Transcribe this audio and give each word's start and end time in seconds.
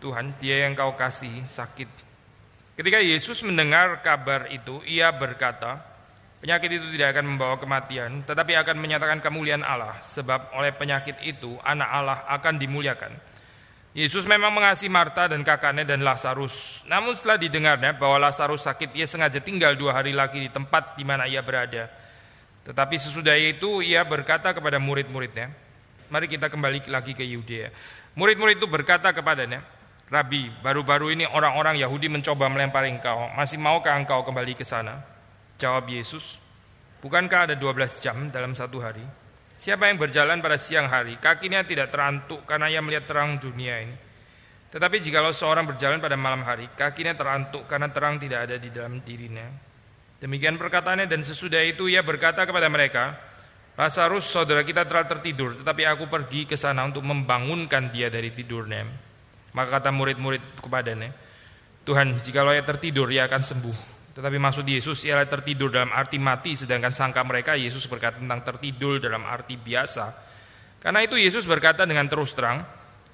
Tuhan, 0.00 0.36
dia 0.40 0.64
yang 0.64 0.72
kau 0.72 0.96
kasih 0.96 1.44
sakit. 1.44 1.88
Ketika 2.76 3.04
Yesus 3.04 3.44
mendengar 3.44 4.00
kabar 4.00 4.48
itu, 4.48 4.80
ia 4.88 5.12
berkata, 5.12 5.80
Penyakit 6.44 6.76
itu 6.76 6.86
tidak 6.92 7.16
akan 7.16 7.24
membawa 7.24 7.56
kematian, 7.56 8.20
tetapi 8.20 8.52
akan 8.52 8.76
menyatakan 8.76 9.16
kemuliaan 9.24 9.64
Allah, 9.64 9.96
sebab 10.04 10.52
oleh 10.52 10.76
penyakit 10.76 11.16
itu 11.24 11.56
anak 11.64 11.88
Allah 11.88 12.20
akan 12.28 12.60
dimuliakan. 12.60 13.16
Yesus 13.96 14.28
memang 14.28 14.52
mengasihi 14.52 14.92
Marta 14.92 15.24
dan 15.24 15.40
kakaknya 15.40 15.88
dan 15.88 16.04
Lazarus. 16.04 16.84
Namun 16.84 17.16
setelah 17.16 17.40
didengarnya 17.40 17.96
bahwa 17.96 18.28
Lazarus 18.28 18.68
sakit, 18.68 18.92
ia 18.92 19.08
sengaja 19.08 19.40
tinggal 19.40 19.72
dua 19.72 19.96
hari 19.96 20.12
lagi 20.12 20.36
di 20.36 20.52
tempat 20.52 21.00
di 21.00 21.08
mana 21.08 21.24
ia 21.24 21.40
berada. 21.40 21.88
Tetapi 22.68 23.00
sesudah 23.00 23.40
itu 23.40 23.80
ia 23.80 24.04
berkata 24.04 24.52
kepada 24.52 24.76
murid-muridnya, 24.76 25.48
mari 26.12 26.28
kita 26.28 26.52
kembali 26.52 26.92
lagi 26.92 27.16
ke 27.16 27.24
Yudea. 27.24 27.72
Murid-murid 28.20 28.60
itu 28.60 28.68
berkata 28.68 29.16
kepadanya, 29.16 29.64
Rabi, 30.12 30.52
baru-baru 30.60 31.16
ini 31.16 31.24
orang-orang 31.24 31.80
Yahudi 31.80 32.12
mencoba 32.12 32.52
melempari 32.52 32.92
engkau, 32.92 33.32
masih 33.32 33.56
maukah 33.56 33.96
engkau 33.96 34.20
kembali 34.28 34.52
ke 34.52 34.68
sana? 34.68 35.13
Jawab 35.58 35.86
Yesus, 35.86 36.42
bukankah 36.98 37.50
ada 37.50 37.54
12 37.54 38.02
jam 38.02 38.16
dalam 38.34 38.58
satu 38.58 38.82
hari? 38.82 39.04
Siapa 39.54 39.86
yang 39.86 39.96
berjalan 39.96 40.42
pada 40.42 40.58
siang 40.58 40.90
hari, 40.90 41.16
kakinya 41.22 41.62
tidak 41.62 41.94
terantuk 41.94 42.42
karena 42.44 42.66
ia 42.68 42.82
melihat 42.82 43.06
terang 43.06 43.38
dunia 43.38 43.86
ini. 43.86 43.96
Tetapi 44.74 44.98
jikalau 44.98 45.30
seorang 45.30 45.62
berjalan 45.70 46.02
pada 46.02 46.18
malam 46.18 46.42
hari, 46.42 46.66
kakinya 46.74 47.14
terantuk 47.14 47.70
karena 47.70 47.86
terang 47.94 48.18
tidak 48.18 48.50
ada 48.50 48.58
di 48.58 48.74
dalam 48.74 48.98
dirinya. 49.06 49.46
Demikian 50.18 50.58
perkataannya 50.58 51.06
dan 51.06 51.22
sesudah 51.22 51.62
itu 51.62 51.86
ia 51.86 52.02
berkata 52.02 52.42
kepada 52.42 52.66
mereka, 52.66 53.14
Lazarus 53.78 54.26
saudara 54.26 54.66
kita 54.66 54.82
telah 54.82 55.06
tertidur, 55.06 55.54
tetapi 55.62 55.86
aku 55.86 56.10
pergi 56.10 56.50
ke 56.50 56.58
sana 56.58 56.82
untuk 56.82 57.06
membangunkan 57.06 57.94
dia 57.94 58.10
dari 58.10 58.34
tidurnya. 58.34 58.82
Maka 59.54 59.78
kata 59.78 59.94
murid-murid 59.94 60.58
kepadanya, 60.58 61.14
Tuhan, 61.86 62.18
jikalau 62.18 62.50
ia 62.50 62.66
tertidur, 62.66 63.06
ia 63.14 63.30
akan 63.30 63.42
sembuh. 63.46 63.93
Tetapi 64.14 64.38
maksud 64.38 64.62
Yesus 64.62 65.02
ialah 65.02 65.26
tertidur 65.26 65.74
dalam 65.74 65.90
arti 65.90 66.22
mati, 66.22 66.54
sedangkan 66.54 66.94
sangka 66.94 67.26
mereka 67.26 67.58
Yesus 67.58 67.82
berkata 67.90 68.22
tentang 68.22 68.46
tertidur 68.46 69.02
dalam 69.02 69.26
arti 69.26 69.58
biasa. 69.58 70.14
Karena 70.78 71.02
itu 71.02 71.18
Yesus 71.18 71.42
berkata 71.50 71.82
dengan 71.82 72.06
terus 72.06 72.30
terang, 72.30 72.62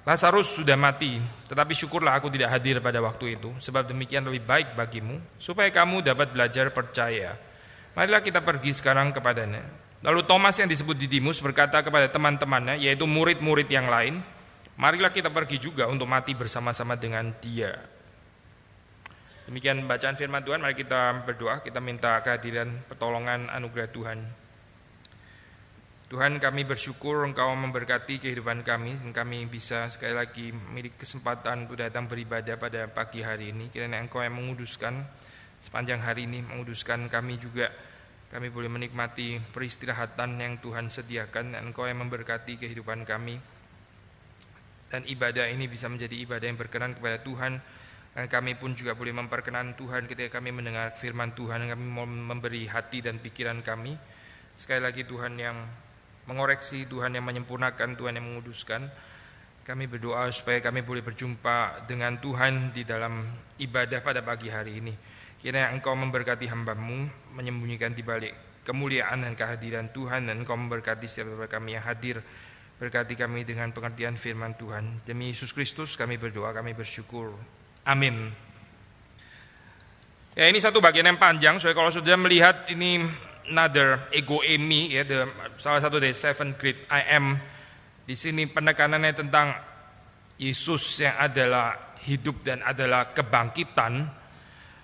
Lazarus 0.01 0.57
sudah 0.57 0.77
mati, 0.77 1.21
tetapi 1.45 1.73
syukurlah 1.77 2.17
aku 2.17 2.29
tidak 2.33 2.53
hadir 2.53 2.81
pada 2.81 3.01
waktu 3.01 3.37
itu, 3.37 3.53
sebab 3.61 3.85
demikian 3.85 4.25
lebih 4.25 4.45
baik 4.45 4.73
bagimu, 4.73 5.17
supaya 5.37 5.69
kamu 5.69 6.05
dapat 6.05 6.33
belajar 6.33 6.73
percaya. 6.73 7.37
Marilah 7.93 8.21
kita 8.21 8.41
pergi 8.41 8.73
sekarang 8.73 9.13
kepadanya. 9.13 9.61
Lalu 10.01 10.25
Thomas 10.25 10.57
yang 10.57 10.65
disebut 10.65 10.97
Didimus 10.97 11.37
berkata 11.37 11.85
kepada 11.85 12.09
teman-temannya, 12.09 12.81
yaitu 12.81 13.05
murid-murid 13.05 13.69
yang 13.69 13.89
lain, 13.89 14.25
marilah 14.73 15.13
kita 15.13 15.29
pergi 15.29 15.61
juga 15.61 15.85
untuk 15.85 16.09
mati 16.09 16.33
bersama-sama 16.33 16.97
dengan 16.97 17.29
dia. 17.37 17.90
Demikian 19.51 19.83
bacaan 19.83 20.15
firman 20.15 20.47
Tuhan, 20.47 20.63
mari 20.63 20.79
kita 20.79 21.27
berdoa, 21.27 21.59
kita 21.59 21.83
minta 21.83 22.23
kehadiran 22.23 22.71
pertolongan 22.87 23.51
anugerah 23.51 23.91
Tuhan. 23.91 24.23
Tuhan 26.07 26.39
kami 26.39 26.63
bersyukur 26.63 27.27
Engkau 27.27 27.51
memberkati 27.59 28.23
kehidupan 28.23 28.63
kami 28.63 28.95
dan 28.95 29.11
kami 29.11 29.43
bisa 29.51 29.91
sekali 29.91 30.15
lagi 30.15 30.55
memiliki 30.55 31.03
kesempatan 31.03 31.67
untuk 31.67 31.83
datang 31.83 32.07
beribadah 32.07 32.55
pada 32.55 32.87
pagi 32.87 33.27
hari 33.27 33.51
ini. 33.51 33.67
Kiranya 33.67 33.99
Engkau 33.99 34.23
yang 34.23 34.39
menguduskan 34.39 35.03
sepanjang 35.59 35.99
hari 35.99 36.31
ini, 36.31 36.47
menguduskan 36.47 37.11
kami 37.11 37.35
juga. 37.35 37.75
Kami 38.31 38.47
boleh 38.47 38.71
menikmati 38.71 39.35
peristirahatan 39.51 40.39
yang 40.39 40.63
Tuhan 40.63 40.87
sediakan 40.87 41.59
dan 41.59 41.75
Engkau 41.75 41.91
yang 41.91 41.99
memberkati 41.99 42.55
kehidupan 42.55 43.03
kami. 43.03 43.35
Dan 44.87 45.03
ibadah 45.11 45.51
ini 45.51 45.67
bisa 45.67 45.91
menjadi 45.91 46.15
ibadah 46.23 46.47
yang 46.47 46.55
berkenan 46.55 46.95
kepada 46.95 47.19
Tuhan 47.19 47.80
dan 48.11 48.27
kami 48.27 48.59
pun 48.59 48.75
juga 48.75 48.91
boleh 48.91 49.15
memperkenan 49.15 49.79
Tuhan 49.79 50.03
ketika 50.03 50.39
kami 50.39 50.51
mendengar 50.51 50.91
firman 50.99 51.31
Tuhan, 51.31 51.63
kami 51.63 51.85
mau 51.87 52.03
memberi 52.03 52.67
hati 52.67 52.99
dan 52.99 53.23
pikiran 53.23 53.63
kami. 53.63 53.95
Sekali 54.59 54.83
lagi 54.83 55.07
Tuhan 55.07 55.39
yang 55.39 55.55
mengoreksi, 56.27 56.83
Tuhan 56.91 57.15
yang 57.15 57.23
menyempurnakan, 57.23 57.95
Tuhan 57.95 58.19
yang 58.19 58.25
menguduskan. 58.27 58.91
Kami 59.63 59.87
berdoa 59.87 60.27
supaya 60.35 60.59
kami 60.59 60.83
boleh 60.83 60.99
berjumpa 60.99 61.87
dengan 61.87 62.19
Tuhan 62.19 62.75
di 62.75 62.83
dalam 62.83 63.23
ibadah 63.61 64.03
pada 64.03 64.19
pagi 64.19 64.51
hari 64.51 64.83
ini. 64.83 64.91
Kiranya 65.39 65.71
Engkau 65.71 65.95
memberkati 65.95 66.51
hambamu, 66.51 67.07
menyembunyikan 67.31 67.95
di 67.95 68.03
balik 68.03 68.35
kemuliaan 68.67 69.23
dan 69.23 69.39
kehadiran 69.39 69.87
Tuhan, 69.95 70.27
dan 70.27 70.43
Engkau 70.43 70.59
memberkati 70.59 71.07
setiap 71.07 71.47
kami 71.47 71.79
yang 71.79 71.85
hadir. 71.87 72.19
Berkati 72.75 73.13
kami 73.15 73.47
dengan 73.47 73.71
pengertian 73.71 74.19
firman 74.19 74.57
Tuhan. 74.57 75.05
Demi 75.07 75.31
Yesus 75.31 75.53
Kristus 75.55 75.95
kami 75.95 76.17
berdoa, 76.17 76.51
kami 76.51 76.73
bersyukur. 76.73 77.60
Amin. 77.85 78.29
Ya 80.37 80.47
ini 80.47 80.63
satu 80.63 80.79
bagian 80.79 81.09
yang 81.09 81.19
panjang, 81.19 81.59
soalnya 81.59 81.77
kalau 81.77 81.91
sudah 81.91 82.15
melihat 82.15 82.69
ini 82.71 83.03
another 83.51 84.07
ego 84.15 84.39
emi 84.45 84.95
ya, 84.95 85.03
the, 85.03 85.27
salah 85.59 85.83
satu 85.83 85.99
dari 85.99 86.15
seven 86.15 86.55
great 86.55 86.87
I 86.87 87.17
am. 87.17 87.35
Di 88.07 88.15
sini 88.15 88.47
penekanannya 88.47 89.11
tentang 89.11 89.53
Yesus 90.39 91.03
yang 91.03 91.19
adalah 91.19 91.97
hidup 92.07 92.41
dan 92.41 92.65
adalah 92.65 93.13
kebangkitan. 93.13 94.09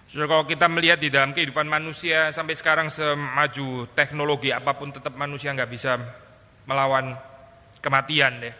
So, 0.07 0.23
kalau 0.23 0.47
kita 0.47 0.71
melihat 0.71 1.01
di 1.01 1.11
dalam 1.11 1.35
kehidupan 1.35 1.67
manusia 1.67 2.31
sampai 2.31 2.55
sekarang 2.55 2.87
semaju 2.87 3.89
teknologi 3.91 4.55
apa 4.55 4.77
pun 4.77 4.93
tetap 4.93 5.15
manusia 5.19 5.51
nggak 5.51 5.71
bisa 5.71 5.99
melawan 6.63 7.15
kematian 7.83 8.39
deh. 8.39 8.55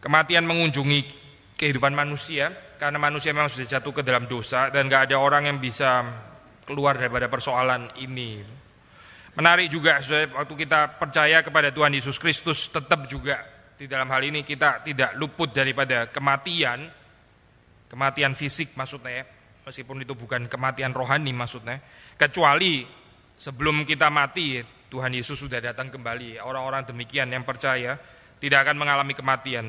Kematian 0.00 0.46
mengunjungi 0.46 1.00
kehidupan 1.58 1.92
manusia, 1.92 2.54
karena 2.80 2.96
manusia 2.96 3.36
memang 3.36 3.52
sudah 3.52 3.76
jatuh 3.76 3.92
ke 3.92 4.00
dalam 4.00 4.24
dosa 4.24 4.72
dan 4.72 4.88
gak 4.88 5.12
ada 5.12 5.20
orang 5.20 5.52
yang 5.52 5.60
bisa 5.60 6.00
keluar 6.64 6.96
daripada 6.96 7.28
persoalan 7.28 7.92
ini. 8.00 8.40
Menarik 9.36 9.68
juga 9.68 10.00
waktu 10.32 10.54
kita 10.56 10.96
percaya 10.96 11.44
kepada 11.44 11.68
Tuhan 11.76 11.92
Yesus 11.92 12.16
Kristus 12.16 12.72
tetap 12.72 13.04
juga 13.04 13.44
di 13.76 13.84
dalam 13.84 14.08
hal 14.08 14.24
ini 14.24 14.40
kita 14.40 14.80
tidak 14.80 15.12
luput 15.20 15.52
daripada 15.52 16.08
kematian, 16.08 16.88
kematian 17.84 18.32
fisik 18.32 18.72
maksudnya 18.80 19.12
ya, 19.12 19.24
meskipun 19.68 20.00
itu 20.00 20.16
bukan 20.16 20.48
kematian 20.48 20.96
rohani 20.96 21.36
maksudnya, 21.36 21.84
kecuali 22.16 22.88
sebelum 23.36 23.84
kita 23.84 24.08
mati 24.08 24.56
Tuhan 24.88 25.12
Yesus 25.12 25.36
sudah 25.36 25.60
datang 25.60 25.92
kembali. 25.92 26.40
Orang-orang 26.40 26.88
demikian 26.88 27.28
yang 27.28 27.44
percaya 27.44 28.00
tidak 28.40 28.64
akan 28.64 28.80
mengalami 28.80 29.12
kematian 29.12 29.68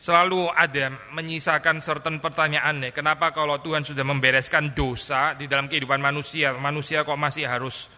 selalu 0.00 0.48
ada 0.56 0.96
menyisakan 1.12 1.84
certain 1.84 2.16
pertanyaan 2.24 2.88
nih. 2.88 2.92
Kenapa 2.96 3.36
kalau 3.36 3.60
Tuhan 3.60 3.84
sudah 3.84 4.00
membereskan 4.00 4.72
dosa 4.72 5.36
di 5.36 5.44
dalam 5.44 5.68
kehidupan 5.68 6.00
manusia, 6.00 6.56
manusia 6.56 7.04
kok 7.04 7.20
masih 7.20 7.44
harus 7.44 7.92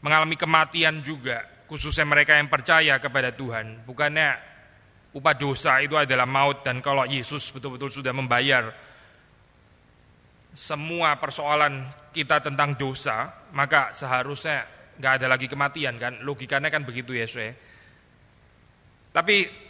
mengalami 0.00 0.40
kematian 0.40 1.04
juga, 1.04 1.44
khususnya 1.68 2.08
mereka 2.08 2.40
yang 2.40 2.48
percaya 2.48 2.96
kepada 2.96 3.36
Tuhan. 3.36 3.84
Bukannya 3.84 4.40
upah 5.12 5.36
dosa 5.36 5.84
itu 5.84 5.92
adalah 5.92 6.24
maut 6.24 6.64
dan 6.64 6.80
kalau 6.80 7.04
Yesus 7.04 7.52
betul-betul 7.52 7.92
sudah 7.92 8.16
membayar 8.16 8.72
semua 10.56 11.20
persoalan 11.20 11.84
kita 12.16 12.40
tentang 12.40 12.80
dosa, 12.80 13.28
maka 13.52 13.92
seharusnya 13.92 14.64
nggak 14.96 15.12
ada 15.20 15.26
lagi 15.28 15.52
kematian 15.52 16.00
kan? 16.00 16.24
Logikanya 16.24 16.72
kan 16.72 16.80
begitu 16.88 17.12
ya. 17.12 17.28
Tapi 19.12 19.61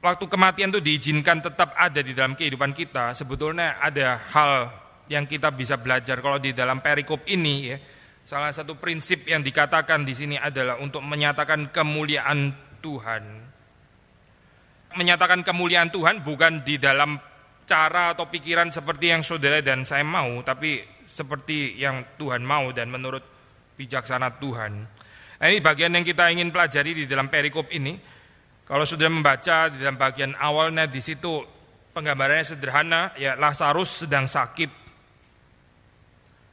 waktu 0.00 0.24
kematian 0.26 0.72
itu 0.72 0.80
diizinkan 0.80 1.44
tetap 1.44 1.76
ada 1.76 2.00
di 2.00 2.16
dalam 2.16 2.32
kehidupan 2.36 2.72
kita, 2.72 3.12
sebetulnya 3.12 3.80
ada 3.80 4.16
hal 4.32 4.72
yang 5.12 5.28
kita 5.28 5.52
bisa 5.52 5.76
belajar 5.76 6.18
kalau 6.24 6.40
di 6.40 6.56
dalam 6.56 6.80
perikop 6.80 7.24
ini 7.28 7.54
ya. 7.72 7.78
Salah 8.20 8.52
satu 8.52 8.76
prinsip 8.76 9.24
yang 9.24 9.40
dikatakan 9.40 10.04
di 10.04 10.12
sini 10.12 10.36
adalah 10.36 10.76
untuk 10.78 11.00
menyatakan 11.00 11.72
kemuliaan 11.72 12.52
Tuhan. 12.84 13.24
Menyatakan 14.94 15.40
kemuliaan 15.40 15.88
Tuhan 15.88 16.20
bukan 16.20 16.60
di 16.60 16.76
dalam 16.76 17.16
cara 17.64 18.12
atau 18.12 18.28
pikiran 18.28 18.68
seperti 18.74 19.14
yang 19.14 19.22
saudara 19.24 19.62
dan 19.64 19.88
saya 19.88 20.04
mau, 20.04 20.42
tapi 20.42 20.82
seperti 21.10 21.80
yang 21.80 22.06
Tuhan 22.20 22.44
mau 22.44 22.70
dan 22.70 22.92
menurut 22.92 23.24
bijaksana 23.74 24.36
Tuhan. 24.38 24.72
Nah, 25.40 25.46
ini 25.48 25.58
bagian 25.64 25.96
yang 25.96 26.04
kita 26.04 26.28
ingin 26.28 26.52
pelajari 26.52 26.92
di 26.92 27.04
dalam 27.08 27.32
perikop 27.32 27.72
ini. 27.72 27.96
Kalau 28.70 28.86
sudah 28.86 29.10
membaca 29.10 29.66
di 29.66 29.82
dalam 29.82 29.98
bagian 29.98 30.38
awalnya 30.38 30.86
di 30.86 31.02
situ 31.02 31.42
penggambarannya 31.90 32.46
sederhana, 32.46 33.10
ya 33.18 33.34
Lazarus 33.34 34.06
sedang 34.06 34.30
sakit 34.30 34.80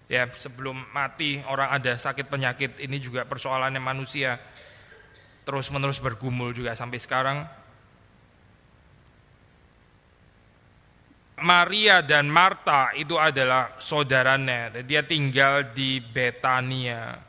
Ya, 0.08 0.24
sebelum 0.40 0.88
mati 0.96 1.44
orang 1.52 1.68
ada 1.68 2.00
sakit 2.00 2.31
penyakit, 2.31 2.80
ini 2.80 2.96
juga 2.96 3.28
persoalannya 3.28 3.84
manusia 3.84 4.40
terus-menerus 5.44 6.00
bergumul 6.00 6.56
juga 6.56 6.80
sampai 6.80 6.96
sekarang. 6.96 7.44
Maria 11.44 12.00
dan 12.00 12.31
Marta 12.31 12.96
itu 12.96 13.20
adalah 13.20 13.75
saudaranya, 13.84 14.80
dia 14.80 15.04
tinggal 15.04 15.75
di 15.75 16.00
Betania. 16.00 17.26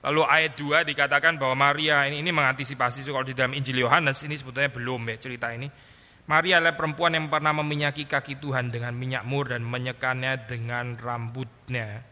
Lalu 0.00 0.20
ayat 0.24 0.56
2 0.56 0.88
dikatakan 0.88 1.36
bahwa 1.36 1.68
Maria 1.68 2.08
ini, 2.08 2.24
ini 2.24 2.32
mengantisipasi 2.32 3.04
kalau 3.12 3.26
di 3.26 3.36
dalam 3.36 3.52
Injil 3.52 3.84
Yohanes 3.84 4.24
ini 4.24 4.32
sebetulnya 4.32 4.72
belum 4.72 5.12
ya 5.12 5.16
cerita 5.20 5.52
ini. 5.52 5.68
Maria 6.24 6.62
adalah 6.62 6.78
perempuan 6.78 7.12
yang 7.12 7.28
pernah 7.28 7.52
meminyaki 7.60 8.08
kaki 8.08 8.40
Tuhan 8.40 8.72
dengan 8.72 8.96
minyak 8.96 9.28
mur 9.28 9.52
dan 9.52 9.60
menyekannya 9.60 10.48
dengan 10.48 10.96
rambutnya. 10.96 12.06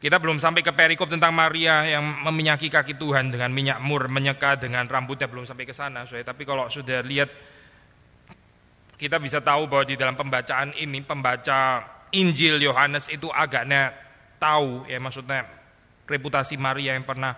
Kita 0.00 0.16
belum 0.16 0.40
sampai 0.40 0.64
ke 0.64 0.72
perikop 0.72 1.12
tentang 1.12 1.36
Maria 1.36 1.84
yang 1.84 2.24
meminyaki 2.24 2.72
kaki 2.72 2.96
Tuhan 2.96 3.34
dengan 3.34 3.52
minyak 3.52 3.84
mur, 3.84 4.08
menyeka 4.08 4.56
dengan 4.56 4.88
rambutnya 4.88 5.28
belum 5.28 5.44
sampai 5.44 5.68
ke 5.68 5.76
sana. 5.76 6.08
So, 6.08 6.16
tapi 6.24 6.48
kalau 6.48 6.72
sudah 6.72 7.04
lihat, 7.04 7.28
kita 8.96 9.20
bisa 9.20 9.44
tahu 9.44 9.68
bahwa 9.68 9.84
di 9.84 10.00
dalam 10.00 10.16
pembacaan 10.16 10.72
ini, 10.80 11.04
pembaca 11.04 11.84
Injil 12.16 12.64
Yohanes 12.64 13.12
itu 13.12 13.28
agaknya 13.28 13.92
tahu, 14.40 14.88
ya 14.88 14.96
maksudnya 14.96 15.44
reputasi 16.08 16.56
Maria 16.56 16.96
yang 16.96 17.04
pernah 17.04 17.36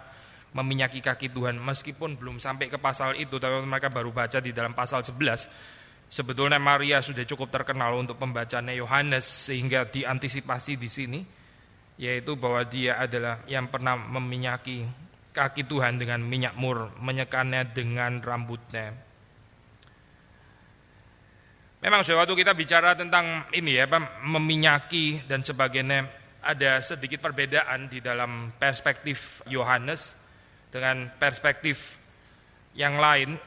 meminyaki 0.54 1.02
kaki 1.02 1.34
Tuhan. 1.34 1.58
Meskipun 1.58 2.14
belum 2.14 2.38
sampai 2.38 2.70
ke 2.70 2.78
pasal 2.78 3.18
itu 3.18 3.42
tapi 3.42 3.58
mereka 3.66 3.90
baru 3.90 4.14
baca 4.14 4.38
di 4.38 4.54
dalam 4.54 4.72
pasal 4.72 5.02
11 5.02 5.82
sebetulnya 6.12 6.60
Maria 6.60 7.00
sudah 7.00 7.24
cukup 7.24 7.48
terkenal 7.48 7.96
untuk 7.96 8.20
pembacanya 8.20 8.76
Yohanes 8.76 9.24
sehingga 9.48 9.88
diantisipasi 9.88 10.76
di 10.76 10.88
sini 10.92 11.20
yaitu 11.96 12.36
bahwa 12.36 12.60
dia 12.68 13.00
adalah 13.00 13.40
yang 13.48 13.72
pernah 13.72 13.96
meminyaki 13.96 14.84
kaki 15.32 15.64
Tuhan 15.64 15.96
dengan 15.96 16.20
minyak 16.20 16.52
mur 16.60 16.92
menyekannya 17.00 17.72
dengan 17.72 18.20
rambutnya. 18.20 18.92
Memang 21.82 22.06
waktu 22.06 22.34
kita 22.38 22.54
bicara 22.54 22.94
tentang 22.94 23.42
ini 23.50 23.74
ya, 23.74 23.90
meminyaki 24.22 25.26
dan 25.26 25.42
sebagainya, 25.42 26.06
ada 26.42 26.82
sedikit 26.82 27.22
perbedaan 27.22 27.86
di 27.86 28.02
dalam 28.02 28.50
perspektif 28.58 29.40
Yohanes 29.46 30.18
dengan 30.74 31.06
perspektif 31.14 31.96
yang 32.74 32.98
lain, 32.98 33.38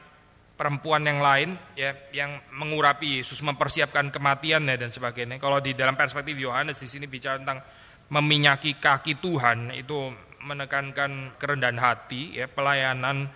perempuan 0.56 1.04
yang 1.04 1.20
lain 1.20 1.54
ya 1.76 1.92
yang 2.16 2.40
mengurapi 2.56 3.20
Yesus 3.20 3.44
mempersiapkan 3.44 4.08
kematiannya 4.08 4.80
dan 4.80 4.88
sebagainya. 4.88 5.36
Kalau 5.36 5.60
di 5.60 5.76
dalam 5.76 5.94
perspektif 5.94 6.40
Yohanes 6.40 6.80
di 6.80 6.88
sini 6.88 7.04
bicara 7.04 7.36
tentang 7.36 7.60
meminyaki 8.08 8.78
kaki 8.80 9.18
Tuhan 9.20 9.74
itu 9.74 10.14
menekankan 10.46 11.34
kerendahan 11.36 11.76
hati 11.76 12.38
ya 12.38 12.46
pelayanan 12.46 13.26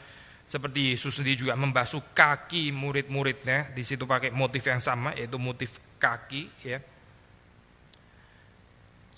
seperti 0.47 0.95
Yesus 0.95 1.19
sendiri 1.19 1.47
juga 1.47 1.55
membasuh 1.59 2.15
kaki 2.15 2.71
murid-muridnya 2.71 3.75
di 3.75 3.83
situ 3.83 4.07
pakai 4.07 4.31
motif 4.31 4.63
yang 4.67 4.79
sama 4.79 5.11
yaitu 5.19 5.39
motif 5.39 5.79
kaki 5.99 6.51
ya 6.63 6.79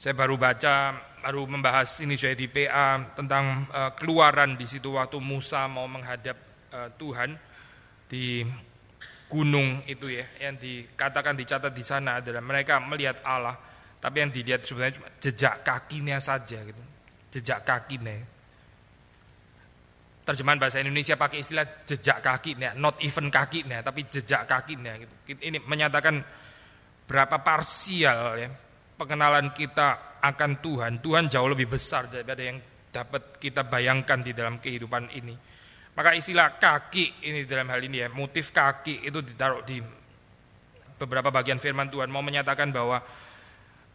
saya 0.02 0.18
baru 0.18 0.34
baca, 0.34 0.98
baru 1.22 1.46
membahas 1.46 2.02
ini 2.02 2.18
saya 2.18 2.34
di 2.34 2.50
PA 2.50 3.14
tentang 3.14 3.70
uh, 3.70 3.94
keluaran 3.94 4.58
di 4.58 4.66
situ 4.66 4.98
waktu 4.98 5.22
Musa 5.22 5.70
mau 5.70 5.86
menghadap 5.86 6.34
uh, 6.74 6.90
Tuhan 6.98 7.38
di 8.10 8.42
gunung 9.30 9.86
itu 9.86 10.10
ya, 10.10 10.26
yang 10.42 10.58
dikatakan 10.58 11.38
dicatat 11.38 11.70
di 11.70 11.86
sana 11.86 12.18
adalah 12.18 12.42
mereka 12.42 12.82
melihat 12.82 13.22
Allah, 13.22 13.54
tapi 14.02 14.26
yang 14.26 14.34
dilihat 14.34 14.66
sebenarnya 14.66 14.98
cuma 14.98 15.08
jejak 15.22 15.62
kakinya 15.62 16.18
saja 16.18 16.58
gitu, 16.66 16.82
jejak 17.38 17.62
kakinya. 17.62 18.18
Terjemahan 20.26 20.58
bahasa 20.58 20.82
Indonesia 20.82 21.14
pakai 21.14 21.46
istilah 21.46 21.86
jejak 21.86 22.18
kakinya, 22.26 22.74
not 22.74 22.98
even 23.06 23.30
kakinya, 23.30 23.78
tapi 23.86 24.10
jejak 24.10 24.50
kakinya 24.50 24.98
gitu. 24.98 25.14
Ini 25.46 25.62
menyatakan 25.62 26.18
berapa 27.06 27.38
parsial 27.38 28.18
ya 28.42 28.50
pengenalan 28.96 29.50
kita 29.56 30.20
akan 30.22 30.62
Tuhan, 30.62 30.92
Tuhan 31.02 31.26
jauh 31.26 31.50
lebih 31.50 31.66
besar 31.74 32.06
daripada 32.06 32.42
yang 32.46 32.58
dapat 32.92 33.40
kita 33.42 33.66
bayangkan 33.66 34.22
di 34.22 34.36
dalam 34.36 34.62
kehidupan 34.62 35.10
ini. 35.16 35.34
Maka 35.92 36.16
istilah 36.16 36.56
kaki 36.56 37.26
ini 37.28 37.44
dalam 37.44 37.68
hal 37.68 37.80
ini 37.84 38.00
ya, 38.00 38.08
motif 38.08 38.54
kaki 38.54 39.04
itu 39.04 39.20
ditaruh 39.20 39.60
di 39.66 39.82
beberapa 40.96 41.34
bagian 41.34 41.58
firman 41.58 41.90
Tuhan 41.90 42.08
mau 42.08 42.22
menyatakan 42.22 42.70
bahwa 42.70 43.02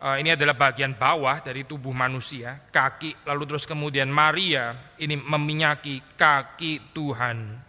uh, 0.04 0.16
ini 0.20 0.36
adalah 0.36 0.54
bagian 0.54 0.94
bawah 0.94 1.42
dari 1.42 1.64
tubuh 1.64 1.96
manusia, 1.96 2.60
kaki, 2.70 3.26
lalu 3.26 3.44
terus 3.50 3.66
kemudian 3.66 4.12
Maria 4.12 4.76
ini 5.02 5.18
meminyaki 5.18 6.20
kaki 6.20 6.94
Tuhan. 6.94 7.66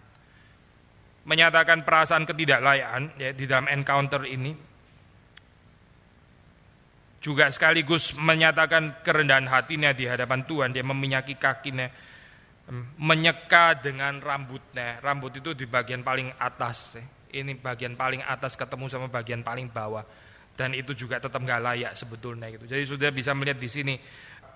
Menyatakan 1.28 1.84
perasaan 1.84 2.24
ketidaklayaan 2.24 3.20
ya 3.20 3.36
di 3.36 3.44
dalam 3.44 3.68
encounter 3.68 4.24
ini 4.24 4.67
juga 7.18 7.50
sekaligus 7.50 8.14
menyatakan 8.14 9.02
kerendahan 9.02 9.50
hatinya 9.50 9.90
di 9.90 10.06
hadapan 10.06 10.46
Tuhan. 10.46 10.70
Dia 10.70 10.86
meminyaki 10.86 11.34
kakinya, 11.34 11.90
menyeka 12.98 13.78
dengan 13.82 14.22
rambutnya. 14.22 15.02
Rambut 15.02 15.34
itu 15.38 15.54
di 15.54 15.66
bagian 15.66 16.06
paling 16.06 16.30
atas. 16.38 16.98
Ini 17.28 17.58
bagian 17.58 17.98
paling 17.98 18.24
atas 18.24 18.54
ketemu 18.54 18.86
sama 18.88 19.06
bagian 19.10 19.42
paling 19.42 19.68
bawah. 19.68 20.06
Dan 20.58 20.74
itu 20.74 20.90
juga 20.94 21.22
tetap 21.22 21.38
nggak 21.38 21.60
layak 21.62 21.92
sebetulnya 21.94 22.50
gitu. 22.50 22.66
Jadi 22.66 22.82
sudah 22.82 23.10
bisa 23.14 23.30
melihat 23.30 23.62
di 23.62 23.70
sini 23.70 23.94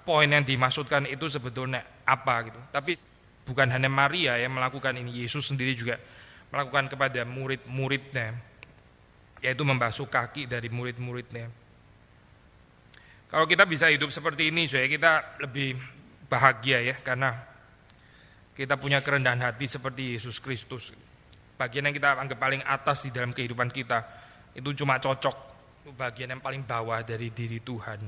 poin 0.02 0.26
yang 0.26 0.42
dimaksudkan 0.42 1.07
itu 1.07 1.31
sebetulnya 1.31 2.02
apa 2.02 2.50
gitu. 2.50 2.59
Tapi 2.75 2.99
bukan 3.47 3.71
hanya 3.71 3.87
Maria 3.87 4.35
yang 4.38 4.54
melakukan 4.54 4.99
ini, 4.99 5.23
Yesus 5.23 5.47
sendiri 5.47 5.78
juga 5.78 5.99
melakukan 6.50 6.90
kepada 6.90 7.23
murid-muridnya, 7.23 8.35
yaitu 9.47 9.62
membasuh 9.62 10.11
kaki 10.11 10.50
dari 10.50 10.66
murid-muridnya. 10.75 11.62
Kalau 13.33 13.49
kita 13.49 13.65
bisa 13.65 13.89
hidup 13.89 14.12
seperti 14.12 14.53
ini, 14.53 14.69
saya 14.69 14.85
kita 14.85 15.41
lebih 15.41 15.81
bahagia 16.29 16.85
ya, 16.85 17.01
karena 17.01 17.33
kita 18.53 18.77
punya 18.77 19.01
kerendahan 19.01 19.41
hati 19.41 19.65
seperti 19.65 20.21
Yesus 20.21 20.37
Kristus. 20.37 20.93
Bagian 21.57 21.89
yang 21.89 21.97
kita 21.97 22.12
anggap 22.12 22.37
paling 22.37 22.61
atas 22.61 23.09
di 23.09 23.11
dalam 23.11 23.33
kehidupan 23.33 23.73
kita 23.73 24.05
itu 24.53 24.85
cuma 24.85 25.01
cocok 25.01 25.37
bagian 25.97 26.37
yang 26.37 26.45
paling 26.45 26.61
bawah 26.61 27.01
dari 27.01 27.33
diri 27.33 27.57
Tuhan. 27.65 28.05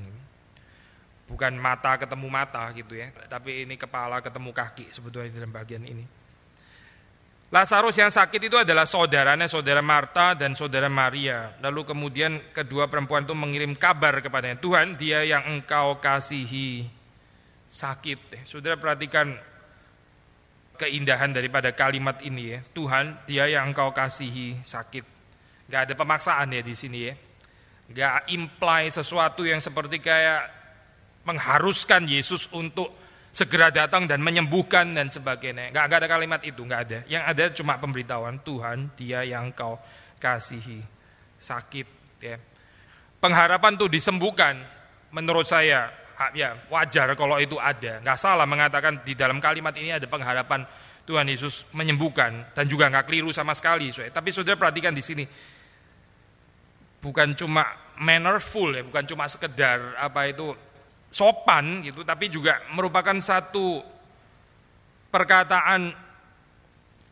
Bukan 1.25 1.57
mata 1.57 1.97
ketemu 1.97 2.29
mata 2.29 2.69
gitu 2.77 2.93
ya, 2.93 3.09
tapi 3.25 3.65
ini 3.65 3.81
kepala 3.81 4.21
ketemu 4.21 4.53
kaki 4.53 4.93
sebetulnya 4.93 5.33
di 5.33 5.35
dalam 5.41 5.49
bagian 5.49 5.81
ini. 5.89 6.05
Lazarus 7.55 7.95
yang 7.95 8.11
sakit 8.11 8.51
itu 8.51 8.59
adalah 8.59 8.83
saudaranya, 8.83 9.47
saudara 9.47 9.79
Marta 9.79 10.35
dan 10.35 10.59
saudara 10.59 10.91
Maria. 10.91 11.55
Lalu 11.63 11.87
kemudian 11.87 12.51
kedua 12.51 12.91
perempuan 12.91 13.23
itu 13.23 13.31
mengirim 13.31 13.71
kabar 13.79 14.19
kepadanya, 14.19 14.59
Tuhan 14.59 14.99
dia 14.99 15.23
yang 15.23 15.47
engkau 15.47 16.03
kasihi 16.03 16.83
sakit. 17.71 18.43
Saudara 18.43 18.75
perhatikan 18.75 19.39
keindahan 20.75 21.31
daripada 21.31 21.71
kalimat 21.71 22.19
ini 22.27 22.43
ya. 22.51 22.59
Tuhan 22.75 23.23
dia 23.23 23.47
yang 23.47 23.71
engkau 23.71 23.95
kasihi 23.95 24.59
sakit. 24.59 25.07
Gak 25.71 25.87
ada 25.87 25.93
pemaksaan 25.95 26.51
ya 26.51 26.59
di 26.59 26.75
sini 26.75 27.07
ya. 27.07 27.15
Gak 27.87 28.35
imply 28.35 28.91
sesuatu 28.91 29.47
yang 29.47 29.63
seperti 29.63 30.03
kayak 30.03 30.51
mengharuskan 31.23 32.03
Yesus 32.03 32.51
untuk 32.51 32.91
segera 33.35 33.67
datang 33.67 34.07
dan 34.07 34.23
menyembuhkan 34.23 34.95
dan 34.95 35.11
sebagainya. 35.11 35.75
Gak, 35.75 35.91
gak 35.91 35.99
ada 35.99 36.07
kalimat 36.07 36.39
itu, 36.47 36.63
gak 36.63 36.81
ada. 36.87 36.99
Yang 37.03 37.23
ada 37.27 37.43
cuma 37.51 37.75
pemberitahuan 37.75 38.39
Tuhan, 38.39 38.95
Dia 38.95 39.27
yang 39.27 39.51
kau 39.51 39.75
kasihi. 40.23 40.79
Sakit, 41.35 41.87
ya. 42.23 42.39
Pengharapan 43.19 43.75
tuh 43.75 43.91
disembuhkan, 43.91 44.55
menurut 45.11 45.43
saya 45.51 45.91
ya 46.31 46.55
wajar 46.71 47.11
kalau 47.19 47.35
itu 47.35 47.59
ada. 47.59 47.99
Gak 47.99 48.15
salah 48.15 48.47
mengatakan 48.47 49.03
di 49.03 49.19
dalam 49.19 49.43
kalimat 49.43 49.75
ini 49.75 49.91
ada 49.91 50.07
pengharapan 50.07 50.63
Tuhan 51.03 51.27
Yesus 51.27 51.67
menyembuhkan 51.75 52.55
dan 52.55 52.65
juga 52.65 52.87
nggak 52.87 53.05
keliru 53.05 53.35
sama 53.35 53.51
sekali. 53.51 53.91
Tapi 53.91 54.29
saudara 54.31 54.57
perhatikan 54.57 54.95
di 54.95 55.03
sini, 55.05 55.27
bukan 57.03 57.35
cuma 57.37 57.67
mannerful 57.99 58.71
ya, 58.73 58.81
bukan 58.81 59.03
cuma 59.05 59.27
sekedar 59.27 59.93
apa 59.99 60.31
itu 60.31 60.55
sopan 61.15 61.79
gitu, 61.87 62.03
tapi 62.03 62.27
juga 62.27 62.59
merupakan 62.75 63.15
satu 63.23 63.79
perkataan 65.07 65.95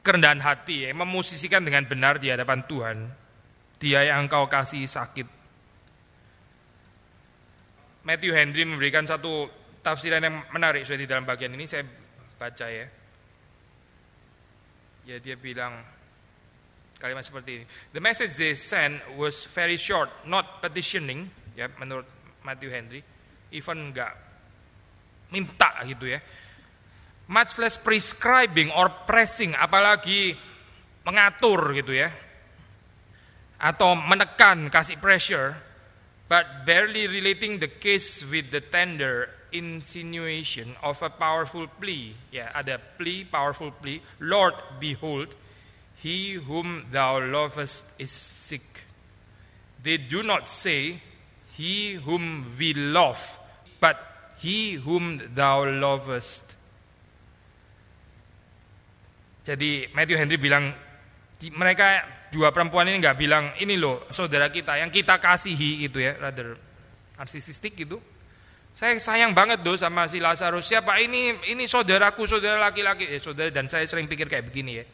kerendahan 0.04 0.44
hati 0.44 0.84
ya, 0.84 0.92
memusisikan 0.92 1.64
dengan 1.64 1.88
benar 1.88 2.20
di 2.20 2.28
hadapan 2.28 2.60
Tuhan. 2.68 2.98
Dia 3.80 4.04
yang 4.12 4.28
engkau 4.28 4.52
kasih 4.52 4.84
sakit. 4.84 5.28
Matthew 8.04 8.36
Henry 8.36 8.68
memberikan 8.68 9.08
satu 9.08 9.48
tafsiran 9.80 10.20
yang 10.20 10.44
menarik 10.52 10.84
sudah 10.84 11.00
di 11.00 11.08
dalam 11.08 11.24
bagian 11.24 11.56
ini 11.56 11.64
saya 11.64 11.88
baca 12.36 12.68
ya. 12.68 12.88
Ya 15.08 15.18
dia 15.24 15.40
bilang 15.40 15.80
kalimat 17.00 17.24
seperti 17.24 17.64
ini. 17.64 17.66
The 17.96 18.04
message 18.04 18.36
they 18.36 18.60
sent 18.60 19.00
was 19.16 19.48
very 19.56 19.80
short, 19.80 20.12
not 20.28 20.60
petitioning 20.60 21.32
ya 21.56 21.72
menurut 21.80 22.08
Matthew 22.44 22.72
Henry 22.72 23.13
even 23.54 23.94
enggak 23.94 24.18
minta 25.30 25.82
gitu 25.86 26.10
ya. 26.10 26.20
Much 27.30 27.58
less 27.58 27.80
prescribing 27.80 28.70
or 28.76 28.92
pressing, 29.08 29.56
apalagi 29.56 30.36
mengatur 31.08 31.74
gitu 31.74 31.96
ya. 31.96 32.12
Atau 33.58 33.96
menekan, 33.96 34.68
kasih 34.68 35.00
pressure, 35.00 35.56
but 36.28 36.68
barely 36.68 37.08
relating 37.08 37.64
the 37.64 37.72
case 37.72 38.22
with 38.28 38.52
the 38.52 38.60
tender 38.60 39.32
insinuation 39.54 40.76
of 40.84 41.00
a 41.02 41.10
powerful 41.10 41.70
plea. 41.80 42.14
Ya, 42.34 42.52
ada 42.52 42.78
plea, 42.78 43.24
powerful 43.24 43.72
plea. 43.72 44.04
Lord, 44.20 44.54
behold, 44.82 45.32
he 46.04 46.36
whom 46.36 46.92
thou 46.92 47.24
lovest 47.24 47.88
is 47.98 48.12
sick. 48.12 48.84
They 49.82 49.98
do 49.98 50.24
not 50.24 50.50
say, 50.50 51.00
he 51.56 51.96
whom 52.04 52.52
we 52.60 52.74
love, 52.74 53.40
but 53.84 54.00
he 54.40 54.80
whom 54.80 55.20
thou 55.36 55.68
lovest. 55.68 56.56
Jadi 59.44 59.92
Matthew 59.92 60.16
Henry 60.16 60.40
bilang 60.40 60.72
mereka 61.60 62.08
dua 62.32 62.56
perempuan 62.56 62.88
ini 62.88 63.04
nggak 63.04 63.20
bilang 63.20 63.52
ini 63.60 63.76
loh 63.76 64.08
saudara 64.16 64.48
kita 64.48 64.80
yang 64.80 64.88
kita 64.88 65.20
kasihi 65.20 65.84
itu 65.84 66.00
ya 66.00 66.16
rather 66.16 66.56
narsisistik 67.20 67.76
gitu. 67.76 68.00
Saya 68.74 68.98
sayang 68.98 69.38
banget 69.38 69.62
tuh 69.62 69.78
sama 69.78 70.10
si 70.10 70.18
Lazarus. 70.18 70.66
Siapa 70.66 70.98
ini? 70.98 71.30
Ini 71.54 71.70
saudaraku, 71.70 72.26
saudara 72.26 72.58
laki-laki. 72.58 73.06
Eh, 73.06 73.22
saudara 73.22 73.54
dan 73.54 73.70
saya 73.70 73.86
sering 73.86 74.10
pikir 74.10 74.26
kayak 74.26 74.50
begini 74.50 74.82
ya. 74.82 74.86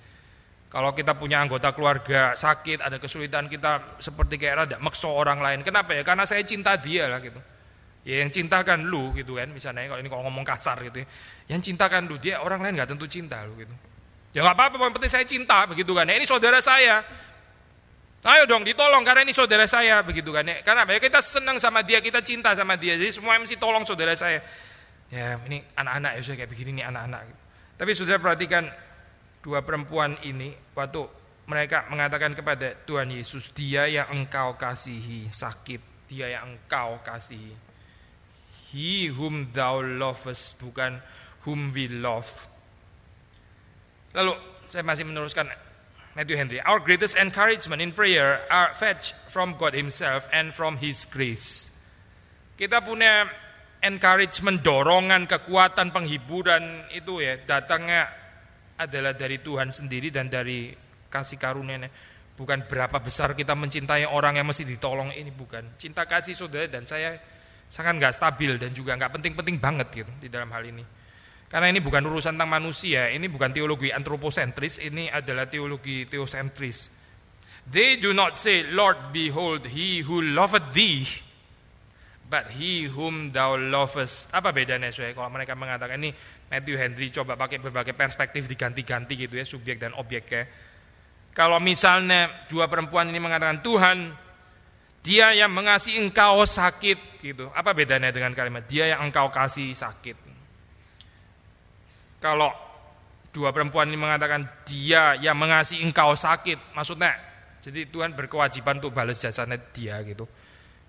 Kalau 0.67 0.91
kita 0.91 1.15
punya 1.15 1.39
anggota 1.39 1.71
keluarga 1.71 2.35
sakit, 2.35 2.83
ada 2.83 2.99
kesulitan 2.99 3.47
kita 3.47 3.97
seperti 4.03 4.35
kayak 4.35 4.55
rada 4.67 4.77
makso 4.83 5.07
orang 5.07 5.39
lain. 5.39 5.63
Kenapa 5.63 5.95
ya? 5.95 6.03
Karena 6.03 6.27
saya 6.27 6.43
cinta 6.43 6.75
dia 6.75 7.07
lah 7.07 7.23
gitu. 7.23 7.39
Ya 8.09 8.25
yang 8.25 8.33
cintakan 8.33 8.89
lu 8.89 9.13
gitu 9.13 9.37
kan, 9.37 9.53
misalnya 9.53 9.85
kalau 9.85 10.01
ini 10.01 10.09
kalau 10.09 10.25
ngomong 10.25 10.41
kasar 10.41 10.81
gitu 10.81 11.05
ya. 11.05 11.07
Yang 11.53 11.69
cintakan 11.69 12.09
lu, 12.09 12.17
dia 12.17 12.41
orang 12.41 12.65
lain 12.65 12.81
nggak 12.81 12.89
tentu 12.89 13.05
cinta 13.05 13.45
lu 13.45 13.53
gitu. 13.61 13.69
Ya 14.33 14.41
nggak 14.41 14.57
apa-apa, 14.57 14.81
yang 14.81 14.93
penting 14.97 15.13
saya 15.13 15.25
cinta 15.29 15.69
begitu 15.69 15.93
kan. 15.93 16.09
Ya, 16.09 16.17
ini 16.17 16.25
saudara 16.25 16.57
saya. 16.57 17.05
Ayo 18.25 18.49
dong 18.49 18.65
ditolong 18.65 19.05
karena 19.05 19.21
ini 19.21 19.31
saudara 19.31 19.69
saya 19.69 20.01
begitu 20.01 20.33
kan. 20.33 20.41
Ya, 20.41 20.65
karena 20.65 20.89
ya 20.89 20.97
kita 20.97 21.21
senang 21.21 21.61
sama 21.61 21.85
dia, 21.85 22.01
kita 22.01 22.25
cinta 22.25 22.57
sama 22.57 22.81
dia. 22.81 22.97
Jadi 22.97 23.13
semua 23.13 23.37
mesti 23.37 23.61
tolong 23.61 23.85
saudara 23.85 24.17
saya. 24.17 24.41
Ya 25.13 25.37
ini 25.45 25.61
anak-anak 25.77 26.17
ya 26.17 26.21
saya 26.25 26.35
kayak 26.41 26.49
begini 26.49 26.81
nih 26.81 26.85
anak-anak. 26.89 27.21
Tapi 27.77 27.91
sudah 27.93 28.17
perhatikan 28.17 28.65
dua 29.45 29.61
perempuan 29.61 30.17
ini 30.25 30.51
waktu 30.73 31.05
mereka 31.45 31.85
mengatakan 31.93 32.33
kepada 32.33 32.73
Tuhan 32.89 33.13
Yesus, 33.13 33.53
dia 33.53 33.85
yang 33.85 34.09
engkau 34.13 34.57
kasihi 34.57 35.29
sakit, 35.29 36.09
dia 36.09 36.27
yang 36.33 36.57
engkau 36.57 37.01
kasihi. 37.05 37.68
He 38.69 39.09
whom 39.09 39.49
thou 39.51 39.81
lovest 39.81 40.61
bukan 40.61 41.01
whom 41.45 41.73
we 41.73 41.89
love. 41.89 42.29
Lalu 44.13 44.37
saya 44.69 44.85
masih 44.85 45.05
meneruskan 45.09 45.49
Matthew 46.13 46.37
Henry. 46.37 46.59
Our 46.61 46.81
greatest 46.81 47.17
encouragement 47.17 47.81
in 47.81 47.93
prayer 47.93 48.45
are 48.53 48.73
fetched 48.77 49.17
from 49.29 49.57
God 49.57 49.73
Himself 49.73 50.29
and 50.29 50.53
from 50.53 50.77
His 50.77 51.05
grace. 51.05 51.73
Kita 52.57 52.83
punya 52.85 53.25
encouragement, 53.79 54.59
dorongan, 54.61 55.25
kekuatan, 55.25 55.95
penghiburan 55.95 56.91
itu 56.91 57.23
ya 57.23 57.39
datangnya 57.39 58.11
adalah 58.79 59.15
dari 59.15 59.39
Tuhan 59.39 59.71
sendiri 59.71 60.11
dan 60.11 60.27
dari 60.27 60.71
kasih 61.09 61.39
karunia 61.39 61.89
bukan 62.39 62.63
berapa 62.63 62.95
besar 63.03 63.35
kita 63.35 63.51
mencintai 63.51 64.07
orang 64.07 64.39
yang 64.39 64.47
mesti 64.47 64.63
ditolong 64.63 65.11
ini 65.11 65.27
bukan 65.27 65.75
cinta 65.75 66.07
kasih 66.07 66.31
saudara 66.31 66.71
dan 66.71 66.87
saya 66.87 67.19
sangat 67.69 68.01
nggak 68.01 68.13
stabil 68.17 68.57
dan 68.57 68.73
juga 68.73 68.97
nggak 68.97 69.21
penting-penting 69.21 69.61
banget 69.61 69.87
gitu 70.03 70.11
di 70.17 70.27
dalam 70.27 70.49
hal 70.49 70.65
ini. 70.65 70.81
Karena 71.49 71.69
ini 71.69 71.81
bukan 71.81 72.05
urusan 72.05 72.37
tentang 72.37 72.49
manusia, 72.49 73.09
ini 73.09 73.25
bukan 73.25 73.49
teologi 73.49 73.89
antroposentris, 73.89 74.81
ini 74.85 75.09
adalah 75.09 75.49
teologi 75.49 76.05
teosentris. 76.05 76.93
They 77.69 77.97
do 77.97 78.13
not 78.13 78.37
say, 78.37 78.65
Lord, 78.69 79.13
behold, 79.13 79.65
he 79.69 80.05
who 80.05 80.21
loveth 80.21 80.73
thee, 80.73 81.09
but 82.29 82.53
he 82.53 82.85
whom 82.85 83.33
thou 83.33 83.57
lovest. 83.57 84.29
Apa 84.29 84.53
bedanya 84.53 84.93
saya 84.93 85.13
kalau 85.17 85.29
mereka 85.33 85.57
mengatakan 85.57 85.97
ini 86.01 86.13
Matthew 86.49 86.77
Henry 86.77 87.09
coba 87.09 87.33
pakai 87.33 87.57
berbagai 87.57 87.97
perspektif 87.97 88.45
diganti-ganti 88.45 89.17
gitu 89.17 89.33
ya, 89.33 89.45
subjek 89.45 89.81
dan 89.81 89.97
objeknya. 89.97 90.45
Kalau 91.33 91.57
misalnya 91.57 92.45
dua 92.45 92.69
perempuan 92.69 93.09
ini 93.09 93.17
mengatakan 93.17 93.61
Tuhan, 93.65 93.97
dia 95.03 95.31
yang 95.31 95.51
mengasihi 95.51 95.99
engkau 95.99 96.43
sakit 96.43 97.23
gitu. 97.23 97.47
Apa 97.55 97.71
bedanya 97.71 98.11
dengan 98.11 98.35
kalimat 98.35 98.67
dia 98.67 98.91
yang 98.91 99.07
engkau 99.07 99.31
kasih 99.31 99.71
sakit? 99.71 100.15
Kalau 102.19 102.51
dua 103.31 103.55
perempuan 103.55 103.87
ini 103.87 103.95
mengatakan 103.95 104.43
dia 104.67 105.15
yang 105.15 105.39
mengasihi 105.39 105.85
engkau 105.87 106.11
sakit, 106.19 106.75
maksudnya 106.75 107.15
jadi 107.63 107.87
Tuhan 107.87 108.15
berkewajiban 108.15 108.79
untuk 108.83 108.91
balas 108.91 109.19
jasanya 109.19 109.55
dia 109.71 109.99
gitu. 110.03 110.27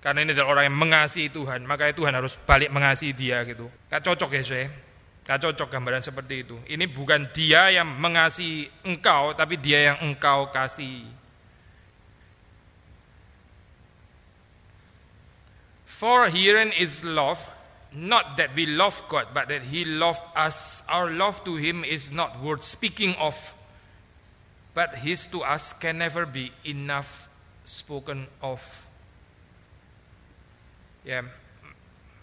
Karena 0.00 0.24
ini 0.24 0.32
adalah 0.32 0.56
orang 0.56 0.64
yang 0.72 0.78
mengasihi 0.80 1.28
Tuhan, 1.28 1.68
makanya 1.68 1.92
Tuhan 1.92 2.12
harus 2.16 2.32
balik 2.48 2.72
mengasihi 2.72 3.12
dia 3.12 3.44
gitu. 3.44 3.68
Gak 3.92 4.00
cocok 4.00 4.32
ya 4.32 4.42
saya. 4.42 4.66
Gak 5.28 5.38
cocok 5.44 5.68
gambaran 5.68 6.00
seperti 6.00 6.48
itu. 6.48 6.56
Ini 6.64 6.88
bukan 6.88 7.28
dia 7.36 7.68
yang 7.68 7.84
mengasihi 8.00 8.66
engkau, 8.88 9.36
tapi 9.36 9.60
dia 9.60 9.92
yang 9.92 9.98
engkau 10.00 10.48
kasih. 10.48 11.04
For 16.00 16.32
herein 16.32 16.72
is 16.80 17.04
love, 17.04 17.36
not 17.92 18.40
that 18.40 18.56
we 18.56 18.64
love 18.64 19.04
God, 19.12 19.36
but 19.36 19.52
that 19.52 19.68
He 19.68 19.84
loved 19.84 20.24
us. 20.32 20.80
Our 20.88 21.12
love 21.12 21.44
to 21.44 21.60
Him 21.60 21.84
is 21.84 22.08
not 22.08 22.40
worth 22.40 22.64
speaking 22.64 23.12
of, 23.20 23.36
but 24.72 25.04
His 25.04 25.28
to 25.28 25.44
us 25.44 25.76
can 25.76 26.00
never 26.00 26.24
be 26.24 26.56
enough 26.64 27.28
spoken 27.68 28.32
of. 28.40 28.64
Ya, 31.04 31.20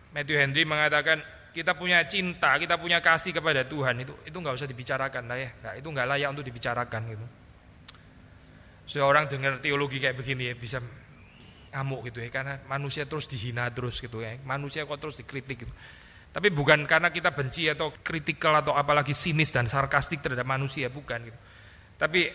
Matthew 0.10 0.42
Henry 0.42 0.66
mengatakan 0.66 1.22
kita 1.54 1.78
punya 1.78 2.02
cinta, 2.10 2.58
kita 2.58 2.82
punya 2.82 2.98
kasih 2.98 3.30
kepada 3.30 3.62
Tuhan 3.62 4.02
itu 4.02 4.18
itu 4.26 4.34
nggak 4.34 4.58
usah 4.58 4.66
dibicarakan 4.66 5.30
lah 5.30 5.38
ya, 5.38 5.54
nggak, 5.54 5.74
itu 5.86 5.88
nggak 5.94 6.08
layak 6.18 6.30
untuk 6.34 6.46
dibicarakan 6.50 7.02
gitu. 7.14 7.26
Seorang 8.90 9.30
dengar 9.30 9.62
teologi 9.62 10.02
kayak 10.02 10.18
begini 10.18 10.50
ya 10.50 10.58
bisa 10.58 10.82
ngamuk 11.72 12.10
gitu 12.12 12.24
ya 12.24 12.30
karena 12.32 12.60
manusia 12.66 13.04
terus 13.04 13.28
dihina 13.28 13.68
terus 13.72 14.00
gitu 14.00 14.24
ya. 14.24 14.40
Manusia 14.44 14.88
kok 14.88 15.00
terus 15.00 15.20
dikritik 15.20 15.68
gitu. 15.68 15.74
Tapi 16.32 16.54
bukan 16.54 16.86
karena 16.86 17.10
kita 17.10 17.34
benci 17.34 17.66
atau 17.66 17.90
kritikal 17.90 18.54
atau 18.62 18.78
apalagi 18.78 19.16
sinis 19.18 19.50
dan 19.50 19.66
sarkastik 19.66 20.22
terhadap 20.22 20.46
manusia 20.46 20.86
bukan 20.92 21.26
gitu. 21.26 21.40
Tapi 21.98 22.30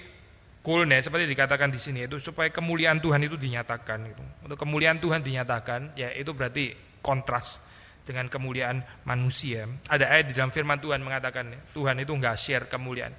goalnya 0.62 0.98
seperti 0.98 1.30
dikatakan 1.30 1.70
di 1.70 1.78
sini 1.78 2.10
itu 2.10 2.18
supaya 2.18 2.50
kemuliaan 2.50 2.98
Tuhan 2.98 3.22
itu 3.22 3.38
dinyatakan 3.38 3.98
gitu. 4.10 4.22
Untuk 4.42 4.58
kemuliaan 4.58 4.98
Tuhan 4.98 5.22
dinyatakan 5.22 5.94
ya 5.94 6.10
itu 6.14 6.34
berarti 6.34 6.74
kontras 6.98 7.62
dengan 8.02 8.26
kemuliaan 8.26 8.82
manusia. 9.06 9.70
Ada 9.86 10.10
ayat 10.10 10.24
di 10.30 10.34
dalam 10.34 10.50
firman 10.50 10.82
Tuhan 10.82 10.98
mengatakan 10.98 11.54
Tuhan 11.70 12.02
itu 12.02 12.10
nggak 12.10 12.36
share 12.38 12.66
kemuliaan 12.66 13.14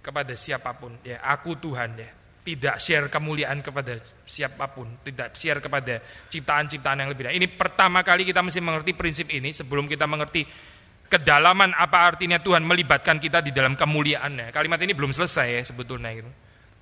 kepada 0.00 0.32
siapa 0.32 0.72
pun. 0.80 0.96
Ya 1.04 1.20
aku 1.20 1.52
Tuhan 1.60 2.00
ya 2.00 2.08
tidak 2.46 2.78
share 2.78 3.10
kemuliaan 3.10 3.58
kepada 3.58 3.98
siapa 4.22 4.70
pun, 4.70 4.86
tidak 5.02 5.34
share 5.34 5.58
kepada 5.58 5.98
ciptaan-ciptaan 6.30 7.02
yang 7.02 7.10
lebih. 7.10 7.26
Ini 7.26 7.50
pertama 7.58 8.06
kali 8.06 8.22
kita 8.22 8.38
mesti 8.38 8.62
mengerti 8.62 8.94
prinsip 8.94 9.26
ini 9.34 9.50
sebelum 9.50 9.90
kita 9.90 10.06
mengerti 10.06 10.46
kedalaman 11.10 11.74
apa 11.74 12.06
artinya 12.06 12.38
Tuhan 12.38 12.62
melibatkan 12.62 13.18
kita 13.18 13.42
di 13.42 13.50
dalam 13.50 13.74
kemuliaannya. 13.74 14.54
Kalimat 14.54 14.78
ini 14.78 14.94
belum 14.94 15.10
selesai 15.10 15.58
ya 15.58 15.62
sebetulnya 15.66 16.14
gitu. 16.14 16.30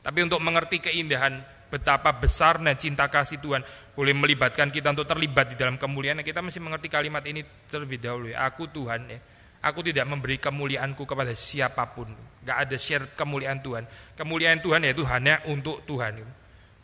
Tapi 0.04 0.21
untuk 0.21 0.44
mengerti 0.44 0.85
keindahan 0.85 1.40
betapa 1.73 2.12
besarnya 2.12 2.76
cinta 2.76 3.09
kasih 3.09 3.40
Tuhan 3.40 3.64
boleh 3.97 4.12
melibatkan 4.12 4.68
kita 4.68 4.92
untuk 4.92 5.09
terlibat 5.09 5.54
di 5.54 5.56
dalam 5.56 5.80
kemuliaan, 5.80 6.21
kita 6.21 6.44
mesti 6.44 6.61
mengerti 6.61 6.92
kalimat 6.92 7.25
ini 7.25 7.40
terlebih 7.73 7.97
dahulu 8.04 8.28
ya. 8.28 8.44
Aku 8.44 8.68
Tuhan 8.68 9.00
ya. 9.09 9.18
Aku 9.64 9.80
tidak 9.80 10.04
memberi 10.04 10.37
kemuliaanku 10.37 11.09
kepada 11.09 11.33
siapa 11.33 11.88
pun. 11.88 12.12
Gak 12.44 12.58
ada 12.68 12.76
share 12.76 13.16
kemuliaan 13.16 13.64
Tuhan. 13.64 13.88
Kemuliaan 14.14 14.60
Tuhan 14.60 14.84
yaitu 14.84 15.02
hanya 15.08 15.40
untuk 15.48 15.82
Tuhan. 15.88 16.20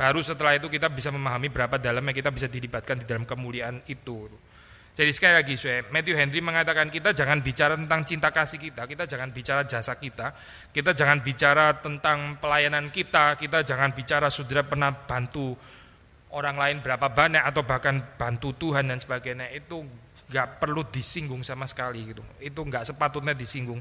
Baru 0.00 0.25
setelah 0.25 0.57
itu 0.57 0.73
kita 0.73 0.88
bisa 0.88 1.12
memahami 1.12 1.52
berapa 1.52 1.76
dalamnya 1.76 2.17
kita 2.17 2.33
bisa 2.33 2.49
dilibatkan 2.49 3.05
di 3.05 3.05
dalam 3.05 3.29
kemuliaan 3.29 3.85
itu. 3.85 4.33
Jadi 4.90 5.12
sekali 5.14 5.35
lagi 5.38 5.55
Matthew 5.93 6.17
Henry 6.19 6.40
mengatakan 6.43 6.90
kita 6.90 7.14
jangan 7.14 7.38
bicara 7.40 7.79
tentang 7.79 8.02
cinta 8.02 8.29
kasih 8.35 8.59
kita, 8.59 8.90
kita 8.90 9.07
jangan 9.07 9.31
bicara 9.31 9.62
jasa 9.62 9.95
kita, 9.97 10.35
kita 10.75 10.97
jangan 10.97 11.23
bicara 11.23 11.79
tentang 11.79 12.37
pelayanan 12.43 12.90
kita, 12.90 13.38
kita 13.38 13.62
jangan 13.62 13.95
bicara 13.95 14.29
saudara 14.29 14.67
pernah 14.67 14.90
bantu 14.90 15.55
orang 16.35 16.57
lain 16.59 16.76
berapa 16.83 17.07
banyak 17.07 17.43
atau 17.43 17.62
bahkan 17.62 18.02
bantu 18.19 18.55
Tuhan 18.57 18.90
dan 18.90 18.99
sebagainya 18.99 19.50
itu 19.55 19.87
nggak 20.31 20.62
perlu 20.62 20.87
disinggung 20.90 21.43
sama 21.47 21.67
sekali 21.71 22.11
gitu. 22.11 22.23
Itu 22.43 22.62
nggak 22.67 22.90
sepatutnya 22.90 23.35
disinggung. 23.35 23.79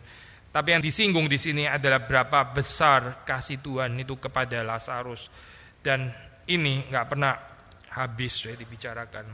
Tapi 0.50 0.74
yang 0.74 0.82
disinggung 0.82 1.30
di 1.30 1.38
sini 1.38 1.70
adalah 1.70 2.02
berapa 2.02 2.42
besar 2.50 3.22
kasih 3.22 3.62
Tuhan 3.62 3.94
itu 4.02 4.18
kepada 4.18 4.66
Lazarus 4.66 5.30
dan 5.86 6.10
ini 6.50 6.90
nggak 6.90 7.06
pernah 7.06 7.38
habis 7.94 8.34
ya 8.50 8.58
dibicarakan, 8.58 9.26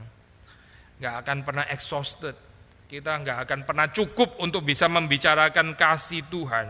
nggak 0.99 1.15
akan 1.23 1.37
pernah 1.47 1.65
exhausted. 1.71 2.35
Kita 2.85 3.17
nggak 3.17 3.47
akan 3.47 3.59
pernah 3.63 3.87
cukup 3.89 4.37
untuk 4.43 4.67
bisa 4.67 4.91
membicarakan 4.91 5.73
kasih 5.79 6.27
Tuhan. 6.27 6.67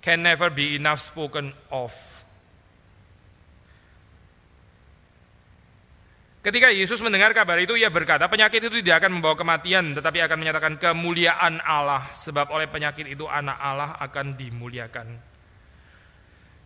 Can 0.00 0.24
never 0.24 0.48
be 0.48 0.74
enough 0.74 1.04
spoken 1.04 1.52
of 1.68 1.92
Ketika 6.48 6.72
Yesus 6.72 7.04
mendengar 7.04 7.36
kabar 7.36 7.60
itu, 7.60 7.76
ia 7.76 7.92
berkata, 7.92 8.24
penyakit 8.24 8.64
itu 8.64 8.80
tidak 8.80 9.04
akan 9.04 9.20
membawa 9.20 9.36
kematian, 9.36 9.92
tetapi 9.92 10.24
akan 10.24 10.40
menyatakan 10.40 10.80
kemuliaan 10.80 11.60
Allah, 11.60 12.08
sebab 12.16 12.48
oleh 12.56 12.64
penyakit 12.64 13.04
itu 13.04 13.28
anak 13.28 13.60
Allah 13.60 14.00
akan 14.00 14.32
dimuliakan. 14.32 15.12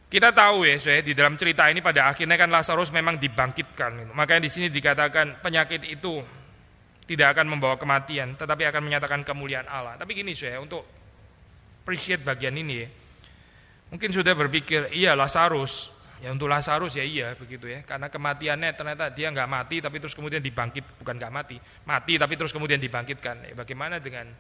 Kita 0.07 0.31
tahu 0.31 0.71
ya, 0.71 0.79
saya 0.79 1.03
di 1.03 1.19
dalam 1.19 1.35
cerita 1.35 1.67
ini 1.67 1.83
pada 1.83 2.15
akhirnya 2.15 2.39
kan 2.39 2.47
Lazarus 2.47 2.95
memang 2.95 3.19
dibangkitkan. 3.19 4.15
Makanya 4.15 4.47
di 4.47 4.55
sini 4.55 4.71
dikatakan 4.71 5.43
penyakit 5.43 5.83
itu 5.91 6.23
tidak 7.03 7.35
akan 7.35 7.51
membawa 7.51 7.75
kematian, 7.75 8.39
tetapi 8.39 8.63
akan 8.63 8.87
menyatakan 8.87 9.27
kemuliaan 9.27 9.67
Allah. 9.67 9.99
Tapi 9.99 10.15
gini 10.15 10.31
saya, 10.39 10.63
untuk 10.63 10.87
appreciate 11.83 12.23
bagian 12.23 12.55
ini 12.55 12.87
ya. 12.87 12.89
Mungkin 13.91 14.15
sudah 14.15 14.39
berpikir, 14.39 14.95
iya 14.95 15.19
Lazarus, 15.19 15.91
Ya 16.23 16.31
untuk 16.31 16.47
Lazarus 16.47 16.95
ya 16.95 17.03
iya 17.03 17.35
begitu 17.35 17.67
ya, 17.67 17.83
karena 17.83 18.07
kematiannya 18.07 18.71
ternyata 18.79 19.11
dia 19.11 19.35
nggak 19.35 19.51
mati 19.51 19.83
tapi 19.83 19.99
terus 19.99 20.15
kemudian 20.15 20.39
dibangkit, 20.39 21.03
bukan 21.03 21.19
nggak 21.19 21.33
mati, 21.35 21.59
mati 21.83 22.15
tapi 22.15 22.39
terus 22.39 22.55
kemudian 22.55 22.79
dibangkitkan. 22.79 23.51
Ya, 23.51 23.55
bagaimana 23.59 23.99
dengan 23.99 24.31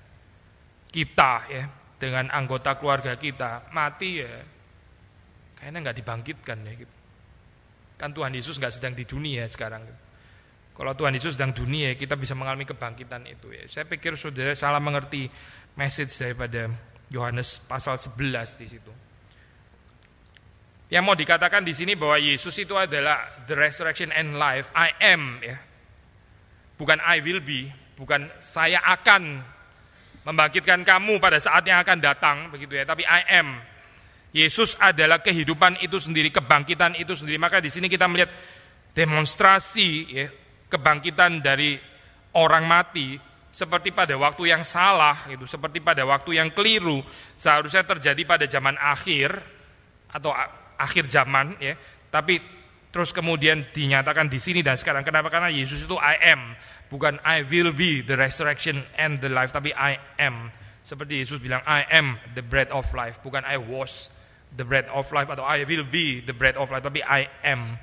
kita 0.94 1.32
ya, 1.50 1.66
dengan 1.98 2.30
anggota 2.30 2.78
keluarga 2.78 3.18
kita 3.18 3.66
mati 3.74 4.22
ya, 4.22 4.30
kayaknya 5.58 5.90
nggak 5.90 5.96
dibangkitkan 5.98 6.58
ya. 6.62 6.72
Gitu. 6.86 6.94
Kan 7.98 8.14
Tuhan 8.14 8.30
Yesus 8.30 8.62
nggak 8.62 8.74
sedang 8.78 8.94
di 8.94 9.02
dunia 9.02 9.42
sekarang. 9.50 9.82
Gitu. 9.82 10.00
Kalau 10.78 10.94
Tuhan 10.94 11.12
Yesus 11.18 11.34
sedang 11.34 11.50
dunia, 11.50 11.98
kita 11.98 12.14
bisa 12.14 12.38
mengalami 12.38 12.62
kebangkitan 12.62 13.26
itu 13.26 13.50
ya. 13.50 13.66
Saya 13.66 13.90
pikir 13.90 14.14
saudara 14.14 14.54
salah 14.54 14.78
mengerti 14.78 15.26
message 15.74 16.14
daripada 16.14 16.70
Yohanes 17.10 17.58
pasal 17.66 17.98
11 17.98 18.54
di 18.54 18.66
situ. 18.70 18.92
Yang 20.92 21.02
mau 21.08 21.16
dikatakan 21.16 21.64
di 21.64 21.72
sini 21.72 21.96
bahwa 21.96 22.20
Yesus 22.20 22.52
itu 22.60 22.76
adalah 22.76 23.40
the 23.48 23.56
resurrection 23.56 24.12
and 24.12 24.36
life. 24.36 24.68
I 24.76 24.92
am 25.00 25.40
ya. 25.40 25.56
Bukan 26.76 27.00
I 27.00 27.24
will 27.24 27.40
be, 27.40 27.72
bukan 27.96 28.28
saya 28.44 28.76
akan 28.84 29.40
membangkitkan 30.28 30.84
kamu 30.84 31.16
pada 31.16 31.40
saat 31.40 31.64
yang 31.64 31.80
akan 31.80 31.96
datang 31.96 32.36
begitu 32.52 32.76
ya, 32.76 32.84
tapi 32.84 33.08
I 33.08 33.24
am. 33.40 33.56
Yesus 34.36 34.76
adalah 34.76 35.24
kehidupan 35.24 35.80
itu 35.80 35.96
sendiri, 35.96 36.28
kebangkitan 36.28 37.00
itu 37.00 37.16
sendiri. 37.16 37.40
Maka 37.40 37.64
di 37.64 37.72
sini 37.72 37.88
kita 37.88 38.04
melihat 38.04 38.28
demonstrasi 38.92 39.88
ya, 40.12 40.28
kebangkitan 40.68 41.40
dari 41.40 41.80
orang 42.36 42.68
mati 42.68 43.16
seperti 43.48 43.96
pada 43.96 44.12
waktu 44.20 44.52
yang 44.52 44.60
salah 44.60 45.16
itu, 45.32 45.48
seperti 45.48 45.80
pada 45.80 46.04
waktu 46.04 46.36
yang 46.36 46.52
keliru 46.52 47.00
seharusnya 47.40 47.80
terjadi 47.80 48.28
pada 48.28 48.44
zaman 48.44 48.76
akhir 48.76 49.40
atau 50.12 50.36
akhir 50.82 51.06
zaman 51.06 51.54
ya, 51.62 51.78
tapi 52.10 52.42
terus 52.92 53.14
kemudian 53.14 53.64
dinyatakan 53.70 54.28
di 54.28 54.42
sini 54.42 54.60
dan 54.60 54.76
sekarang. 54.76 55.06
Kenapa? 55.06 55.30
Karena 55.30 55.48
Yesus 55.48 55.86
itu 55.86 55.96
I 55.96 56.34
am, 56.34 56.58
bukan 56.90 57.22
I 57.22 57.46
will 57.46 57.70
be 57.70 58.02
the 58.02 58.18
resurrection 58.18 58.82
and 58.98 59.22
the 59.22 59.30
life, 59.30 59.54
tapi 59.54 59.70
I 59.72 59.96
am. 60.18 60.50
Seperti 60.82 61.22
Yesus 61.22 61.38
bilang 61.38 61.62
I 61.62 61.86
am 61.88 62.18
the 62.34 62.42
bread 62.42 62.68
of 62.74 62.84
life, 62.92 63.22
bukan 63.22 63.46
I 63.46 63.56
was 63.56 64.10
the 64.52 64.66
bread 64.66 64.90
of 64.92 65.08
life 65.14 65.30
atau 65.30 65.46
I 65.46 65.64
will 65.64 65.86
be 65.86 66.20
the 66.20 66.36
bread 66.36 66.58
of 66.60 66.68
life, 66.68 66.84
tapi 66.84 67.00
I 67.00 67.30
am. 67.46 67.78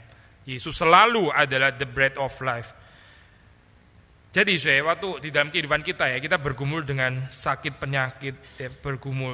Yesus 0.46 0.78
selalu 0.78 1.34
adalah 1.34 1.74
the 1.74 1.90
bread 1.90 2.20
of 2.20 2.36
life. 2.44 2.76
Jadi 4.30 4.62
saya 4.62 4.86
waktu 4.86 5.26
di 5.26 5.30
dalam 5.34 5.50
kehidupan 5.50 5.82
kita 5.82 6.06
ya 6.06 6.22
kita 6.22 6.38
bergumul 6.38 6.86
dengan 6.86 7.34
sakit 7.34 7.82
penyakit, 7.82 8.62
ya, 8.62 8.70
bergumul 8.70 9.34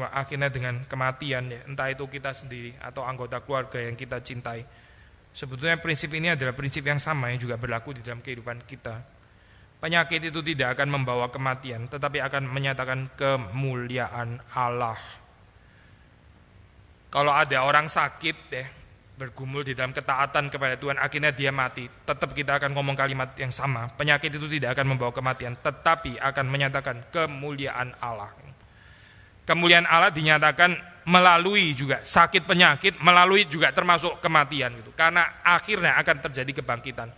akhirnya 0.00 0.48
dengan 0.48 0.88
kematian 0.88 1.52
ya, 1.52 1.60
entah 1.68 1.92
itu 1.92 2.08
kita 2.08 2.32
sendiri 2.32 2.72
atau 2.80 3.04
anggota 3.04 3.44
keluarga 3.44 3.76
yang 3.76 3.92
kita 3.92 4.24
cintai. 4.24 4.64
Sebetulnya 5.32 5.80
prinsip 5.80 6.12
ini 6.12 6.32
adalah 6.32 6.52
prinsip 6.56 6.84
yang 6.84 7.00
sama 7.00 7.32
yang 7.32 7.40
juga 7.40 7.56
berlaku 7.56 7.96
di 7.96 8.04
dalam 8.04 8.20
kehidupan 8.20 8.64
kita. 8.64 9.00
Penyakit 9.82 10.22
itu 10.30 10.40
tidak 10.46 10.78
akan 10.78 10.88
membawa 10.94 11.26
kematian, 11.32 11.90
tetapi 11.90 12.22
akan 12.22 12.46
menyatakan 12.46 13.10
kemuliaan 13.18 14.38
Allah. 14.54 15.00
Kalau 17.10 17.34
ada 17.34 17.66
orang 17.66 17.90
sakit 17.90 18.36
ya, 18.52 18.64
bergumul 19.18 19.66
di 19.66 19.74
dalam 19.74 19.90
ketaatan 19.90 20.48
kepada 20.48 20.78
Tuhan, 20.78 21.02
akhirnya 21.02 21.34
dia 21.34 21.50
mati. 21.50 21.90
Tetap 22.06 22.30
kita 22.30 22.62
akan 22.62 22.72
ngomong 22.78 22.94
kalimat 22.94 23.34
yang 23.34 23.50
sama. 23.50 23.90
Penyakit 23.98 24.30
itu 24.30 24.46
tidak 24.46 24.78
akan 24.78 24.94
membawa 24.94 25.10
kematian, 25.10 25.58
tetapi 25.58 26.20
akan 26.20 26.46
menyatakan 26.46 27.02
kemuliaan 27.10 27.96
Allah. 27.98 28.51
Kemuliaan 29.42 29.90
Allah 29.90 30.14
dinyatakan 30.14 30.92
melalui 31.06 31.74
juga 31.74 32.02
sakit 32.02 32.46
penyakit, 32.46 33.02
melalui 33.02 33.46
juga 33.50 33.74
termasuk 33.74 34.22
kematian 34.22 34.70
gitu. 34.78 34.94
Karena 34.94 35.42
akhirnya 35.42 35.98
akan 35.98 36.16
terjadi 36.30 36.62
kebangkitan. 36.62 37.10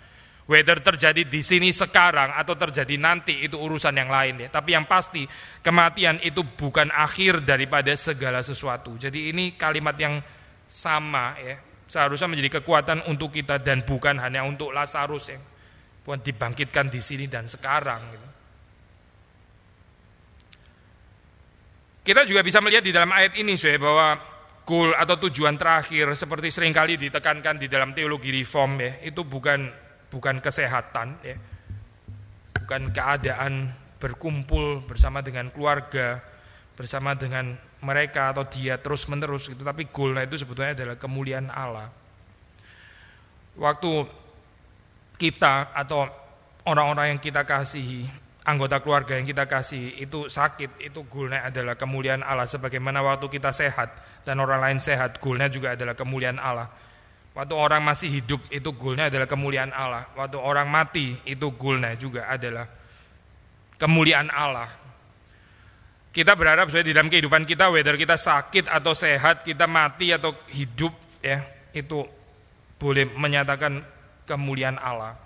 Whether 0.45 0.77
terjadi 0.85 1.25
di 1.25 1.41
sini 1.41 1.73
sekarang 1.73 2.37
atau 2.37 2.53
terjadi 2.53 3.01
nanti 3.01 3.49
itu 3.49 3.57
urusan 3.57 3.97
yang 3.97 4.13
lain 4.13 4.45
ya. 4.45 4.49
Tapi 4.53 4.77
yang 4.77 4.85
pasti 4.85 5.25
kematian 5.65 6.21
itu 6.21 6.45
bukan 6.45 6.93
akhir 6.93 7.49
daripada 7.49 7.89
segala 7.97 8.45
sesuatu. 8.45 8.93
Jadi 9.01 9.33
ini 9.33 9.57
kalimat 9.57 9.97
yang 9.97 10.21
sama 10.69 11.41
ya. 11.41 11.57
Seharusnya 11.89 12.29
menjadi 12.29 12.61
kekuatan 12.61 13.09
untuk 13.09 13.33
kita 13.33 13.57
dan 13.61 13.89
bukan 13.89 14.21
hanya 14.21 14.45
untuk 14.45 14.73
Lazarus 14.73 15.33
ya. 15.33 15.41
Bukan 16.05 16.21
dibangkitkan 16.21 16.93
di 16.93 17.01
sini 17.01 17.25
dan 17.25 17.49
sekarang 17.49 18.13
gitu. 18.13 18.34
Kita 22.05 22.29
juga 22.29 22.45
bisa 22.45 22.61
melihat 22.61 22.85
di 22.85 22.93
dalam 22.93 23.09
ayat 23.17 23.33
ini 23.41 23.57
saya 23.57 23.81
bahwa 23.81 24.21
goal 24.69 24.93
atau 24.93 25.17
tujuan 25.25 25.57
terakhir 25.57 26.13
seperti 26.13 26.53
sering 26.53 26.77
kali 26.77 27.01
ditekankan 27.01 27.57
di 27.57 27.65
dalam 27.65 27.97
teologi 27.97 28.29
reform 28.29 28.77
ya, 28.77 28.93
itu 29.09 29.25
bukan 29.25 29.73
bukan 30.13 30.37
kesehatan 30.45 31.17
ya. 31.25 31.37
Bukan 32.61 32.93
keadaan 32.93 33.73
berkumpul 33.97 34.85
bersama 34.85 35.25
dengan 35.25 35.49
keluarga, 35.49 36.21
bersama 36.77 37.17
dengan 37.17 37.57
mereka 37.81 38.37
atau 38.37 38.45
dia 38.49 38.77
terus-menerus 38.77 39.49
gitu, 39.49 39.65
tapi 39.65 39.89
goalnya 39.89 40.29
itu 40.29 40.45
sebetulnya 40.45 40.77
adalah 40.77 40.97
kemuliaan 41.01 41.49
Allah. 41.49 41.89
Waktu 43.57 43.93
kita 45.17 45.73
atau 45.73 46.05
orang-orang 46.69 47.17
yang 47.17 47.21
kita 47.21 47.49
kasihi 47.49 48.24
anggota 48.45 48.79
keluarga 48.85 49.17
yang 49.17 49.25
kita 49.25 49.49
kasih 49.49 49.97
itu 49.97 50.29
sakit, 50.29 50.77
itu 50.85 51.01
goalnya 51.09 51.49
adalah 51.49 51.75
kemuliaan 51.75 52.21
Allah. 52.21 52.45
Sebagaimana 52.45 53.01
waktu 53.01 53.27
kita 53.33 53.51
sehat 53.57 53.97
dan 54.23 54.39
orang 54.41 54.61
lain 54.61 54.79
sehat, 54.85 55.19
goalnya 55.19 55.49
juga 55.49 55.73
adalah 55.73 55.97
kemuliaan 55.97 56.37
Allah. 56.37 56.69
Waktu 57.35 57.55
orang 57.57 57.83
masih 57.83 58.15
hidup, 58.15 58.47
itu 58.53 58.71
goalnya 58.77 59.11
adalah 59.11 59.27
kemuliaan 59.27 59.75
Allah. 59.75 60.07
Waktu 60.15 60.39
orang 60.39 60.71
mati, 60.71 61.19
itu 61.27 61.51
goalnya 61.57 61.97
juga 61.99 62.31
adalah 62.31 62.69
kemuliaan 63.81 64.31
Allah. 64.31 64.71
Kita 66.15 66.39
berharap 66.39 66.71
saya 66.71 66.87
di 66.87 66.95
dalam 66.95 67.11
kehidupan 67.11 67.43
kita, 67.43 67.75
whether 67.75 67.99
kita 67.99 68.15
sakit 68.15 68.71
atau 68.71 68.95
sehat, 68.95 69.43
kita 69.43 69.67
mati 69.67 70.15
atau 70.15 70.31
hidup, 70.55 70.95
ya 71.19 71.43
itu 71.75 72.07
boleh 72.79 73.11
menyatakan 73.19 73.83
kemuliaan 74.23 74.79
Allah. 74.79 75.24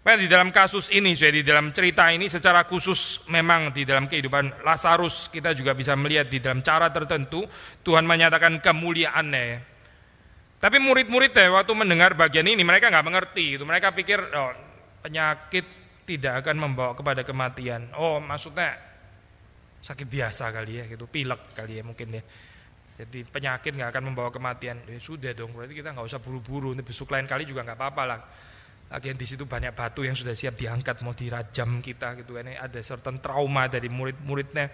Nah, 0.00 0.16
di 0.16 0.32
dalam 0.32 0.48
kasus 0.48 0.88
ini, 0.96 1.12
jadi 1.12 1.44
di 1.44 1.44
dalam 1.44 1.76
cerita 1.76 2.08
ini 2.08 2.24
secara 2.24 2.64
khusus 2.64 3.28
memang 3.28 3.68
di 3.68 3.84
dalam 3.84 4.08
kehidupan 4.08 4.64
Lazarus 4.64 5.28
kita 5.28 5.52
juga 5.52 5.76
bisa 5.76 5.92
melihat 5.92 6.24
di 6.24 6.40
dalam 6.40 6.64
cara 6.64 6.88
tertentu 6.88 7.44
Tuhan 7.84 8.08
menyatakan 8.08 8.64
kemuliaannya. 8.64 9.60
Tapi 10.56 10.76
murid-murid 10.80 11.36
ya 11.36 11.52
waktu 11.52 11.72
mendengar 11.76 12.16
bagian 12.16 12.48
ini 12.48 12.64
mereka 12.64 12.88
nggak 12.88 13.04
mengerti 13.04 13.60
itu. 13.60 13.64
Mereka 13.68 13.92
pikir 13.92 14.24
oh, 14.24 14.56
penyakit 15.04 15.68
tidak 16.08 16.48
akan 16.48 16.56
membawa 16.56 16.96
kepada 16.96 17.20
kematian. 17.20 17.92
Oh, 18.00 18.24
maksudnya 18.24 18.80
sakit 19.84 20.08
biasa 20.08 20.48
kali 20.48 20.80
ya 20.80 20.84
gitu, 20.88 21.04
pilek 21.12 21.52
kali 21.52 21.76
ya 21.76 21.84
mungkin 21.84 22.08
ya. 22.16 22.24
Jadi 23.04 23.28
penyakit 23.28 23.76
nggak 23.76 23.92
akan 23.92 24.12
membawa 24.12 24.32
kematian. 24.32 24.80
Ya 24.88 24.96
sudah 24.96 25.36
dong, 25.36 25.52
berarti 25.52 25.76
kita 25.76 25.92
nggak 25.92 26.08
usah 26.08 26.20
buru-buru. 26.24 26.72
Besok 26.80 27.12
lain 27.12 27.28
kali 27.28 27.44
juga 27.44 27.68
nggak 27.68 27.76
apa-apa 27.76 28.04
lah 28.08 28.20
Lagian 28.90 29.14
di 29.14 29.22
situ 29.22 29.46
banyak 29.46 29.70
batu 29.70 30.02
yang 30.02 30.18
sudah 30.18 30.34
siap 30.34 30.58
diangkat 30.58 31.06
mau 31.06 31.14
dirajam 31.14 31.78
kita 31.78 32.18
gitu 32.18 32.34
kan. 32.34 32.50
Ada 32.50 32.82
certain 32.82 33.22
trauma 33.22 33.70
dari 33.70 33.86
murid-muridnya. 33.86 34.66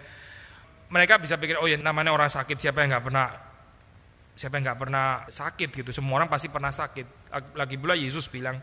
Mereka 0.89 1.21
bisa 1.21 1.37
pikir 1.37 1.61
oh 1.61 1.69
ya 1.69 1.77
namanya 1.77 2.09
orang 2.09 2.31
sakit 2.31 2.57
siapa 2.57 2.81
yang 2.81 2.97
nggak 2.97 3.05
pernah 3.05 3.27
siapa 4.33 4.57
yang 4.57 4.73
nggak 4.73 4.79
pernah 4.81 5.05
sakit 5.29 5.69
gitu. 5.69 5.93
Semua 5.93 6.17
orang 6.17 6.29
pasti 6.33 6.49
pernah 6.49 6.73
sakit. 6.73 7.29
Lagi 7.53 7.77
pula 7.77 7.93
Yesus 7.93 8.25
bilang 8.25 8.57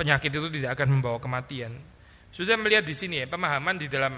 penyakit 0.00 0.32
itu 0.32 0.48
tidak 0.48 0.80
akan 0.80 0.96
membawa 0.96 1.20
kematian. 1.20 1.76
Sudah 2.32 2.56
melihat 2.56 2.86
di 2.86 2.96
sini 2.96 3.20
ya 3.20 3.26
pemahaman 3.28 3.76
di 3.76 3.84
dalam 3.90 4.16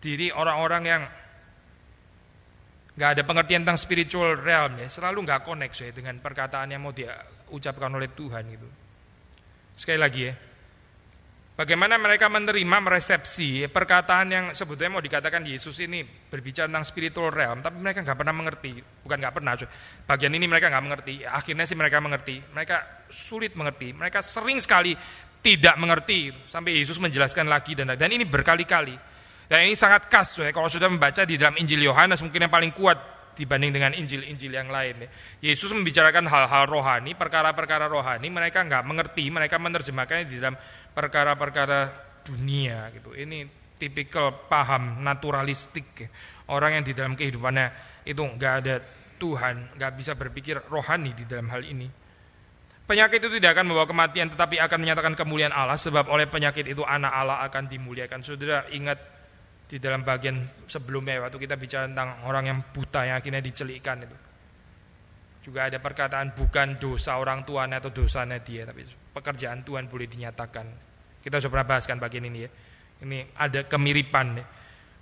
diri 0.00 0.32
orang-orang 0.32 0.82
yang 0.88 1.02
nggak 2.96 3.10
ada 3.12 3.22
pengertian 3.28 3.60
tentang 3.60 3.76
spiritual 3.76 4.40
realm 4.40 4.80
ya, 4.80 4.88
selalu 4.88 5.28
nggak 5.28 5.44
connect 5.44 5.76
ya 5.76 5.92
dengan 5.92 6.16
perkataan 6.16 6.72
yang 6.72 6.80
mau 6.80 6.96
diucapkan 6.96 7.92
oleh 7.92 8.08
Tuhan 8.16 8.44
gitu. 8.56 8.85
Sekali 9.76 10.00
lagi 10.00 10.22
ya. 10.24 10.34
Bagaimana 11.56 11.96
mereka 11.96 12.28
menerima, 12.28 12.84
meresepsi 12.84 13.64
perkataan 13.72 14.26
yang 14.28 14.44
sebetulnya 14.52 14.92
mau 14.92 15.00
dikatakan 15.00 15.40
Yesus 15.40 15.80
ini 15.80 16.04
berbicara 16.04 16.68
tentang 16.68 16.84
spiritual 16.84 17.32
realm, 17.32 17.64
tapi 17.64 17.80
mereka 17.80 18.04
nggak 18.04 18.12
pernah 18.12 18.36
mengerti, 18.36 18.76
bukan 18.76 19.16
nggak 19.16 19.34
pernah. 19.40 19.56
Bagian 20.04 20.36
ini 20.36 20.44
mereka 20.44 20.68
nggak 20.68 20.84
mengerti, 20.84 21.24
akhirnya 21.24 21.64
sih 21.64 21.72
mereka 21.72 21.96
mengerti. 21.96 22.44
Mereka 22.52 23.08
sulit 23.08 23.56
mengerti, 23.56 23.96
mereka 23.96 24.20
sering 24.20 24.60
sekali 24.60 24.92
tidak 25.40 25.80
mengerti 25.80 26.28
sampai 26.44 26.76
Yesus 26.76 27.00
menjelaskan 27.00 27.48
lagi 27.48 27.72
dan 27.72 27.96
dan 27.96 28.10
ini 28.12 28.28
berkali-kali. 28.28 28.92
Dan 29.48 29.64
ini 29.64 29.72
sangat 29.72 30.12
khas, 30.12 30.36
ya. 30.36 30.52
kalau 30.52 30.68
sudah 30.68 30.92
membaca 30.92 31.24
di 31.24 31.40
dalam 31.40 31.56
Injil 31.56 31.88
Yohanes 31.88 32.20
mungkin 32.20 32.44
yang 32.44 32.52
paling 32.52 32.76
kuat 32.76 33.15
dibanding 33.36 33.70
dengan 33.76 33.92
Injil-Injil 33.92 34.56
yang 34.56 34.72
lain. 34.72 35.04
Yesus 35.44 35.68
membicarakan 35.76 36.24
hal-hal 36.24 36.64
rohani, 36.66 37.12
perkara-perkara 37.12 37.86
rohani, 37.86 38.32
mereka 38.32 38.64
nggak 38.64 38.82
mengerti, 38.88 39.28
mereka 39.28 39.60
menerjemahkannya 39.60 40.26
di 40.26 40.40
dalam 40.40 40.56
perkara-perkara 40.96 41.92
dunia 42.24 42.88
gitu. 42.96 43.12
Ini 43.12 43.44
tipikal 43.76 44.48
paham 44.48 45.04
naturalistik 45.04 46.08
orang 46.48 46.80
yang 46.80 46.84
di 46.88 46.96
dalam 46.96 47.12
kehidupannya 47.12 47.66
itu 48.08 48.24
nggak 48.24 48.54
ada 48.64 48.80
Tuhan, 49.16 49.76
nggak 49.76 49.92
bisa 49.96 50.12
berpikir 50.16 50.64
rohani 50.72 51.12
di 51.12 51.28
dalam 51.28 51.52
hal 51.52 51.60
ini. 51.64 51.88
Penyakit 52.86 53.18
itu 53.18 53.42
tidak 53.42 53.58
akan 53.58 53.66
membawa 53.66 53.86
kematian 53.90 54.30
tetapi 54.30 54.62
akan 54.62 54.78
menyatakan 54.78 55.14
kemuliaan 55.18 55.50
Allah 55.50 55.74
sebab 55.74 56.06
oleh 56.06 56.30
penyakit 56.30 56.70
itu 56.70 56.86
anak 56.86 57.10
Allah 57.10 57.42
akan 57.42 57.66
dimuliakan. 57.66 58.22
Saudara 58.22 58.62
ingat 58.70 59.15
di 59.66 59.82
dalam 59.82 60.06
bagian 60.06 60.46
sebelumnya 60.70 61.26
waktu 61.26 61.42
kita 61.42 61.58
bicara 61.58 61.90
tentang 61.90 62.22
orang 62.22 62.44
yang 62.46 62.58
buta 62.70 63.02
yang 63.02 63.18
akhirnya 63.18 63.42
dicelikkan 63.42 64.06
itu. 64.06 64.16
Juga 65.42 65.70
ada 65.70 65.78
perkataan 65.78 66.34
bukan 66.34 66.78
dosa 66.78 67.18
orang 67.18 67.46
tuanya 67.46 67.78
atau 67.78 67.90
dosanya 67.90 68.42
dia, 68.42 68.66
tapi 68.66 68.82
pekerjaan 69.14 69.62
Tuhan 69.62 69.86
boleh 69.86 70.06
dinyatakan. 70.10 70.66
Kita 71.22 71.42
sudah 71.42 71.52
pernah 71.58 71.66
bahaskan 71.66 71.98
bagian 71.98 72.26
ini 72.26 72.46
ya. 72.46 72.50
Ini 73.02 73.18
ada 73.34 73.60
kemiripan. 73.66 74.26
Ya. 74.38 74.44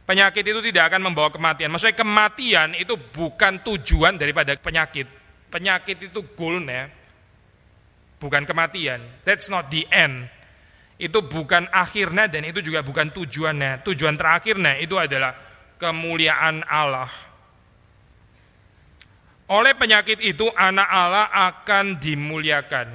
Penyakit 0.05 0.44
itu 0.44 0.61
tidak 0.61 0.92
akan 0.92 1.00
membawa 1.00 1.33
kematian. 1.33 1.72
Maksudnya 1.72 1.96
kematian 1.96 2.77
itu 2.77 2.96
bukan 2.96 3.61
tujuan 3.64 4.20
daripada 4.20 4.53
penyakit. 4.57 5.09
Penyakit 5.48 6.12
itu 6.12 6.20
goalnya, 6.37 6.92
bukan 8.20 8.44
kematian. 8.44 9.00
That's 9.24 9.48
not 9.48 9.72
the 9.72 9.88
end 9.88 10.29
itu 10.95 11.19
bukan 11.27 11.67
akhirnya 11.75 12.31
dan 12.31 12.47
itu 12.47 12.63
juga 12.63 12.87
bukan 12.87 13.11
tujuannya. 13.11 13.83
Tujuan 13.83 14.15
terakhirnya 14.15 14.79
itu 14.79 14.95
adalah 14.95 15.35
kemuliaan 15.79 16.63
Allah. 16.67 17.11
Oleh 19.51 19.77
penyakit 19.77 20.23
itu 20.25 20.49
anak 20.55 20.89
Allah 20.89 21.27
akan 21.51 21.99
dimuliakan. 22.01 22.89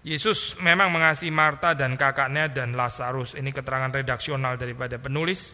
Yesus 0.00 0.56
memang 0.64 0.88
mengasihi 0.88 1.28
Marta 1.28 1.76
dan 1.76 1.94
kakaknya 1.94 2.48
dan 2.48 2.72
Lazarus. 2.72 3.36
Ini 3.36 3.52
keterangan 3.52 3.92
redaksional 3.92 4.56
daripada 4.56 4.96
penulis. 4.96 5.52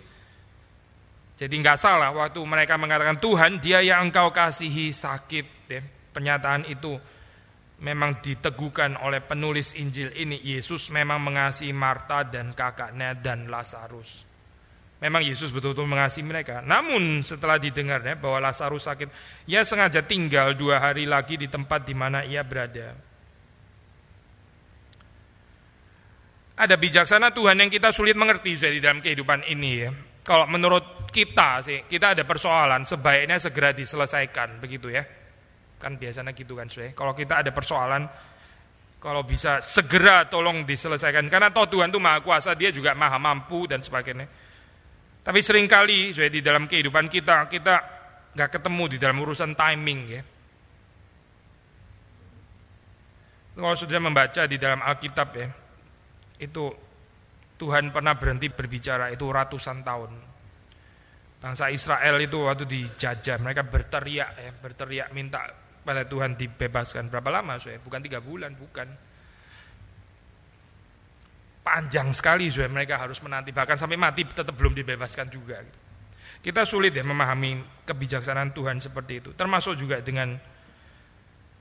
Jadi 1.36 1.54
nggak 1.60 1.76
salah 1.76 2.14
waktu 2.14 2.40
mereka 2.46 2.78
mengatakan 2.80 3.18
Tuhan 3.20 3.58
dia 3.58 3.82
yang 3.82 4.08
engkau 4.08 4.30
kasihi 4.30 4.94
sakit. 4.94 5.46
Ya, 5.66 5.82
pernyataan 6.14 6.64
itu 6.70 6.96
memang 7.76 8.24
diteguhkan 8.24 8.96
oleh 9.04 9.20
penulis 9.20 9.76
Injil 9.76 10.08
ini 10.16 10.40
Yesus 10.40 10.88
memang 10.88 11.20
mengasihi 11.20 11.76
Marta 11.76 12.24
dan 12.24 12.56
kakaknya 12.56 13.12
dan 13.12 13.52
Lazarus. 13.52 14.24
Memang 14.96 15.20
Yesus 15.20 15.52
betul-betul 15.52 15.84
mengasihi 15.84 16.24
mereka. 16.24 16.64
Namun 16.64 17.20
setelah 17.20 17.60
didengarnya 17.60 18.16
bahwa 18.16 18.48
Lazarus 18.48 18.88
sakit, 18.88 19.08
ia 19.44 19.60
sengaja 19.60 20.00
tinggal 20.00 20.56
dua 20.56 20.80
hari 20.80 21.04
lagi 21.04 21.36
di 21.36 21.52
tempat 21.52 21.84
di 21.84 21.92
mana 21.92 22.24
ia 22.24 22.40
berada. 22.40 22.96
Ada 26.56 26.80
bijaksana 26.80 27.36
Tuhan 27.36 27.60
yang 27.60 27.68
kita 27.68 27.92
sulit 27.92 28.16
mengerti 28.16 28.56
di 28.56 28.80
dalam 28.80 29.04
kehidupan 29.04 29.44
ini 29.52 29.70
ya. 29.76 29.92
Kalau 30.24 30.48
menurut 30.48 31.12
kita 31.12 31.60
sih, 31.60 31.84
kita 31.84 32.16
ada 32.16 32.24
persoalan 32.24 32.88
sebaiknya 32.88 33.36
segera 33.36 33.76
diselesaikan, 33.76 34.56
begitu 34.64 34.88
ya. 34.88 35.04
Kan 35.76 36.00
biasanya 36.00 36.32
gitu 36.32 36.56
kan, 36.56 36.68
suwe. 36.72 36.96
Kalau 36.96 37.12
kita 37.12 37.44
ada 37.44 37.52
persoalan, 37.52 38.08
kalau 38.96 39.22
bisa 39.22 39.60
segera 39.60 40.24
tolong 40.26 40.64
diselesaikan. 40.64 41.28
Karena 41.28 41.52
toh 41.52 41.68
Tuhan 41.68 41.92
itu 41.92 42.00
maha 42.00 42.24
kuasa, 42.24 42.56
dia 42.56 42.72
juga 42.72 42.96
maha 42.96 43.20
mampu 43.20 43.68
dan 43.68 43.84
sebagainya. 43.84 44.24
Tapi 45.20 45.38
sering 45.44 45.68
kali, 45.68 46.16
suwe, 46.16 46.32
di 46.32 46.40
dalam 46.40 46.64
kehidupan 46.64 47.12
kita, 47.12 47.50
kita 47.52 47.74
nggak 48.36 48.50
ketemu 48.60 48.84
di 48.92 48.96
dalam 49.00 49.16
urusan 49.20 49.52
timing 49.56 50.00
ya. 50.08 50.22
Kalau 53.56 53.72
sudah 53.72 53.96
membaca 53.96 54.44
di 54.44 54.60
dalam 54.60 54.84
Alkitab 54.84 55.28
ya, 55.32 55.48
itu 56.44 56.64
Tuhan 57.56 57.88
pernah 57.88 58.12
berhenti 58.12 58.52
berbicara 58.52 59.08
itu 59.08 59.24
ratusan 59.24 59.80
tahun. 59.80 60.12
Bangsa 61.40 61.72
Israel 61.72 62.20
itu 62.20 62.36
waktu 62.44 62.68
dijajah, 62.68 63.40
mereka 63.40 63.64
berteriak 63.64 64.30
ya, 64.36 64.50
berteriak 64.52 65.08
minta 65.16 65.40
pada 65.86 66.02
Tuhan 66.02 66.34
dibebaskan. 66.34 67.06
Berapa 67.06 67.30
lama 67.30 67.62
saya 67.62 67.78
bukan 67.78 68.02
tiga 68.02 68.18
bulan 68.18 68.58
bukan. 68.58 68.90
Panjang 71.62 72.10
sekali 72.10 72.50
saya 72.50 72.66
mereka 72.66 72.98
harus 72.98 73.22
menanti. 73.22 73.54
Bahkan 73.54 73.78
sampai 73.78 73.94
mati 73.94 74.26
tetap 74.26 74.54
belum 74.58 74.74
dibebaskan 74.74 75.30
juga. 75.30 75.62
Kita 76.42 76.66
sulit 76.66 76.94
ya 76.94 77.06
memahami 77.06 77.86
kebijaksanaan 77.86 78.50
Tuhan 78.50 78.82
seperti 78.82 79.22
itu. 79.22 79.30
Termasuk 79.34 79.78
juga 79.78 80.02
dengan 80.02 80.34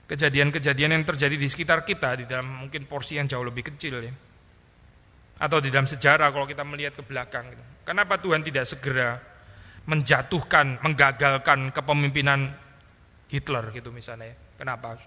kejadian-kejadian 0.06 1.02
yang 1.02 1.06
terjadi 1.06 1.34
di 1.34 1.48
sekitar 1.50 1.82
kita 1.82 2.22
di 2.22 2.26
dalam 2.30 2.66
mungkin 2.66 2.86
porsi 2.86 3.18
yang 3.18 3.26
jauh 3.26 3.42
lebih 3.42 3.74
kecil 3.74 4.02
ya. 4.06 4.14
Atau 5.42 5.60
di 5.60 5.74
dalam 5.74 5.90
sejarah 5.90 6.30
kalau 6.30 6.46
kita 6.48 6.64
melihat 6.64 6.96
ke 6.96 7.04
belakang 7.04 7.50
gitu. 7.52 7.64
kenapa 7.84 8.22
Tuhan 8.22 8.40
tidak 8.46 8.66
segera 8.70 9.20
menjatuhkan 9.86 10.80
menggagalkan 10.80 11.76
kepemimpinan 11.76 12.65
Hitler 13.30 13.74
gitu 13.74 13.90
misalnya. 13.90 14.34
Kenapa? 14.58 14.98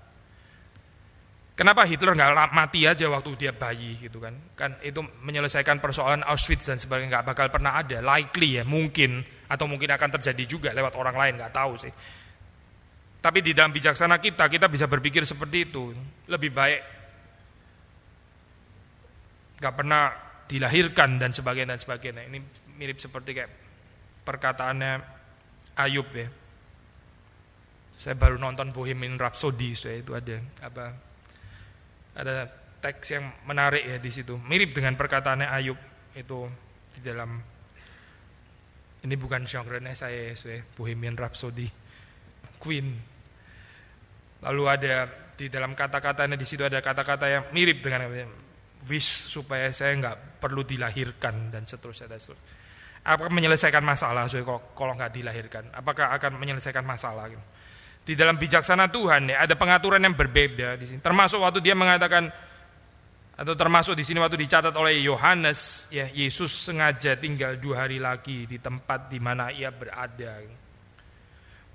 Kenapa 1.58 1.82
Hitler 1.90 2.14
nggak 2.14 2.54
mati 2.54 2.86
aja 2.86 3.10
waktu 3.10 3.34
dia 3.34 3.50
bayi 3.50 3.98
gitu 3.98 4.22
kan? 4.22 4.30
Kan 4.54 4.78
itu 4.78 5.02
menyelesaikan 5.02 5.82
persoalan 5.82 6.22
Auschwitz 6.22 6.70
dan 6.70 6.78
sebagainya 6.78 7.18
nggak 7.18 7.26
bakal 7.34 7.46
pernah 7.50 7.74
ada. 7.74 7.98
Likely 7.98 8.62
ya 8.62 8.64
mungkin 8.66 9.26
atau 9.50 9.66
mungkin 9.66 9.90
akan 9.90 10.10
terjadi 10.18 10.44
juga 10.46 10.70
lewat 10.70 10.94
orang 10.94 11.18
lain 11.18 11.34
nggak 11.42 11.50
tahu 11.50 11.74
sih. 11.74 11.90
Tapi 13.18 13.42
di 13.42 13.50
dalam 13.58 13.74
bijaksana 13.74 14.22
kita 14.22 14.46
kita 14.46 14.70
bisa 14.70 14.86
berpikir 14.86 15.26
seperti 15.26 15.66
itu. 15.66 15.90
Lebih 16.30 16.50
baik 16.54 16.80
nggak 19.58 19.74
pernah 19.74 20.14
dilahirkan 20.46 21.18
dan 21.18 21.34
sebagainya 21.34 21.74
dan 21.74 21.82
sebagainya. 21.82 22.22
Ini 22.30 22.38
mirip 22.78 23.02
seperti 23.02 23.34
kayak 23.34 23.50
perkataannya 24.22 24.92
Ayub 25.74 26.06
ya. 26.14 26.30
Saya 27.98 28.14
baru 28.14 28.38
nonton 28.38 28.70
Bohemian 28.70 29.18
Rhapsody, 29.18 29.74
saya 29.74 29.98
itu 29.98 30.14
ada 30.14 30.38
apa 30.62 30.94
ada 32.14 32.46
teks 32.78 33.18
yang 33.18 33.26
menarik 33.42 33.82
ya 33.82 33.98
di 33.98 34.10
situ. 34.14 34.38
Mirip 34.46 34.70
dengan 34.70 34.94
perkataannya 34.94 35.50
Ayub 35.50 35.78
itu 36.14 36.46
di 36.94 37.00
dalam 37.02 37.42
ini 39.02 39.14
bukan 39.18 39.42
genre-nya 39.42 39.98
saya, 39.98 40.30
saya 40.38 40.62
Bohemian 40.78 41.18
Rhapsody 41.18 41.66
Queen. 42.62 42.94
Lalu 44.46 44.62
ada 44.70 45.10
di 45.34 45.50
dalam 45.50 45.74
kata-katanya 45.74 46.38
di 46.38 46.46
situ 46.46 46.62
ada 46.62 46.78
kata-kata 46.78 47.26
yang 47.26 47.44
mirip 47.50 47.82
dengan 47.82 48.06
wish 48.86 49.26
supaya 49.26 49.74
saya 49.74 49.98
nggak 49.98 50.38
perlu 50.38 50.62
dilahirkan 50.62 51.50
dan 51.50 51.66
seterusnya 51.66 52.06
dan 52.06 52.22
seterusnya. 52.22 52.46
Apakah 53.02 53.34
menyelesaikan 53.34 53.82
masalah 53.82 54.30
kalau 54.30 54.74
kalau 54.74 54.94
nggak 54.94 55.14
dilahirkan? 55.14 55.66
Apakah 55.74 56.14
akan 56.14 56.38
menyelesaikan 56.38 56.86
masalah? 56.86 57.26
Gitu? 57.26 57.57
Di 58.08 58.16
dalam 58.16 58.40
bijaksana 58.40 58.88
Tuhan 58.88 59.28
ya 59.28 59.44
ada 59.44 59.52
pengaturan 59.52 60.00
yang 60.00 60.16
berbeda 60.16 60.80
di 60.80 60.88
sini. 60.88 61.00
Termasuk 61.04 61.44
waktu 61.44 61.60
dia 61.60 61.76
mengatakan 61.76 62.32
atau 63.36 63.52
termasuk 63.52 63.92
di 63.92 64.00
sini 64.00 64.16
waktu 64.16 64.40
dicatat 64.40 64.72
oleh 64.72 64.96
Yohanes 65.04 65.92
ya 65.92 66.08
Yesus 66.08 66.48
sengaja 66.48 67.20
tinggal 67.20 67.60
dua 67.60 67.84
hari 67.84 68.00
lagi 68.00 68.48
di 68.48 68.56
tempat 68.56 69.12
di 69.12 69.20
mana 69.20 69.52
ia 69.52 69.68
berada. 69.68 70.40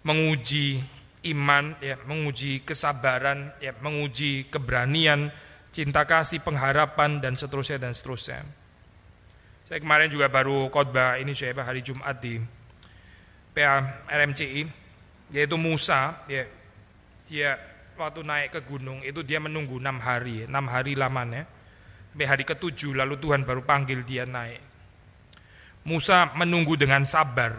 Menguji 0.02 0.82
iman 1.30 1.78
ya 1.78 2.02
menguji 2.02 2.66
kesabaran 2.66 3.54
ya 3.62 3.78
menguji 3.78 4.50
keberanian 4.50 5.30
cinta 5.70 6.02
kasih 6.02 6.42
pengharapan 6.42 7.22
dan 7.22 7.38
seterusnya 7.38 7.78
dan 7.78 7.94
seterusnya. 7.94 8.42
Saya 9.70 9.78
kemarin 9.78 10.10
juga 10.10 10.34
baru 10.34 10.66
khotbah 10.74 11.22
ini 11.22 11.38
saya 11.38 11.54
hari 11.62 11.86
Jumat 11.86 12.18
di 12.18 12.42
PA 13.54 14.02
RMCI 14.10 14.83
yaitu 15.34 15.58
Musa 15.58 16.24
ya 16.30 16.46
dia 17.26 17.58
waktu 17.98 18.22
naik 18.22 18.54
ke 18.54 18.62
gunung 18.62 19.02
itu 19.02 19.26
dia 19.26 19.42
menunggu 19.42 19.82
enam 19.82 19.98
hari, 19.98 20.46
enam 20.46 20.70
hari 20.70 20.94
lamanya. 20.94 21.50
Sampai 22.14 22.30
hari 22.30 22.46
ketujuh 22.46 22.94
lalu 22.94 23.18
Tuhan 23.18 23.42
baru 23.42 23.66
panggil 23.66 24.06
dia 24.06 24.30
naik. 24.30 24.62
Musa 25.90 26.30
menunggu 26.38 26.78
dengan 26.78 27.02
sabar. 27.10 27.58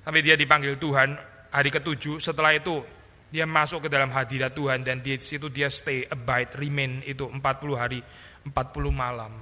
Sampai 0.00 0.24
dia 0.24 0.32
dipanggil 0.32 0.80
Tuhan 0.80 1.12
hari 1.52 1.68
ketujuh. 1.68 2.24
Setelah 2.24 2.56
itu 2.56 2.80
dia 3.28 3.44
masuk 3.44 3.86
ke 3.86 3.88
dalam 3.92 4.08
hadirat 4.08 4.56
Tuhan 4.56 4.80
dan 4.80 5.04
di 5.04 5.12
situ 5.20 5.52
dia 5.52 5.68
stay, 5.68 6.08
abide, 6.08 6.56
remain 6.56 7.04
itu 7.04 7.28
40 7.28 7.38
hari, 7.76 8.00
40 8.48 8.56
malam. 8.88 9.32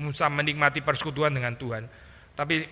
Musa 0.00 0.32
menikmati 0.32 0.80
persekutuan 0.80 1.36
dengan 1.36 1.52
Tuhan. 1.60 1.84
Tapi 2.32 2.64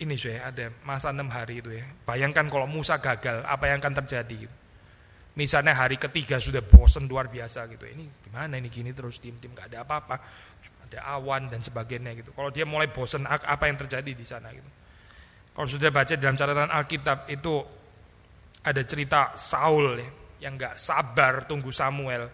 ini 0.00 0.16
saya 0.16 0.48
ada 0.48 0.72
masa 0.82 1.12
enam 1.12 1.28
hari 1.28 1.60
itu 1.60 1.76
ya. 1.76 1.84
Bayangkan 2.08 2.48
kalau 2.48 2.64
Musa 2.64 2.96
gagal, 2.96 3.44
apa 3.44 3.68
yang 3.68 3.84
akan 3.84 3.94
terjadi? 4.00 4.48
Misalnya 5.36 5.76
hari 5.76 6.00
ketiga 6.00 6.40
sudah 6.40 6.64
bosen 6.64 7.06
luar 7.06 7.28
biasa 7.28 7.68
gitu. 7.70 7.84
Ini 7.84 8.26
gimana 8.26 8.56
ini 8.56 8.72
gini 8.72 8.90
terus 8.96 9.20
tim-tim 9.20 9.52
gak 9.52 9.70
ada 9.70 9.84
apa-apa. 9.84 10.16
Ada 10.90 11.06
awan 11.16 11.46
dan 11.52 11.62
sebagainya 11.62 12.16
gitu. 12.18 12.34
Kalau 12.34 12.50
dia 12.50 12.66
mulai 12.66 12.90
bosen 12.90 13.28
apa 13.28 13.64
yang 13.68 13.78
terjadi 13.78 14.10
di 14.10 14.26
sana 14.26 14.50
gitu. 14.50 14.66
Kalau 15.54 15.68
sudah 15.68 15.92
baca 15.92 16.16
dalam 16.16 16.34
catatan 16.34 16.70
Alkitab 16.72 17.30
itu 17.30 17.62
ada 18.64 18.82
cerita 18.84 19.36
Saul 19.36 20.00
ya, 20.00 20.08
yang 20.48 20.56
gak 20.58 20.80
sabar 20.80 21.44
tunggu 21.44 21.70
Samuel. 21.70 22.26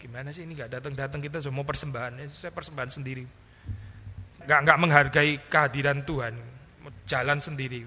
Gimana 0.00 0.32
sih 0.32 0.48
ini 0.48 0.56
gak 0.56 0.80
datang-datang 0.80 1.20
kita 1.20 1.42
semua 1.44 1.66
persembahan. 1.66 2.24
Saya 2.30 2.54
persembahan 2.54 2.88
sendiri. 2.94 3.26
Gak, 4.48 4.64
gak 4.64 4.80
menghargai 4.80 5.44
kehadiran 5.52 6.08
Tuhan. 6.08 6.32
Jalan 7.04 7.38
sendiri. 7.44 7.84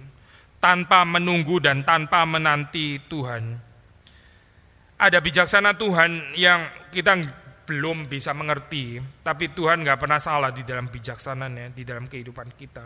Tanpa 0.62 1.02
menunggu 1.02 1.58
dan 1.58 1.82
tanpa 1.82 2.22
menanti 2.30 3.02
Tuhan 3.10 3.72
ada 5.02 5.18
bijaksana 5.18 5.74
Tuhan 5.74 6.38
yang 6.38 6.70
kita 6.94 7.18
belum 7.66 8.06
bisa 8.06 8.38
mengerti, 8.38 9.02
tapi 9.26 9.50
Tuhan 9.50 9.82
nggak 9.82 9.98
pernah 9.98 10.22
salah 10.22 10.54
di 10.54 10.62
dalam 10.62 10.94
bijaksananya, 10.94 11.74
di 11.74 11.82
dalam 11.82 12.06
kehidupan 12.06 12.54
kita. 12.54 12.86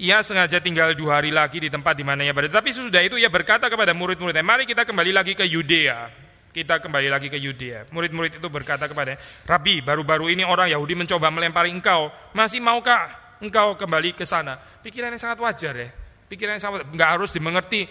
Ia 0.00 0.24
sengaja 0.24 0.60
tinggal 0.60 0.96
dua 0.96 1.20
hari 1.20 1.32
lagi 1.32 1.60
di 1.60 1.68
tempat 1.68 1.96
di 1.96 2.04
mana 2.04 2.24
ia 2.24 2.32
berada. 2.32 2.60
Tapi 2.60 2.72
sesudah 2.72 3.00
itu 3.04 3.20
ia 3.20 3.28
berkata 3.28 3.68
kepada 3.68 3.92
murid-muridnya, 3.92 4.44
mari 4.44 4.64
kita 4.64 4.88
kembali 4.88 5.12
lagi 5.12 5.36
ke 5.36 5.44
Yudea. 5.44 6.25
Kita 6.56 6.80
kembali 6.80 7.12
lagi 7.12 7.28
ke 7.28 7.36
Yudea. 7.36 7.84
Murid-murid 7.92 8.40
itu 8.40 8.48
berkata 8.48 8.88
kepada 8.88 9.20
Rabi, 9.44 9.84
baru-baru 9.84 10.32
ini 10.32 10.40
orang 10.40 10.72
Yahudi 10.72 10.96
mencoba 10.96 11.28
melempari 11.28 11.68
engkau. 11.68 12.08
Masih 12.32 12.64
maukah 12.64 13.12
engkau 13.44 13.76
kembali 13.76 14.16
ke 14.16 14.24
sana? 14.24 14.56
Pikiran 14.80 15.12
yang 15.12 15.20
sangat 15.20 15.36
wajar 15.44 15.76
ya. 15.76 15.92
Pikiran 16.32 16.56
yang 16.56 16.64
sangat, 16.64 16.88
nggak 16.88 17.10
harus 17.12 17.36
dimengerti 17.36 17.84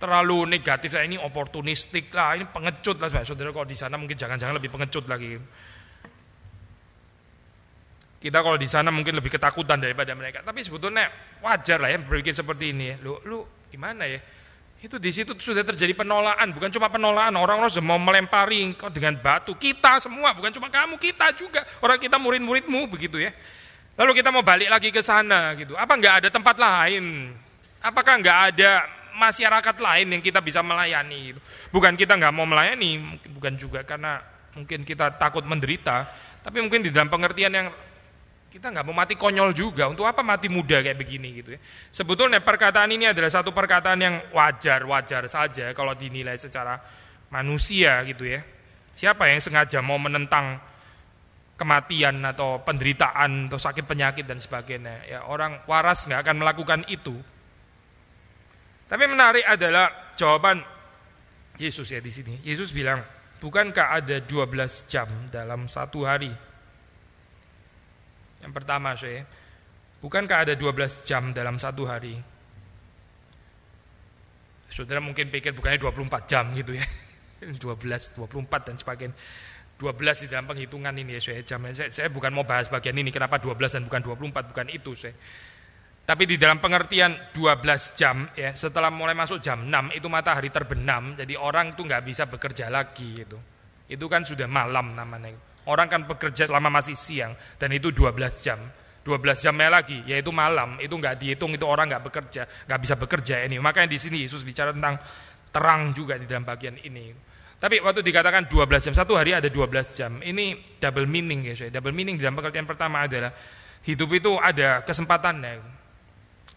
terlalu 0.00 0.48
negatif 0.48 0.96
lah 0.96 1.04
ini 1.04 1.20
oportunistik 1.20 2.08
lah 2.16 2.40
ini 2.40 2.48
pengecut 2.48 2.96
lah 3.04 3.20
saudara 3.20 3.52
kalau 3.52 3.68
di 3.68 3.76
sana 3.76 4.00
mungkin 4.00 4.16
jangan-jangan 4.16 4.56
lebih 4.58 4.68
pengecut 4.74 5.06
lagi 5.06 5.38
kita 8.20 8.38
kalau 8.42 8.58
di 8.58 8.68
sana 8.68 8.90
mungkin 8.90 9.16
lebih 9.16 9.32
ketakutan 9.32 9.80
daripada 9.80 10.12
mereka 10.12 10.42
tapi 10.44 10.60
sebetulnya 10.60 11.08
wajar 11.40 11.78
lah 11.80 11.88
ya 11.88 12.02
berpikir 12.04 12.36
seperti 12.36 12.74
ini 12.74 13.00
lu 13.00 13.16
lu 13.24 13.46
gimana 13.70 14.04
ya 14.04 14.18
itu 14.84 15.00
di 15.00 15.08
situ 15.16 15.32
sudah 15.40 15.64
terjadi 15.64 15.96
penolakan 15.96 16.52
bukan 16.52 16.68
cuma 16.68 16.92
penolakan 16.92 17.32
orang-orang 17.40 17.72
sudah 17.72 17.88
mau 17.88 17.96
melempari 17.96 18.60
engkau 18.60 18.92
dengan 18.92 19.16
batu. 19.16 19.56
Kita 19.56 19.96
semua 19.96 20.36
bukan 20.36 20.52
cuma 20.52 20.68
kamu 20.68 21.00
kita 21.00 21.32
juga. 21.32 21.64
Orang 21.80 21.96
kita 21.96 22.20
murid-muridmu 22.20 22.84
begitu 22.92 23.16
ya. 23.16 23.32
Lalu 23.96 24.20
kita 24.20 24.28
mau 24.28 24.44
balik 24.44 24.68
lagi 24.68 24.92
ke 24.92 25.00
sana 25.00 25.56
gitu. 25.56 25.72
Apa 25.72 25.96
nggak 25.96 26.14
ada 26.20 26.28
tempat 26.28 26.60
lain? 26.60 27.32
Apakah 27.80 28.20
nggak 28.20 28.38
ada 28.52 28.84
masyarakat 29.16 29.76
lain 29.80 30.06
yang 30.18 30.22
kita 30.22 30.44
bisa 30.44 30.60
melayani. 30.60 31.32
Bukan 31.72 31.96
kita 31.96 32.18
nggak 32.18 32.34
mau 32.34 32.44
melayani, 32.44 33.20
bukan 33.32 33.56
juga 33.56 33.86
karena 33.86 34.20
mungkin 34.52 34.84
kita 34.84 35.16
takut 35.16 35.46
menderita, 35.46 36.06
tapi 36.44 36.60
mungkin 36.60 36.84
di 36.84 36.90
dalam 36.92 37.08
pengertian 37.08 37.54
yang 37.54 37.68
kita 38.54 38.70
nggak 38.70 38.86
mau 38.86 38.94
mati 38.94 39.18
konyol 39.18 39.50
juga. 39.50 39.90
Untuk 39.90 40.06
apa 40.06 40.22
mati 40.22 40.46
muda 40.46 40.78
kayak 40.78 40.94
begini 40.94 41.42
gitu 41.42 41.58
ya? 41.58 41.60
Sebetulnya 41.90 42.38
perkataan 42.38 42.86
ini 42.94 43.10
adalah 43.10 43.26
satu 43.26 43.50
perkataan 43.50 43.98
yang 43.98 44.14
wajar-wajar 44.30 45.26
saja 45.26 45.74
kalau 45.74 45.98
dinilai 45.98 46.38
secara 46.38 46.78
manusia 47.34 47.98
gitu 48.06 48.22
ya. 48.22 48.46
Siapa 48.94 49.26
yang 49.26 49.42
sengaja 49.42 49.82
mau 49.82 49.98
menentang 49.98 50.62
kematian 51.58 52.22
atau 52.22 52.62
penderitaan 52.62 53.50
atau 53.50 53.58
sakit 53.58 53.90
penyakit 53.90 54.22
dan 54.22 54.38
sebagainya? 54.38 55.02
Ya 55.10 55.26
orang 55.26 55.66
waras 55.66 56.06
nggak 56.06 56.22
akan 56.22 56.36
melakukan 56.38 56.86
itu. 56.86 57.18
Tapi 58.86 59.04
menarik 59.10 59.42
adalah 59.50 60.14
jawaban 60.14 60.62
Yesus 61.58 61.90
ya 61.90 61.98
di 61.98 62.14
sini. 62.14 62.38
Yesus 62.46 62.70
bilang, 62.70 63.02
bukankah 63.42 63.98
ada 63.98 64.22
12 64.22 64.86
jam 64.86 65.10
dalam 65.34 65.66
satu 65.66 66.06
hari? 66.06 66.53
Yang 68.44 68.52
pertama 68.52 68.92
saya, 68.92 69.24
bukankah 70.04 70.44
ada 70.44 70.52
12 70.52 71.08
jam 71.08 71.32
dalam 71.32 71.56
satu 71.56 71.88
hari? 71.88 72.12
Saudara 74.68 75.00
mungkin 75.00 75.32
pikir 75.32 75.56
bukannya 75.56 75.80
24 75.80 76.28
jam 76.28 76.44
gitu 76.52 76.76
ya. 76.76 76.84
12, 77.40 78.20
24 78.20 78.68
dan 78.68 78.76
sebagainya. 78.76 79.16
12 79.80 80.24
di 80.24 80.26
dalam 80.28 80.46
penghitungan 80.46 80.92
ini 80.92 81.16
ya 81.16 81.20
saya 81.24 81.40
jam. 81.40 81.64
Saya, 81.72 81.88
saya 81.88 82.08
bukan 82.12 82.36
mau 82.36 82.44
bahas 82.44 82.68
bagian 82.68 82.94
ini 83.00 83.08
kenapa 83.08 83.40
12 83.40 83.80
dan 83.80 83.82
bukan 83.88 84.02
24, 84.04 84.52
bukan 84.52 84.66
itu 84.70 84.92
saya. 84.92 85.16
Tapi 86.04 86.28
di 86.28 86.36
dalam 86.36 86.60
pengertian 86.60 87.32
12 87.32 87.96
jam 87.96 88.28
ya, 88.36 88.52
setelah 88.52 88.92
mulai 88.92 89.16
masuk 89.16 89.40
jam 89.40 89.64
6 89.64 89.96
itu 89.96 90.04
matahari 90.12 90.52
terbenam, 90.52 91.16
jadi 91.16 91.32
orang 91.40 91.72
itu 91.72 91.80
nggak 91.80 92.04
bisa 92.04 92.28
bekerja 92.28 92.68
lagi 92.68 93.24
itu. 93.24 93.40
Itu 93.88 94.04
kan 94.04 94.20
sudah 94.20 94.44
malam 94.44 94.92
namanya. 94.92 95.32
Orang 95.64 95.88
kan 95.88 96.04
bekerja 96.04 96.44
selama 96.44 96.68
masih 96.68 96.96
siang 96.96 97.32
dan 97.56 97.72
itu 97.72 97.88
12 97.88 98.14
jam. 98.44 98.60
12 99.04 99.20
jamnya 99.36 99.68
lagi 99.68 100.00
yaitu 100.08 100.32
malam, 100.32 100.80
itu 100.80 100.92
nggak 100.96 101.20
dihitung 101.20 101.52
itu 101.52 101.64
orang 101.68 101.92
nggak 101.92 102.04
bekerja, 102.08 102.48
nggak 102.64 102.80
bisa 102.80 102.94
bekerja 102.96 103.44
ini. 103.44 103.60
Makanya 103.60 103.88
di 103.92 103.98
sini 104.00 104.16
Yesus 104.24 104.40
bicara 104.44 104.72
tentang 104.72 104.96
terang 105.52 105.92
juga 105.92 106.16
di 106.16 106.24
dalam 106.24 106.44
bagian 106.44 106.80
ini. 106.80 107.12
Tapi 107.60 107.80
waktu 107.80 108.00
dikatakan 108.04 108.48
12 108.48 108.88
jam, 108.90 108.94
satu 108.96 109.16
hari 109.16 109.36
ada 109.36 109.48
12 109.48 109.96
jam. 109.96 110.20
Ini 110.20 110.76
double 110.80 111.08
meaning 111.08 111.48
ya, 111.48 111.68
double 111.68 111.92
meaning 111.92 112.16
di 112.16 112.24
dalam 112.24 112.36
pengertian 112.36 112.64
pertama 112.64 113.04
adalah 113.04 113.32
hidup 113.84 114.08
itu 114.16 114.36
ada 114.40 114.80
kesempatannya 114.84 115.60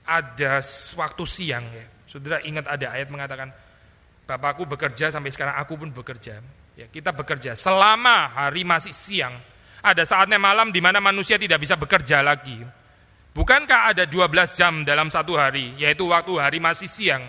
ada 0.07 0.63
waktu 0.95 1.23
siang 1.27 1.67
ya. 1.67 1.85
Saudara 2.07 2.39
ingat 2.47 2.65
ada 2.71 2.95
ayat 2.95 3.11
mengatakan 3.11 3.51
Bapakku 4.27 4.67
bekerja 4.67 5.07
sampai 5.07 5.31
sekarang 5.31 5.55
aku 5.55 5.79
pun 5.79 5.91
bekerja. 5.91 6.43
Ya, 6.77 6.85
kita 6.85 7.09
bekerja 7.09 7.57
selama 7.57 8.29
hari 8.29 8.61
masih 8.61 8.93
siang. 8.93 9.33
Ada 9.81 10.05
saatnya 10.05 10.37
malam 10.37 10.69
di 10.69 10.77
mana 10.77 11.01
manusia 11.01 11.41
tidak 11.41 11.65
bisa 11.65 11.73
bekerja 11.73 12.21
lagi. 12.21 12.61
Bukankah 13.33 13.97
ada 13.97 14.05
12 14.05 14.53
jam 14.53 14.85
dalam 14.85 15.09
satu 15.09 15.33
hari, 15.33 15.73
yaitu 15.81 16.05
waktu 16.05 16.37
hari 16.37 16.61
masih 16.61 16.85
siang? 16.85 17.25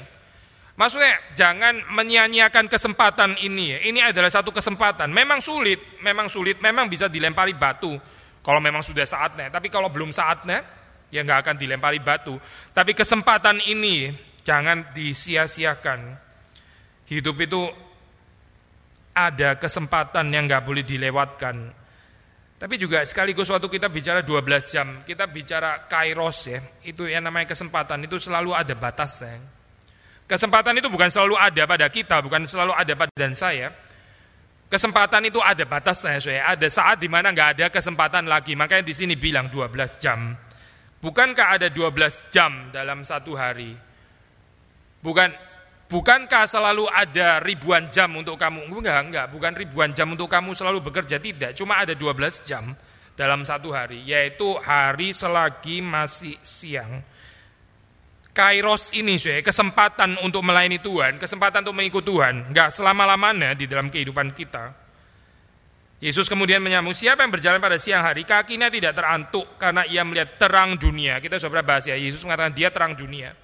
Maksudnya 0.76 1.16
jangan 1.32 1.80
menyia-nyiakan 1.96 2.68
kesempatan 2.68 3.40
ini. 3.40 3.72
Ini 3.88 4.12
adalah 4.12 4.28
satu 4.28 4.52
kesempatan. 4.52 5.08
Memang 5.08 5.40
sulit, 5.40 5.96
memang 6.04 6.28
sulit, 6.28 6.60
memang 6.60 6.84
bisa 6.92 7.08
dilempari 7.08 7.56
batu. 7.56 7.96
Kalau 8.44 8.60
memang 8.60 8.84
sudah 8.84 9.08
saatnya. 9.08 9.48
Tapi 9.48 9.72
kalau 9.72 9.88
belum 9.88 10.12
saatnya, 10.12 10.60
ya 11.08 11.24
nggak 11.24 11.40
akan 11.48 11.56
dilempari 11.56 12.04
batu. 12.04 12.36
Tapi 12.76 12.92
kesempatan 12.92 13.64
ini 13.64 14.12
jangan 14.44 14.92
disia-siakan. 14.92 16.00
Hidup 17.08 17.36
itu 17.40 17.87
ada 19.18 19.58
kesempatan 19.58 20.30
yang 20.30 20.46
nggak 20.46 20.62
boleh 20.62 20.86
dilewatkan. 20.86 21.74
Tapi 22.58 22.74
juga 22.74 23.02
sekaligus 23.06 23.50
waktu 23.50 23.66
kita 23.70 23.90
bicara 23.90 24.22
12 24.22 24.74
jam, 24.74 24.86
kita 25.02 25.26
bicara 25.30 25.86
kairos 25.86 26.38
ya, 26.46 26.58
itu 26.82 27.06
yang 27.06 27.22
namanya 27.26 27.54
kesempatan, 27.54 28.02
itu 28.02 28.18
selalu 28.18 28.50
ada 28.54 28.74
batasnya. 28.74 29.38
Kesempatan 30.26 30.74
itu 30.78 30.90
bukan 30.90 31.08
selalu 31.08 31.38
ada 31.38 31.62
pada 31.64 31.86
kita, 31.86 32.18
bukan 32.18 32.50
selalu 32.50 32.74
ada 32.74 32.92
pada 32.98 33.14
dan 33.14 33.32
saya. 33.38 33.70
Kesempatan 34.68 35.24
itu 35.24 35.40
ada 35.40 35.64
batasnya, 35.64 36.20
saya. 36.20 36.44
Ada 36.52 36.68
saat 36.68 37.00
di 37.00 37.08
mana 37.08 37.32
nggak 37.32 37.50
ada 37.56 37.66
kesempatan 37.72 38.28
lagi. 38.28 38.52
Makanya 38.52 38.84
di 38.84 38.92
sini 38.92 39.16
bilang 39.16 39.48
12 39.48 39.96
jam. 39.96 40.36
Bukankah 41.00 41.56
ada 41.56 41.72
12 41.72 42.28
jam 42.28 42.68
dalam 42.68 43.08
satu 43.08 43.32
hari? 43.32 43.72
Bukan 45.00 45.32
bukankah 45.88 46.44
selalu 46.44 46.86
ada 46.86 47.40
ribuan 47.40 47.88
jam 47.88 48.12
untuk 48.14 48.36
kamu? 48.36 48.68
Enggak, 48.68 49.00
enggak, 49.08 49.26
bukan 49.32 49.52
ribuan 49.56 49.90
jam 49.96 50.12
untuk 50.12 50.28
kamu 50.28 50.52
selalu 50.52 50.84
bekerja 50.84 51.16
tidak. 51.18 51.56
Cuma 51.56 51.80
ada 51.80 51.96
12 51.96 52.44
jam 52.44 52.76
dalam 53.18 53.42
satu 53.42 53.74
hari, 53.74 54.04
yaitu 54.06 54.54
hari 54.62 55.10
selagi 55.10 55.82
masih 55.82 56.38
siang. 56.44 57.02
Kairos 58.30 58.94
ini, 58.94 59.18
saya 59.18 59.42
kesempatan 59.42 60.14
untuk 60.22 60.46
melayani 60.46 60.78
Tuhan, 60.78 61.18
kesempatan 61.18 61.66
untuk 61.66 61.74
mengikut 61.74 62.06
Tuhan, 62.06 62.54
enggak 62.54 62.70
selama-lamanya 62.70 63.58
di 63.58 63.66
dalam 63.66 63.90
kehidupan 63.90 64.30
kita. 64.30 64.86
Yesus 65.98 66.30
kemudian 66.30 66.62
menyambung, 66.62 66.94
siapa 66.94 67.26
yang 67.26 67.34
berjalan 67.34 67.58
pada 67.58 67.74
siang 67.74 68.06
hari, 68.06 68.22
kakinya 68.22 68.70
tidak 68.70 68.94
terantuk 68.94 69.58
karena 69.58 69.82
ia 69.82 70.06
melihat 70.06 70.38
terang 70.38 70.78
dunia. 70.78 71.18
Kita 71.18 71.42
sudah 71.42 71.66
bahas 71.66 71.90
ya, 71.90 71.98
Yesus 71.98 72.22
mengatakan 72.22 72.54
dia 72.54 72.70
terang 72.70 72.94
dunia. 72.94 73.34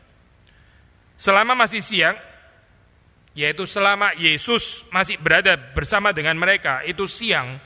Selama 1.19 1.59
masih 1.59 1.83
siang, 1.83 2.15
yaitu 3.35 3.67
selama 3.67 4.15
Yesus 4.15 4.87
masih 4.95 5.19
berada 5.19 5.59
bersama 5.59 6.15
dengan 6.15 6.39
mereka, 6.39 6.87
itu 6.87 7.03
siang, 7.11 7.59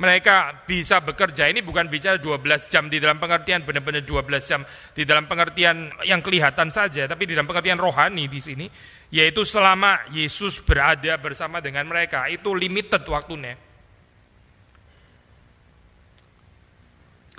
mereka 0.00 0.64
bisa 0.64 1.00
bekerja. 1.00 1.48
Ini 1.48 1.64
bukan 1.64 1.88
bicara 1.88 2.16
12 2.16 2.72
jam 2.72 2.88
di 2.88 3.00
dalam 3.00 3.20
pengertian 3.20 3.64
benar-benar 3.64 4.04
12 4.04 4.44
jam 4.44 4.60
di 4.96 5.04
dalam 5.04 5.28
pengertian 5.28 5.92
yang 6.04 6.20
kelihatan 6.24 6.72
saja, 6.72 7.08
tapi 7.08 7.28
di 7.28 7.32
dalam 7.32 7.48
pengertian 7.48 7.80
rohani 7.80 8.28
di 8.28 8.40
sini, 8.40 8.68
yaitu 9.12 9.44
selama 9.44 10.04
Yesus 10.12 10.60
berada 10.64 11.16
bersama 11.20 11.64
dengan 11.64 11.88
mereka, 11.88 12.28
itu 12.28 12.52
limited 12.52 13.04
waktunya. 13.08 13.56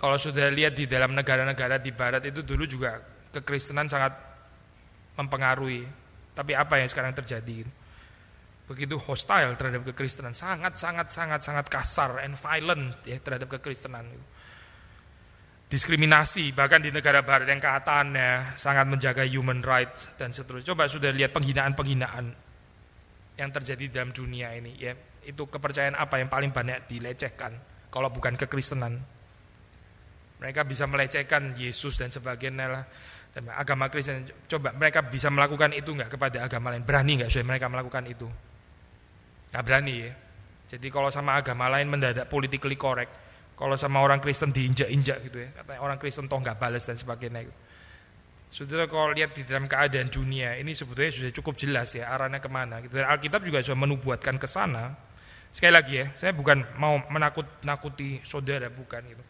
Kalau 0.02 0.18
sudah 0.18 0.50
lihat 0.50 0.74
di 0.74 0.90
dalam 0.90 1.14
negara-negara 1.14 1.78
di 1.78 1.94
barat 1.94 2.26
itu 2.26 2.42
dulu 2.42 2.66
juga 2.66 2.98
kekristenan 3.38 3.86
sangat 3.86 4.18
mempengaruhi. 5.14 6.01
Tapi 6.32 6.56
apa 6.56 6.80
yang 6.80 6.88
sekarang 6.88 7.12
terjadi? 7.12 7.68
Begitu 8.72 8.96
hostile 9.04 9.52
terhadap 9.60 9.84
kekristenan, 9.92 10.32
sangat 10.32 10.80
sangat 10.80 11.12
sangat 11.12 11.44
sangat 11.44 11.66
kasar 11.68 12.24
and 12.24 12.40
violent 12.40 12.96
ya 13.04 13.20
terhadap 13.20 13.52
kekristenan. 13.60 14.08
Diskriminasi 15.72 16.52
bahkan 16.52 16.84
di 16.84 16.92
negara 16.92 17.24
barat 17.24 17.48
yang 17.48 17.60
keataannya 17.64 18.60
sangat 18.60 18.88
menjaga 18.88 19.24
human 19.24 19.64
rights 19.64 20.12
dan 20.20 20.36
seterusnya. 20.36 20.76
Coba 20.76 20.88
sudah 20.88 21.12
lihat 21.16 21.32
penghinaan-penghinaan 21.32 22.26
yang 23.40 23.50
terjadi 23.52 23.88
dalam 23.88 24.12
dunia 24.12 24.52
ini 24.56 24.76
ya. 24.76 24.96
Itu 25.24 25.48
kepercayaan 25.48 25.96
apa 25.96 26.20
yang 26.20 26.28
paling 26.28 26.52
banyak 26.52 26.92
dilecehkan 26.92 27.56
kalau 27.88 28.12
bukan 28.12 28.36
kekristenan? 28.36 29.00
Mereka 30.44 30.66
bisa 30.66 30.90
melecehkan 30.90 31.54
Yesus 31.54 32.02
dan 32.02 32.10
sebagainya 32.10 32.66
lah. 32.66 32.84
Agama 33.32 33.88
Kristen, 33.88 34.28
coba 34.52 34.76
mereka 34.76 35.08
bisa 35.08 35.32
melakukan 35.32 35.72
itu 35.72 35.96
enggak 35.96 36.12
kepada 36.12 36.44
agama 36.44 36.68
lain? 36.76 36.84
Berani 36.84 37.12
enggak 37.16 37.32
supaya 37.32 37.56
mereka 37.56 37.72
melakukan 37.72 38.04
itu? 38.04 38.28
Enggak 39.52 39.64
berani 39.64 39.96
ya. 40.04 40.12
Jadi 40.76 40.88
kalau 40.92 41.08
sama 41.08 41.40
agama 41.40 41.72
lain 41.72 41.88
mendadak 41.88 42.28
politically 42.28 42.76
correct, 42.76 43.12
kalau 43.56 43.80
sama 43.80 44.04
orang 44.04 44.20
Kristen 44.20 44.52
diinjak-injak 44.52 45.32
gitu 45.32 45.48
ya, 45.48 45.50
katanya 45.56 45.80
orang 45.80 45.96
Kristen 45.96 46.28
toh 46.28 46.44
enggak 46.44 46.60
balas 46.60 46.84
dan 46.84 47.00
sebagainya 47.00 47.48
itu. 47.48 47.54
Saudara 48.52 48.84
kalau 48.84 49.16
lihat 49.16 49.32
di 49.32 49.48
dalam 49.48 49.64
keadaan 49.64 50.12
dunia 50.12 50.60
ini 50.60 50.76
sebetulnya 50.76 51.08
sudah 51.08 51.32
cukup 51.32 51.56
jelas 51.56 51.96
ya 51.96 52.12
arahnya 52.12 52.44
ke 52.44 52.52
mana. 52.52 52.84
Gitu. 52.84 53.00
Dan 53.00 53.08
Alkitab 53.08 53.48
juga 53.48 53.64
sudah 53.64 53.80
menubuatkan 53.80 54.36
ke 54.36 54.44
sana. 54.44 54.92
Sekali 55.56 55.72
lagi 55.72 56.04
ya, 56.04 56.12
saya 56.20 56.36
bukan 56.36 56.68
mau 56.76 57.00
menakut-nakuti 57.08 58.20
saudara, 58.28 58.68
bukan 58.68 59.08
gitu. 59.08 59.24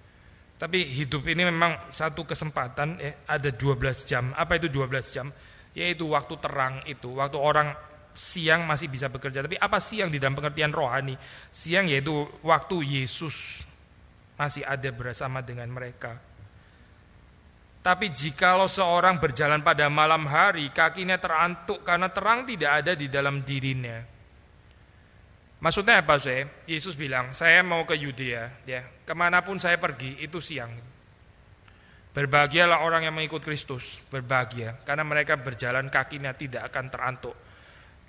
Tapi 0.62 0.86
hidup 0.86 1.26
ini 1.26 1.50
memang 1.50 1.90
satu 1.90 2.22
kesempatan 2.22 3.02
ya, 3.02 3.26
ada 3.26 3.50
12 3.50 4.06
jam. 4.06 4.30
Apa 4.38 4.62
itu 4.62 4.70
12 4.70 5.10
jam? 5.10 5.34
Yaitu 5.74 6.06
waktu 6.14 6.38
terang 6.38 6.86
itu, 6.86 7.18
waktu 7.18 7.42
orang 7.42 7.74
siang 8.14 8.70
masih 8.70 8.86
bisa 8.86 9.10
bekerja. 9.10 9.42
Tapi 9.42 9.58
apa 9.58 9.82
siang 9.82 10.14
di 10.14 10.22
dalam 10.22 10.38
pengertian 10.38 10.70
rohani? 10.70 11.18
Siang 11.50 11.90
yaitu 11.90 12.30
waktu 12.46 12.78
Yesus 12.86 13.66
masih 14.38 14.62
ada 14.62 14.86
bersama 14.94 15.42
dengan 15.42 15.66
mereka. 15.74 16.22
Tapi 17.82 18.14
jikalau 18.14 18.70
seorang 18.70 19.18
berjalan 19.18 19.66
pada 19.66 19.90
malam 19.90 20.30
hari, 20.30 20.70
kakinya 20.70 21.18
terantuk 21.18 21.82
karena 21.82 22.14
terang 22.14 22.46
tidak 22.46 22.86
ada 22.86 22.94
di 22.94 23.10
dalam 23.10 23.42
dirinya. 23.42 24.11
Maksudnya 25.62 26.02
apa 26.02 26.18
saya? 26.18 26.50
Yesus 26.66 26.98
bilang, 26.98 27.38
saya 27.38 27.62
mau 27.62 27.86
ke 27.86 27.94
Yudea, 27.94 28.66
ya 28.66 28.82
ke 29.06 29.14
mana 29.14 29.46
pun 29.46 29.62
saya 29.62 29.78
pergi 29.78 30.18
itu 30.18 30.42
siang. 30.42 30.74
Berbahagialah 32.12 32.82
orang 32.82 33.06
yang 33.06 33.16
mengikut 33.16 33.46
Kristus, 33.46 34.02
berbahagia, 34.10 34.82
karena 34.84 35.06
mereka 35.06 35.38
berjalan 35.38 35.88
kakinya 35.88 36.34
tidak 36.34 36.66
akan 36.74 36.86
terantuk. 36.90 37.38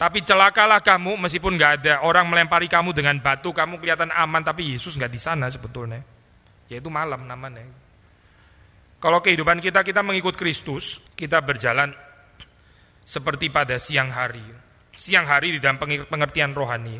Tapi 0.00 0.24
celakalah 0.24 0.80
kamu 0.80 1.14
meskipun 1.20 1.54
nggak 1.54 1.72
ada 1.78 1.94
orang 2.02 2.26
melempari 2.26 2.66
kamu 2.66 2.96
dengan 2.96 3.20
batu, 3.20 3.52
kamu 3.52 3.78
kelihatan 3.78 4.10
aman, 4.10 4.42
tapi 4.42 4.72
Yesus 4.74 4.96
nggak 4.96 5.12
di 5.12 5.20
sana 5.20 5.46
sebetulnya. 5.52 6.00
Yaitu 6.72 6.88
malam 6.88 7.28
namanya. 7.28 7.62
Kalau 8.98 9.20
kehidupan 9.20 9.60
kita, 9.60 9.84
kita 9.84 10.00
mengikut 10.00 10.34
Kristus, 10.40 11.04
kita 11.14 11.38
berjalan 11.44 11.92
seperti 13.04 13.52
pada 13.52 13.76
siang 13.76 14.08
hari. 14.08 14.42
Siang 14.96 15.28
hari 15.28 15.54
di 15.54 15.58
dalam 15.60 15.76
pengertian 15.78 16.56
rohani. 16.56 16.96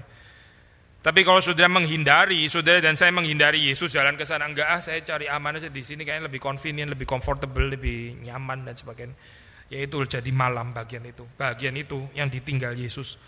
Tapi 1.03 1.27
kalau 1.27 1.43
sudah 1.43 1.67
menghindari, 1.67 2.47
saudara 2.47 2.79
dan 2.79 2.95
saya 2.95 3.11
menghindari 3.11 3.75
Yesus 3.75 3.91
jalan 3.91 4.15
ke 4.15 4.23
sana 4.23 4.47
enggak 4.47 4.71
ah 4.71 4.79
saya 4.79 5.03
cari 5.03 5.27
aman 5.27 5.59
aja 5.59 5.67
di 5.67 5.83
sini 5.83 6.07
kayaknya 6.07 6.31
lebih 6.31 6.39
convenient, 6.39 6.95
lebih 6.95 7.11
comfortable, 7.11 7.67
lebih 7.75 8.23
nyaman 8.23 8.63
dan 8.63 8.79
sebagainya. 8.79 9.19
Yaitu 9.67 9.99
jadi 10.07 10.31
malam 10.31 10.71
bagian 10.71 11.03
itu. 11.03 11.27
Bagian 11.35 11.75
itu 11.75 12.07
yang 12.15 12.31
ditinggal 12.31 12.79
Yesus 12.79 13.19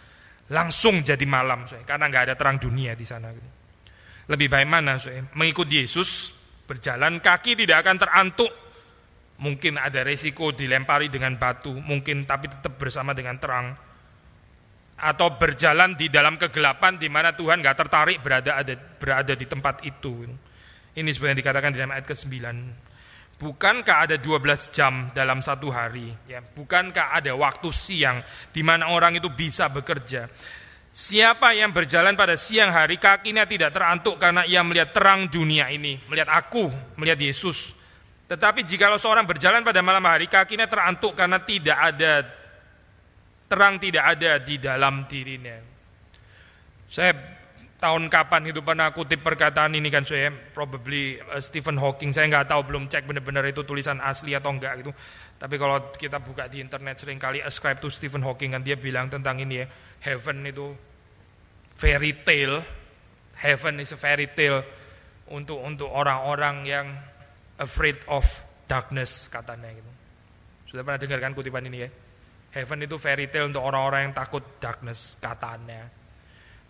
langsung 0.55 1.03
jadi 1.03 1.27
malam, 1.27 1.67
saya 1.67 1.83
karena 1.83 2.07
enggak 2.07 2.31
ada 2.31 2.35
terang 2.39 2.63
dunia 2.63 2.95
di 2.95 3.03
sana. 3.03 3.35
Lebih 4.31 4.47
baik 4.47 4.69
mana, 4.71 5.03
saya 5.03 5.27
mengikut 5.35 5.67
Yesus 5.67 6.31
berjalan 6.71 7.19
kaki 7.19 7.59
tidak 7.59 7.83
akan 7.83 7.97
terantuk. 7.99 8.53
Mungkin 9.35 9.83
ada 9.83 10.07
resiko 10.07 10.55
dilempari 10.55 11.11
dengan 11.11 11.35
batu, 11.35 11.75
mungkin 11.75 12.23
tapi 12.23 12.47
tetap 12.47 12.79
bersama 12.79 13.19
dengan 13.19 13.35
terang 13.43 13.75
atau 14.95 15.35
berjalan 15.35 15.99
di 15.99 16.07
dalam 16.07 16.39
kegelapan 16.39 16.95
di 16.95 17.11
mana 17.11 17.35
Tuhan 17.35 17.59
nggak 17.59 17.79
tertarik 17.87 18.19
berada 18.23 18.63
ada, 18.63 18.75
berada 18.75 19.35
di 19.35 19.47
tempat 19.47 19.83
itu. 19.83 20.27
Ini 20.95 21.11
sebenarnya 21.11 21.39
dikatakan 21.43 21.71
di 21.75 21.79
dalam 21.83 21.95
ayat 21.95 22.07
ke-9. 22.07 22.35
Bukankah 23.35 24.07
ada 24.07 24.15
12 24.15 24.71
jam 24.71 25.11
dalam 25.11 25.43
satu 25.43 25.67
hari? 25.67 26.15
Ya, 26.31 26.39
bukankah 26.39 27.19
ada 27.19 27.35
waktu 27.35 27.67
siang 27.75 28.23
di 28.55 28.63
mana 28.63 28.95
orang 28.95 29.19
itu 29.19 29.27
bisa 29.27 29.67
bekerja? 29.67 30.31
Siapa 30.95 31.51
yang 31.51 31.75
berjalan 31.75 32.15
pada 32.15 32.39
siang 32.39 32.71
hari 32.71 33.03
kakinya 33.03 33.43
tidak 33.43 33.75
terantuk 33.75 34.23
karena 34.23 34.47
ia 34.47 34.63
melihat 34.63 34.95
terang 34.95 35.27
dunia 35.27 35.67
ini, 35.75 35.99
melihat 36.07 36.31
aku, 36.31 36.71
melihat 36.95 37.19
Yesus. 37.19 37.75
Tetapi 38.31 38.63
jikalau 38.63 39.03
seorang 39.03 39.27
berjalan 39.27 39.67
pada 39.67 39.83
malam 39.83 40.07
hari 40.07 40.31
kakinya 40.31 40.71
terantuk 40.71 41.19
karena 41.19 41.43
tidak 41.43 41.75
ada 41.75 42.23
terang 43.55 43.79
tidak 43.79 44.19
ada 44.19 44.43
di 44.43 44.59
dalam 44.59 45.07
dirinya. 45.07 45.55
Saya 46.91 47.15
tahun 47.79 48.11
kapan 48.11 48.51
itu 48.51 48.67
pernah 48.67 48.91
kutip 48.91 49.23
perkataan 49.23 49.79
ini 49.79 49.95
kan 49.95 50.03
saya 50.03 50.35
probably 50.51 51.23
uh, 51.23 51.39
Stephen 51.39 51.79
Hawking 51.79 52.11
saya 52.11 52.27
nggak 52.27 52.51
tahu 52.51 52.67
belum 52.67 52.91
cek 52.91 53.07
benar-benar 53.07 53.47
itu 53.47 53.63
tulisan 53.63 54.03
asli 54.03 54.35
atau 54.35 54.51
enggak 54.51 54.83
gitu. 54.83 54.91
Tapi 55.39 55.55
kalau 55.55 55.95
kita 55.95 56.19
buka 56.19 56.51
di 56.51 56.59
internet 56.59 56.99
sering 56.99 57.23
kali 57.23 57.39
ascribe 57.47 57.79
to 57.79 57.87
Stephen 57.87 58.27
Hawking 58.27 58.59
kan 58.59 58.67
dia 58.67 58.75
bilang 58.75 59.07
tentang 59.07 59.39
ini 59.39 59.63
ya 59.63 59.67
heaven 60.03 60.43
itu 60.43 60.75
fairy 61.79 62.27
tale. 62.27 62.59
Heaven 63.39 63.79
is 63.79 63.95
a 63.95 63.99
fairy 63.99 64.35
tale 64.35 64.67
untuk 65.31 65.63
untuk 65.63 65.95
orang-orang 65.95 66.67
yang 66.67 66.87
afraid 67.63 68.03
of 68.11 68.27
darkness 68.67 69.31
katanya 69.31 69.71
gitu. 69.71 69.91
Sudah 70.75 70.83
pernah 70.83 70.99
dengarkan 70.99 71.39
kutipan 71.39 71.71
ini 71.71 71.87
ya 71.87 71.91
Heaven 72.55 72.87
itu 72.87 72.95
fairy 73.03 73.27
tale 73.27 73.51
untuk 73.51 73.67
orang-orang 73.67 74.11
yang 74.11 74.15
takut 74.15 74.47
darkness 74.63 75.19
katanya. 75.19 75.91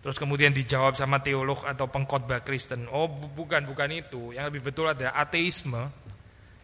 Terus 0.01 0.17
kemudian 0.17 0.49
dijawab 0.49 0.97
sama 0.97 1.21
teolog 1.21 1.61
atau 1.65 1.85
pengkhotbah 1.89 2.41
Kristen, 2.41 2.89
oh 2.89 3.05
bukan 3.09 3.65
bukan 3.69 3.89
itu. 3.93 4.33
Yang 4.33 4.45
lebih 4.49 4.61
betul 4.69 4.89
adalah 4.89 5.13
ateisme 5.17 5.81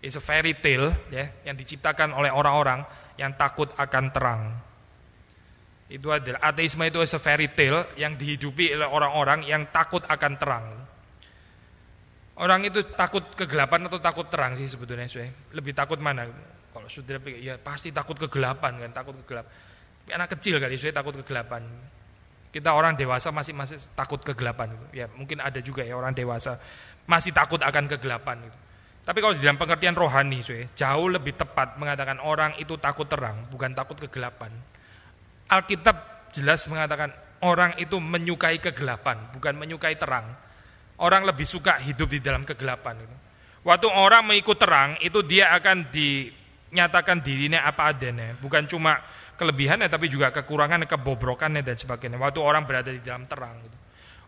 is 0.01 0.17
a 0.17 0.21
fairy 0.21 0.57
tale 0.57 0.89
ya 1.13 1.29
yang 1.45 1.53
diciptakan 1.53 2.17
oleh 2.17 2.33
orang-orang 2.33 2.81
yang 3.21 3.37
takut 3.37 3.69
akan 3.77 4.05
terang. 4.09 4.41
Itu 5.85 6.09
adalah 6.09 6.41
ateisme 6.41 6.81
itu 6.89 7.01
is 7.05 7.13
a 7.13 7.21
fairy 7.21 7.53
tale 7.53 7.93
yang 8.01 8.17
dihidupi 8.17 8.73
oleh 8.73 8.89
orang-orang 8.89 9.45
yang 9.45 9.69
takut 9.69 10.01
akan 10.05 10.33
terang. 10.41 10.65
Orang 12.41 12.65
itu 12.65 12.81
takut 12.97 13.21
kegelapan 13.37 13.85
atau 13.85 14.01
takut 14.01 14.25
terang 14.25 14.57
sih 14.57 14.65
sebetulnya, 14.65 15.05
Lebih 15.53 15.77
takut 15.77 16.01
mana? 16.01 16.25
Saudara 16.91 17.23
ya 17.31 17.55
pasti 17.55 17.95
takut 17.95 18.19
kegelapan 18.19 18.75
kan, 18.83 18.91
takut 18.91 19.15
kegelap. 19.23 19.47
Anak 20.11 20.35
kecil 20.35 20.59
kali, 20.59 20.75
saya 20.75 20.91
takut 20.91 21.15
kegelapan. 21.23 21.63
Kita 22.51 22.75
orang 22.75 22.99
dewasa 22.99 23.31
masih 23.31 23.55
masih 23.55 23.79
takut 23.95 24.19
kegelapan. 24.19 24.75
Ya 24.91 25.07
mungkin 25.15 25.39
ada 25.39 25.63
juga 25.63 25.87
ya 25.87 25.95
orang 25.95 26.11
dewasa 26.11 26.59
masih 27.07 27.31
takut 27.31 27.63
akan 27.63 27.87
kegelapan. 27.87 28.43
Tapi 29.01 29.17
kalau 29.17 29.33
di 29.33 29.41
dalam 29.41 29.57
pengertian 29.57 29.95
rohani, 29.95 30.43
jauh 30.75 31.07
lebih 31.09 31.33
tepat 31.33 31.79
mengatakan 31.79 32.21
orang 32.21 32.53
itu 32.61 32.77
takut 32.77 33.07
terang, 33.09 33.49
bukan 33.49 33.71
takut 33.73 33.97
kegelapan. 33.97 34.51
Alkitab 35.49 36.29
jelas 36.35 36.67
mengatakan 36.69 37.09
orang 37.41 37.73
itu 37.81 37.97
menyukai 37.97 38.61
kegelapan, 38.61 39.17
bukan 39.33 39.57
menyukai 39.57 39.97
terang. 39.97 40.27
Orang 41.01 41.25
lebih 41.25 41.49
suka 41.49 41.81
hidup 41.81 42.13
di 42.13 42.21
dalam 42.21 42.45
kegelapan. 42.45 42.99
Waktu 43.65 43.87
orang 43.89 44.29
mengikut 44.29 44.57
terang, 44.61 45.01
itu 45.01 45.25
dia 45.25 45.49
akan 45.57 45.89
dinyatakan 46.71 47.19
dirinya 47.19 47.67
apa 47.67 47.91
adanya, 47.91 48.33
bukan 48.39 48.63
cuma 48.65 49.03
kelebihannya 49.35 49.91
tapi 49.91 50.07
juga 50.07 50.31
kekurangan, 50.31 50.87
kebobrokannya 50.87 51.59
dan 51.61 51.75
sebagainya. 51.75 52.15
Waktu 52.15 52.39
orang 52.39 52.63
berada 52.63 52.89
di 52.89 53.03
dalam 53.03 53.27
terang. 53.27 53.59
Gitu. 53.59 53.77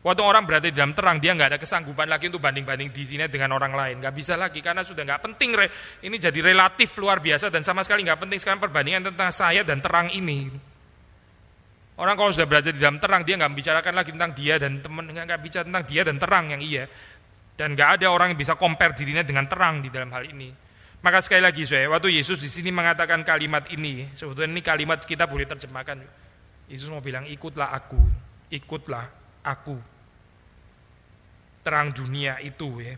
Waktu 0.03 0.19
orang 0.19 0.43
berada 0.43 0.67
di 0.67 0.75
dalam 0.75 0.91
terang, 0.91 1.23
dia 1.23 1.31
nggak 1.31 1.55
ada 1.55 1.59
kesanggupan 1.63 2.11
lagi 2.11 2.27
untuk 2.27 2.43
banding-banding 2.43 2.91
dirinya 2.91 3.31
dengan 3.31 3.55
orang 3.55 3.71
lain. 3.71 3.95
Nggak 4.03 4.11
bisa 4.19 4.35
lagi 4.35 4.59
karena 4.59 4.83
sudah 4.83 5.07
nggak 5.07 5.23
penting. 5.31 5.55
Ini 6.03 6.15
jadi 6.19 6.39
relatif 6.43 6.91
luar 6.99 7.23
biasa 7.23 7.47
dan 7.47 7.63
sama 7.63 7.87
sekali 7.87 8.03
nggak 8.03 8.19
penting 8.27 8.35
sekarang 8.43 8.59
perbandingan 8.59 9.07
tentang 9.15 9.31
saya 9.31 9.63
dan 9.63 9.79
terang 9.79 10.11
ini. 10.11 10.51
Orang 11.95 12.19
kalau 12.19 12.35
sudah 12.35 12.49
berada 12.49 12.73
di 12.73 12.81
dalam 12.83 12.99
terang, 12.99 13.23
dia 13.23 13.39
nggak 13.39 13.51
membicarakan 13.53 13.93
lagi 13.95 14.11
tentang 14.11 14.31
dia 14.35 14.59
dan 14.59 14.81
teman, 14.83 15.07
nggak 15.07 15.39
bicara 15.39 15.63
tentang 15.63 15.85
dia 15.87 16.01
dan 16.03 16.17
terang 16.19 16.45
yang 16.51 16.59
iya. 16.59 16.83
Dan 17.53 17.77
nggak 17.77 18.01
ada 18.01 18.11
orang 18.11 18.33
yang 18.33 18.39
bisa 18.41 18.57
compare 18.59 18.97
dirinya 18.97 19.23
dengan 19.23 19.47
terang 19.47 19.79
di 19.79 19.87
dalam 19.87 20.11
hal 20.11 20.25
ini. 20.25 20.62
Maka 21.03 21.19
sekali 21.19 21.43
lagi 21.43 21.67
saya, 21.67 21.91
waktu 21.91 22.15
Yesus 22.15 22.39
di 22.39 22.47
sini 22.47 22.71
mengatakan 22.71 23.27
kalimat 23.27 23.67
ini, 23.75 24.07
sebetulnya 24.15 24.55
ini 24.55 24.63
kalimat 24.63 25.03
kita 25.03 25.27
boleh 25.27 25.43
terjemahkan. 25.43 25.99
Yesus 26.71 26.87
mau 26.87 27.03
bilang 27.03 27.27
ikutlah 27.27 27.75
aku, 27.75 27.99
ikutlah 28.47 29.11
aku. 29.43 29.75
Terang 31.59 31.91
dunia 31.91 32.39
itu 32.39 32.79
ya. 32.79 32.95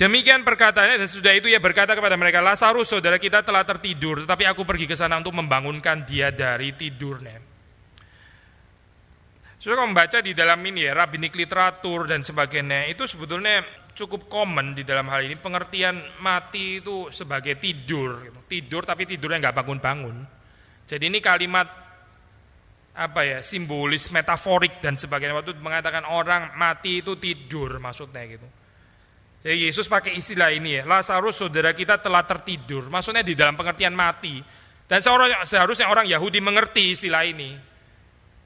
Demikian 0.00 0.48
perkataannya 0.48 1.04
dan 1.04 1.10
sudah 1.10 1.34
itu 1.36 1.52
ia 1.52 1.60
berkata 1.60 1.92
kepada 1.92 2.16
mereka, 2.16 2.40
Lazarus 2.40 2.88
saudara 2.88 3.20
kita 3.20 3.44
telah 3.44 3.68
tertidur, 3.68 4.24
tetapi 4.24 4.48
aku 4.48 4.64
pergi 4.64 4.88
ke 4.88 4.96
sana 4.96 5.20
untuk 5.20 5.36
membangunkan 5.36 6.08
dia 6.08 6.32
dari 6.32 6.72
tidurnya. 6.72 7.36
Sudah 9.58 9.84
membaca 9.84 10.22
di 10.22 10.32
dalam 10.32 10.62
ini 10.64 10.86
ya, 10.88 10.94
rabbinik 10.96 11.34
literatur 11.34 12.08
dan 12.08 12.22
sebagainya, 12.24 12.88
itu 12.88 13.10
sebetulnya 13.10 13.60
cukup 13.98 14.30
common 14.30 14.78
di 14.78 14.86
dalam 14.86 15.10
hal 15.10 15.26
ini 15.26 15.34
pengertian 15.34 15.98
mati 16.22 16.78
itu 16.78 17.10
sebagai 17.10 17.58
tidur, 17.58 18.22
gitu. 18.22 18.38
tidur 18.46 18.82
tapi 18.86 19.02
tidurnya 19.02 19.50
nggak 19.50 19.56
bangun-bangun. 19.58 20.16
Jadi 20.86 21.04
ini 21.10 21.18
kalimat 21.18 21.66
apa 22.94 23.20
ya 23.26 23.38
simbolis, 23.42 24.10
metaforik 24.14 24.78
dan 24.78 24.94
sebagainya. 24.94 25.34
Waktu 25.34 25.58
mengatakan 25.58 26.06
orang 26.06 26.54
mati 26.54 27.02
itu 27.02 27.18
tidur 27.18 27.82
maksudnya 27.82 28.22
gitu. 28.30 28.46
Jadi 29.38 29.70
Yesus 29.70 29.86
pakai 29.86 30.18
istilah 30.18 30.50
ini 30.50 30.78
ya, 30.78 30.82
Lazarus 30.82 31.38
saudara 31.38 31.70
kita 31.74 31.98
telah 32.02 32.26
tertidur. 32.26 32.90
Maksudnya 32.90 33.22
di 33.22 33.38
dalam 33.38 33.54
pengertian 33.54 33.94
mati. 33.94 34.42
Dan 34.88 35.04
seharusnya 35.44 35.86
orang 35.92 36.08
Yahudi 36.08 36.40
mengerti 36.40 36.96
istilah 36.96 37.22
ini. 37.28 37.67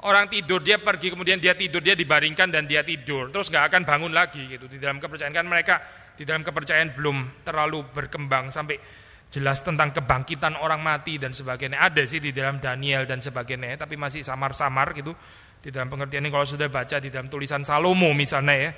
Orang 0.03 0.26
tidur 0.26 0.59
dia 0.59 0.82
pergi 0.82 1.14
kemudian 1.14 1.38
dia 1.38 1.55
tidur 1.55 1.78
dia 1.78 1.94
dibaringkan 1.94 2.50
dan 2.50 2.66
dia 2.66 2.82
tidur. 2.82 3.30
Terus 3.30 3.46
nggak 3.46 3.70
akan 3.70 3.82
bangun 3.86 4.11
lagi 4.11 4.50
gitu. 4.50 4.66
Di 4.66 4.82
dalam 4.82 4.98
kepercayaan 4.98 5.30
kan 5.30 5.46
mereka 5.46 5.78
di 6.18 6.26
dalam 6.26 6.42
kepercayaan 6.42 6.90
belum 6.98 7.46
terlalu 7.46 7.86
berkembang 7.94 8.50
sampai 8.50 8.82
jelas 9.30 9.62
tentang 9.62 9.94
kebangkitan 9.94 10.59
orang 10.59 10.82
mati 10.82 11.22
dan 11.22 11.30
sebagainya. 11.30 11.78
Ada 11.78 12.03
sih 12.03 12.18
di 12.18 12.34
dalam 12.34 12.59
Daniel 12.59 13.07
dan 13.07 13.22
sebagainya 13.22 13.78
tapi 13.78 13.94
masih 13.94 14.26
samar-samar 14.26 14.90
gitu. 14.98 15.14
Di 15.62 15.70
dalam 15.70 15.86
pengertian 15.86 16.26
ini 16.26 16.34
kalau 16.34 16.50
sudah 16.50 16.66
baca 16.66 16.98
di 16.98 17.07
dalam 17.07 17.30
tulisan 17.30 17.62
Salomo 17.62 18.11
misalnya 18.11 18.55
ya 18.59 18.70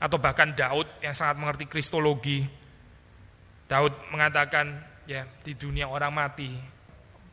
atau 0.00 0.16
bahkan 0.16 0.56
Daud 0.56 0.88
yang 1.04 1.12
sangat 1.12 1.36
mengerti 1.36 1.68
kristologi. 1.68 2.40
Daud 3.68 3.92
mengatakan 4.08 4.72
ya 5.04 5.28
di 5.44 5.52
dunia 5.52 5.84
orang 5.84 6.16
mati 6.16 6.48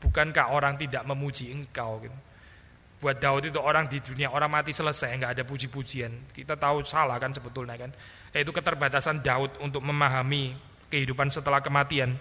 bukankah 0.04 0.52
orang 0.52 0.76
tidak 0.76 1.08
memuji 1.08 1.56
engkau? 1.56 2.04
Gitu 2.04 2.33
buat 3.04 3.20
Daud 3.20 3.52
itu 3.52 3.60
orang 3.60 3.92
di 3.92 4.00
dunia 4.00 4.32
orang 4.32 4.48
mati 4.48 4.72
selesai 4.72 5.12
nggak 5.20 5.32
ada 5.36 5.44
puji-pujian. 5.44 6.32
Kita 6.32 6.56
tahu 6.56 6.88
salah 6.88 7.20
kan 7.20 7.36
sebetulnya 7.36 7.76
kan. 7.76 7.92
Yaitu 8.32 8.56
keterbatasan 8.56 9.20
Daud 9.20 9.60
untuk 9.60 9.84
memahami 9.84 10.56
kehidupan 10.88 11.28
setelah 11.28 11.60
kematian. 11.60 12.16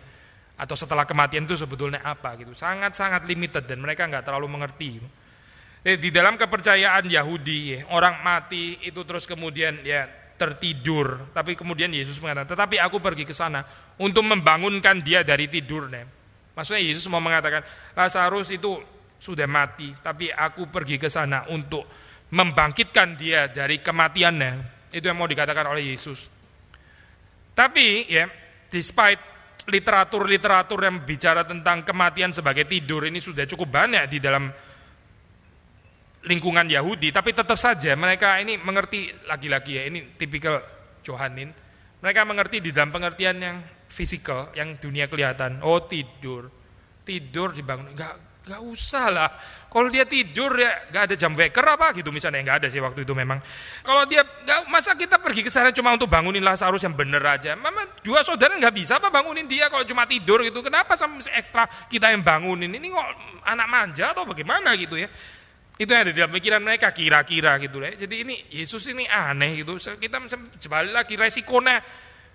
Atau 0.58 0.74
setelah 0.74 1.06
kematian 1.06 1.46
itu 1.46 1.54
sebetulnya 1.54 2.02
apa 2.02 2.34
gitu. 2.42 2.50
Sangat-sangat 2.58 3.22
limited 3.30 3.62
dan 3.70 3.78
mereka 3.78 4.10
nggak 4.10 4.26
terlalu 4.26 4.50
mengerti. 4.58 4.98
Jadi, 5.82 5.98
di 5.98 6.10
dalam 6.10 6.34
kepercayaan 6.34 7.06
Yahudi 7.06 7.86
orang 7.94 8.22
mati 8.22 8.82
itu 8.82 9.06
terus 9.06 9.22
kemudian 9.22 9.78
ya 9.86 10.10
tertidur. 10.34 11.30
Tapi 11.30 11.54
kemudian 11.54 11.94
Yesus 11.94 12.18
mengatakan 12.18 12.50
tetapi 12.50 12.82
aku 12.82 12.98
pergi 12.98 13.22
ke 13.22 13.34
sana 13.34 13.62
untuk 14.02 14.26
membangunkan 14.26 14.98
dia 14.98 15.22
dari 15.22 15.46
tidurnya. 15.46 16.02
Maksudnya 16.58 16.82
Yesus 16.82 17.06
mau 17.06 17.22
mengatakan 17.22 17.62
Lazarus 17.94 18.50
itu 18.50 18.76
sudah 19.22 19.46
mati, 19.46 19.94
tapi 20.02 20.34
aku 20.34 20.66
pergi 20.66 20.98
ke 20.98 21.06
sana 21.06 21.46
untuk 21.54 21.86
membangkitkan 22.34 23.14
dia 23.14 23.46
dari 23.46 23.78
kematiannya. 23.78 24.52
Itu 24.90 25.06
yang 25.06 25.22
mau 25.22 25.30
dikatakan 25.30 25.70
oleh 25.70 25.94
Yesus. 25.94 26.26
Tapi 27.54 28.10
ya, 28.10 28.26
despite 28.66 29.22
literatur-literatur 29.70 30.82
yang 30.82 31.06
bicara 31.06 31.46
tentang 31.46 31.86
kematian 31.86 32.34
sebagai 32.34 32.66
tidur 32.66 33.06
ini 33.06 33.22
sudah 33.22 33.46
cukup 33.46 33.70
banyak 33.70 34.10
di 34.10 34.18
dalam 34.18 34.50
lingkungan 36.26 36.66
Yahudi, 36.66 37.14
tapi 37.14 37.30
tetap 37.30 37.54
saja 37.54 37.94
mereka 37.94 38.42
ini 38.42 38.58
mengerti 38.58 39.06
lagi-lagi 39.30 39.72
ya, 39.78 39.82
ini 39.86 40.18
tipikal 40.18 40.58
Johanin. 41.06 41.54
Mereka 42.02 42.26
mengerti 42.26 42.58
di 42.58 42.74
dalam 42.74 42.90
pengertian 42.90 43.38
yang 43.38 43.62
fisikal, 43.86 44.50
yang 44.58 44.74
dunia 44.82 45.06
kelihatan. 45.06 45.62
Oh 45.62 45.86
tidur, 45.86 46.50
tidur 47.06 47.54
dibangun, 47.54 47.94
enggak 47.94 48.31
Gak 48.42 48.58
usah 48.58 49.06
lah. 49.06 49.30
Kalau 49.70 49.88
dia 49.88 50.02
tidur 50.02 50.52
ya 50.58 50.90
gak 50.90 51.02
ada 51.08 51.14
jam 51.14 51.32
waker 51.32 51.64
apa 51.64 51.96
gitu 51.96 52.12
misalnya 52.12 52.44
nggak 52.44 52.58
ada 52.60 52.68
sih 52.68 52.82
waktu 52.82 53.06
itu 53.06 53.14
memang. 53.14 53.38
Kalau 53.86 54.02
dia 54.04 54.20
gak, 54.20 54.66
masa 54.66 54.98
kita 54.98 55.22
pergi 55.22 55.46
ke 55.46 55.48
sana 55.48 55.70
cuma 55.70 55.94
untuk 55.94 56.10
bangunin 56.10 56.42
Lazarus 56.42 56.82
yang 56.82 56.92
bener 56.92 57.22
aja. 57.22 57.54
Mama 57.54 57.86
dua 58.02 58.26
saudara 58.26 58.58
nggak 58.58 58.74
bisa 58.74 58.98
apa 58.98 59.14
bangunin 59.14 59.46
dia 59.46 59.70
kalau 59.70 59.86
cuma 59.86 60.04
tidur 60.10 60.42
gitu. 60.42 60.58
Kenapa 60.58 60.98
sama 60.98 61.22
ekstra 61.22 61.70
kita 61.86 62.10
yang 62.10 62.26
bangunin 62.26 62.68
ini 62.68 62.90
kok 62.90 63.08
anak 63.46 63.68
manja 63.70 64.10
atau 64.10 64.26
bagaimana 64.26 64.74
gitu 64.74 64.98
ya? 64.98 65.06
Itu 65.78 65.88
yang 65.88 66.02
ada 66.04 66.10
di 66.12 66.18
dalam 66.18 66.34
pikiran 66.34 66.60
mereka 66.60 66.90
kira-kira 66.90 67.56
gitu 67.62 67.78
ya. 67.78 67.94
Jadi 67.94 68.26
ini 68.26 68.34
Yesus 68.52 68.90
ini 68.90 69.06
aneh 69.06 69.62
gitu. 69.62 69.78
Kita 69.78 70.18
kembali 70.18 70.90
lagi 70.90 71.14
resikonya 71.14 71.78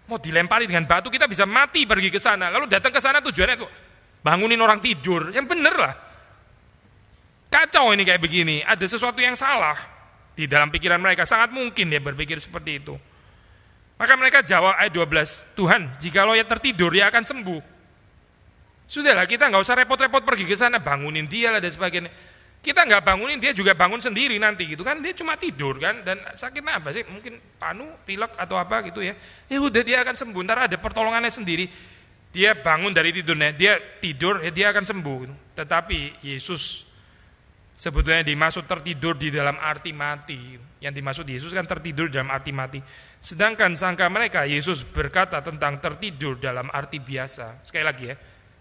mau 0.07 0.17
dilempari 0.17 0.71
dengan 0.71 0.87
batu 0.87 1.11
kita 1.11 1.27
bisa 1.27 1.43
mati 1.43 1.83
pergi 1.83 2.09
ke 2.09 2.17
sana. 2.17 2.47
Lalu 2.47 2.65
datang 2.71 2.95
ke 2.95 2.97
sana 3.03 3.19
tujuannya 3.19 3.57
tuh 3.59 3.86
bangunin 4.27 4.59
orang 4.59 4.83
tidur, 4.83 5.31
yang 5.31 5.47
bener 5.47 5.71
lah. 5.71 5.95
Kacau 7.47 7.95
ini 7.95 8.03
kayak 8.03 8.19
begini, 8.19 8.59
ada 8.59 8.83
sesuatu 8.83 9.23
yang 9.23 9.39
salah 9.39 9.79
di 10.35 10.51
dalam 10.51 10.67
pikiran 10.67 10.99
mereka, 10.99 11.23
sangat 11.23 11.55
mungkin 11.55 11.87
dia 11.87 12.03
berpikir 12.03 12.35
seperti 12.43 12.83
itu. 12.83 12.99
Maka 13.95 14.13
mereka 14.19 14.43
jawab 14.43 14.75
ayat 14.75 14.91
12, 14.91 15.55
Tuhan, 15.55 15.81
jika 15.95 16.27
lo 16.27 16.35
ya 16.35 16.43
tertidur, 16.43 16.91
dia 16.91 17.07
akan 17.07 17.23
sembuh. 17.23 17.61
Sudahlah, 18.91 19.23
kita 19.23 19.47
nggak 19.47 19.63
usah 19.63 19.79
repot-repot 19.79 20.27
pergi 20.27 20.43
ke 20.43 20.59
sana, 20.59 20.83
bangunin 20.83 21.23
dia 21.23 21.55
lah 21.55 21.63
dan 21.63 21.71
sebagainya. 21.71 22.11
Kita 22.59 22.83
nggak 22.83 23.07
bangunin 23.07 23.39
dia 23.39 23.55
juga 23.55 23.71
bangun 23.79 24.03
sendiri 24.03 24.35
nanti 24.35 24.67
gitu 24.67 24.83
kan, 24.83 24.99
dia 24.99 25.15
cuma 25.15 25.39
tidur 25.39 25.79
kan, 25.79 26.03
dan 26.03 26.19
sakitnya 26.35 26.83
apa 26.83 26.91
sih? 26.91 27.07
Mungkin 27.07 27.39
panu, 27.55 27.87
pilek 28.03 28.35
atau 28.35 28.59
apa 28.59 28.83
gitu 28.91 28.99
ya. 28.99 29.15
Ya 29.47 29.57
udah 29.63 29.81
dia 29.87 30.03
akan 30.03 30.19
sembuh, 30.19 30.43
ntar 30.43 30.67
ada 30.67 30.75
pertolongannya 30.75 31.31
sendiri 31.31 31.95
dia 32.37 32.53
bangun 32.53 32.93
dari 32.93 33.09
tidurnya, 33.09 33.49
dia 33.49 33.81
tidur, 33.97 34.45
ya 34.45 34.53
dia 34.53 34.69
akan 34.69 34.85
sembuh. 34.85 35.19
Tetapi 35.57 36.21
Yesus 36.21 36.85
sebetulnya 37.73 38.21
dimaksud 38.21 38.69
tertidur 38.69 39.17
di 39.17 39.33
dalam 39.33 39.57
arti 39.57 39.89
mati. 39.89 40.53
Yang 40.77 40.93
dimaksud 41.01 41.25
Yesus 41.25 41.49
kan 41.49 41.65
tertidur 41.65 42.13
dalam 42.13 42.29
arti 42.29 42.53
mati. 42.53 42.77
Sedangkan 43.17 43.73
sangka 43.73 44.05
mereka 44.13 44.45
Yesus 44.45 44.85
berkata 44.85 45.41
tentang 45.41 45.81
tertidur 45.81 46.37
dalam 46.37 46.69
arti 46.69 47.01
biasa. 47.01 47.65
Sekali 47.65 47.81
lagi 47.81 48.05
ya, 48.05 48.15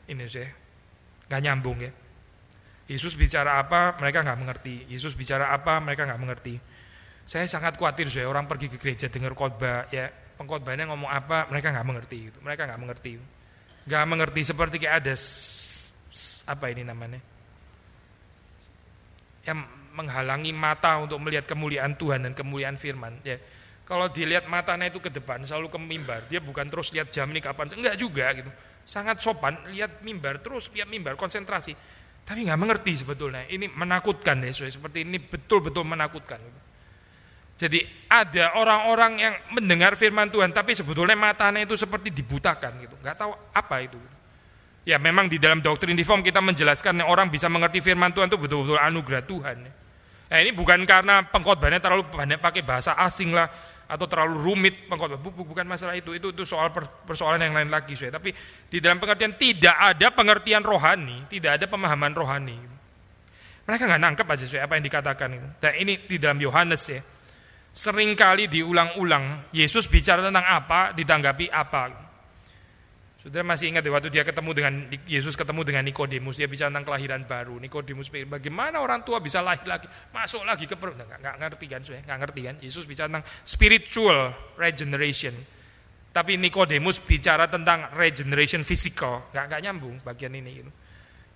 ini 0.09 0.24
saya 0.24 0.49
nggak 1.29 1.41
nyambung 1.45 1.79
ya. 1.85 1.93
Yesus 2.89 3.12
bicara 3.12 3.61
apa 3.61 4.01
mereka 4.01 4.24
nggak 4.24 4.41
mengerti. 4.41 4.89
Yesus 4.89 5.12
bicara 5.12 5.53
apa 5.53 5.85
mereka 5.85 6.09
nggak 6.09 6.20
mengerti. 6.24 6.57
Saya 7.29 7.45
sangat 7.45 7.77
khawatir 7.77 8.09
saya 8.09 8.24
orang 8.24 8.49
pergi 8.49 8.72
ke 8.72 8.81
gereja 8.81 9.12
dengar 9.12 9.37
khotbah 9.37 9.85
ya 9.93 10.09
pengkhotbahnya 10.41 10.89
ngomong 10.89 11.12
apa 11.12 11.45
mereka 11.53 11.77
nggak 11.77 11.85
mengerti. 11.85 12.33
Gitu. 12.33 12.39
Mereka 12.41 12.64
nggak 12.64 12.81
mengerti 12.81 13.36
nggak 13.87 14.05
mengerti 14.07 14.43
seperti 14.43 14.82
kayak 14.82 15.07
ada 15.07 15.14
apa 16.47 16.66
ini 16.70 16.82
namanya? 16.82 17.20
Yang 19.47 19.59
menghalangi 19.97 20.53
mata 20.53 20.99
untuk 21.01 21.22
melihat 21.22 21.49
kemuliaan 21.49 21.97
Tuhan 21.97 22.26
dan 22.28 22.32
kemuliaan 22.34 22.76
firman 22.76 23.16
ya. 23.22 23.39
Kalau 23.87 24.11
dilihat 24.11 24.51
matanya 24.51 24.91
itu 24.91 24.99
ke 24.99 25.09
depan 25.09 25.47
selalu 25.47 25.70
ke 25.70 25.78
mimbar. 25.78 26.20
Dia 26.26 26.43
bukan 26.43 26.66
terus 26.66 26.91
lihat 26.91 27.14
jam 27.14 27.30
ini 27.30 27.39
kapan 27.39 27.70
enggak 27.70 27.95
juga 27.95 28.26
gitu. 28.34 28.51
Sangat 28.82 29.22
sopan 29.22 29.55
lihat 29.70 30.03
mimbar 30.03 30.43
terus 30.43 30.66
lihat 30.74 30.91
mimbar 30.91 31.14
konsentrasi. 31.14 31.78
Tapi 32.26 32.43
nggak 32.43 32.59
mengerti 32.59 33.07
sebetulnya. 33.07 33.47
Ini 33.47 33.70
menakutkan 33.70 34.43
ya, 34.43 34.51
seperti 34.51 35.07
ini 35.07 35.22
betul-betul 35.22 35.87
menakutkan. 35.87 36.43
Jadi 37.57 37.81
ada 38.13 38.53
orang-orang 38.61 39.13
yang 39.17 39.35
mendengar 39.57 39.97
firman 39.97 40.29
Tuhan, 40.29 40.53
tapi 40.53 40.77
sebetulnya 40.77 41.17
matanya 41.17 41.65
itu 41.65 41.73
seperti 41.73 42.13
dibutakan 42.13 42.85
gitu, 42.85 42.95
nggak 43.01 43.17
tahu 43.17 43.33
apa 43.33 43.77
itu. 43.81 43.97
Ya 44.85 45.01
memang 45.01 45.27
di 45.27 45.41
dalam 45.41 45.65
doktrin 45.65 45.97
reform 45.97 46.21
kita 46.21 46.39
menjelaskan 46.45 47.01
orang 47.03 47.33
bisa 47.33 47.49
mengerti 47.49 47.81
firman 47.81 48.13
Tuhan 48.13 48.29
itu 48.29 48.39
betul-betul 48.39 48.79
anugerah 48.79 49.25
Tuhan. 49.25 49.57
Nah 50.27 50.39
ini 50.39 50.53
bukan 50.53 50.85
karena 50.85 51.25
pengkhotbahnya 51.27 51.81
terlalu 51.81 52.07
banyak 52.13 52.39
pakai 52.39 52.61
bahasa 52.61 52.93
asing 53.03 53.33
lah, 53.33 53.49
atau 53.87 54.05
terlalu 54.05 54.37
rumit 54.37 54.75
pengkhotbah. 54.91 55.19
Bukan 55.19 55.65
masalah 55.65 55.97
itu, 55.97 56.13
itu 56.13 56.35
itu 56.35 56.43
soal 56.45 56.71
persoalan 57.09 57.41
yang 57.41 57.57
lain 57.57 57.71
lagi. 57.73 57.97
Saya. 57.97 58.19
Tapi 58.19 58.35
di 58.69 58.79
dalam 58.83 58.99
pengertian 58.99 59.33
tidak 59.39 59.75
ada 59.75 60.13
pengertian 60.13 60.61
rohani, 60.61 61.25
tidak 61.31 61.63
ada 61.63 61.67
pemahaman 61.71 62.13
rohani. 62.13 62.59
Mereka 63.67 63.83
nggak 63.91 64.03
nangkep 64.03 64.27
aja 64.29 64.45
saya 64.47 64.63
apa 64.69 64.79
yang 64.79 64.85
dikatakan. 64.87 65.59
Dan 65.59 65.73
ini 65.83 66.05
di 66.07 66.21
dalam 66.21 66.39
Yohanes 66.39 66.83
ya 66.87 67.01
sering 67.77 68.16
kali 68.16 68.49
diulang-ulang. 68.49 69.53
Yesus 69.53 69.85
bicara 69.85 70.24
tentang 70.24 70.49
apa, 70.49 70.97
ditanggapi 70.97 71.53
apa. 71.53 72.09
Saudara 73.20 73.43
masih 73.43 73.74
ingat 73.74 73.83
ya, 73.83 73.91
waktu 73.91 74.09
dia 74.09 74.22
ketemu 74.22 74.51
dengan 74.55 74.74
Yesus 75.05 75.35
ketemu 75.35 75.66
dengan 75.66 75.83
Nikodemus, 75.83 76.39
dia 76.39 76.47
bicara 76.47 76.70
tentang 76.70 76.87
kelahiran 76.87 77.27
baru. 77.27 77.59
Nikodemus 77.59 78.07
bagaimana 78.07 78.79
orang 78.79 79.03
tua 79.03 79.18
bisa 79.18 79.43
lahir 79.43 79.66
lagi, 79.66 79.91
masuk 80.14 80.47
lagi 80.47 80.64
ke 80.64 80.79
perut, 80.79 80.95
nggak, 80.95 81.20
nggak 81.20 81.37
ngerti 81.43 81.66
kan, 81.66 81.83
nggak 81.83 82.18
ngerti 82.22 82.41
kan? 82.47 82.55
Yesus 82.62 82.87
bicara 82.87 83.11
tentang 83.11 83.27
spiritual 83.43 84.31
regeneration. 84.55 85.35
Tapi 86.14 86.39
Nikodemus 86.39 87.03
bicara 87.03 87.51
tentang 87.51 87.91
regeneration 87.99 88.62
physical, 88.62 89.27
nggak 89.35 89.45
nggak 89.53 89.61
nyambung 89.68 89.99
bagian 90.07 90.33
ini. 90.33 90.62
Gitu. 90.62 90.70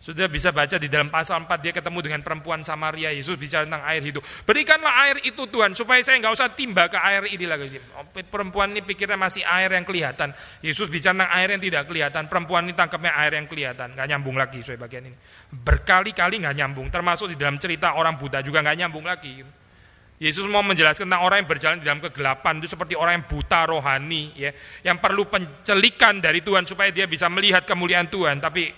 Sudah 0.01 0.33
bisa 0.33 0.49
baca 0.49 0.81
di 0.81 0.89
dalam 0.89 1.13
pasal 1.13 1.45
4 1.45 1.61
dia 1.61 1.77
ketemu 1.77 2.01
dengan 2.01 2.21
perempuan 2.25 2.65
Samaria. 2.65 3.13
Yesus 3.13 3.37
bicara 3.37 3.69
tentang 3.69 3.85
air 3.85 4.01
hidup. 4.01 4.25
Berikanlah 4.49 4.97
air 5.05 5.21
itu 5.29 5.45
Tuhan 5.45 5.77
supaya 5.77 6.01
saya 6.01 6.17
nggak 6.25 6.41
usah 6.41 6.49
timba 6.57 6.89
ke 6.89 6.97
air 6.97 7.29
ini 7.29 7.45
lagi. 7.45 7.77
Perempuan 8.33 8.73
ini 8.73 8.81
pikirnya 8.81 9.21
masih 9.21 9.45
air 9.45 9.69
yang 9.69 9.85
kelihatan. 9.85 10.33
Yesus 10.65 10.89
bicara 10.89 11.13
tentang 11.21 11.33
air 11.37 11.49
yang 11.53 11.61
tidak 11.61 11.85
kelihatan. 11.85 12.33
Perempuan 12.33 12.65
ini 12.65 12.73
tangkapnya 12.73 13.13
air 13.13 13.37
yang 13.37 13.45
kelihatan. 13.45 13.93
Nggak 13.93 14.07
nyambung 14.09 14.41
lagi 14.41 14.65
soal 14.65 14.81
bagian 14.81 15.05
ini. 15.05 15.17
Berkali-kali 15.53 16.49
nggak 16.49 16.57
nyambung. 16.57 16.89
Termasuk 16.89 17.29
di 17.29 17.37
dalam 17.37 17.61
cerita 17.61 17.93
orang 17.93 18.17
Buddha 18.17 18.41
juga 18.41 18.65
nggak 18.65 18.77
nyambung 18.81 19.05
lagi. 19.05 19.45
Yesus 20.17 20.49
mau 20.49 20.65
menjelaskan 20.65 21.09
tentang 21.09 21.25
orang 21.29 21.45
yang 21.45 21.49
berjalan 21.49 21.77
di 21.81 21.85
dalam 21.85 22.01
kegelapan 22.01 22.61
itu 22.61 22.69
seperti 22.73 22.93
orang 22.97 23.21
yang 23.21 23.27
buta 23.29 23.65
rohani 23.65 24.33
ya, 24.37 24.53
yang 24.85 25.01
perlu 25.01 25.25
pencelikan 25.29 26.21
dari 26.21 26.45
Tuhan 26.45 26.69
supaya 26.69 26.93
dia 26.93 27.09
bisa 27.09 27.25
melihat 27.33 27.65
kemuliaan 27.65 28.05
Tuhan, 28.05 28.37
tapi 28.37 28.69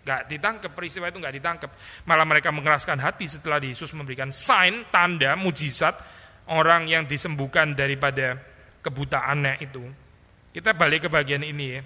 Gak 0.00 0.32
ditangkap, 0.32 0.72
peristiwa 0.72 1.12
itu 1.12 1.20
gak 1.20 1.36
ditangkap. 1.36 1.70
Malah 2.08 2.24
mereka 2.24 2.48
mengeraskan 2.48 2.96
hati 3.00 3.28
setelah 3.28 3.60
Yesus 3.60 3.92
memberikan 3.92 4.32
sign, 4.32 4.88
tanda, 4.88 5.36
mujizat 5.36 6.00
orang 6.48 6.88
yang 6.88 7.04
disembuhkan 7.04 7.76
daripada 7.76 8.40
kebutaannya 8.80 9.60
itu. 9.60 9.84
Kita 10.50 10.74
balik 10.74 11.06
ke 11.06 11.08
bagian 11.12 11.44
ini 11.44 11.66
ya. 11.78 11.82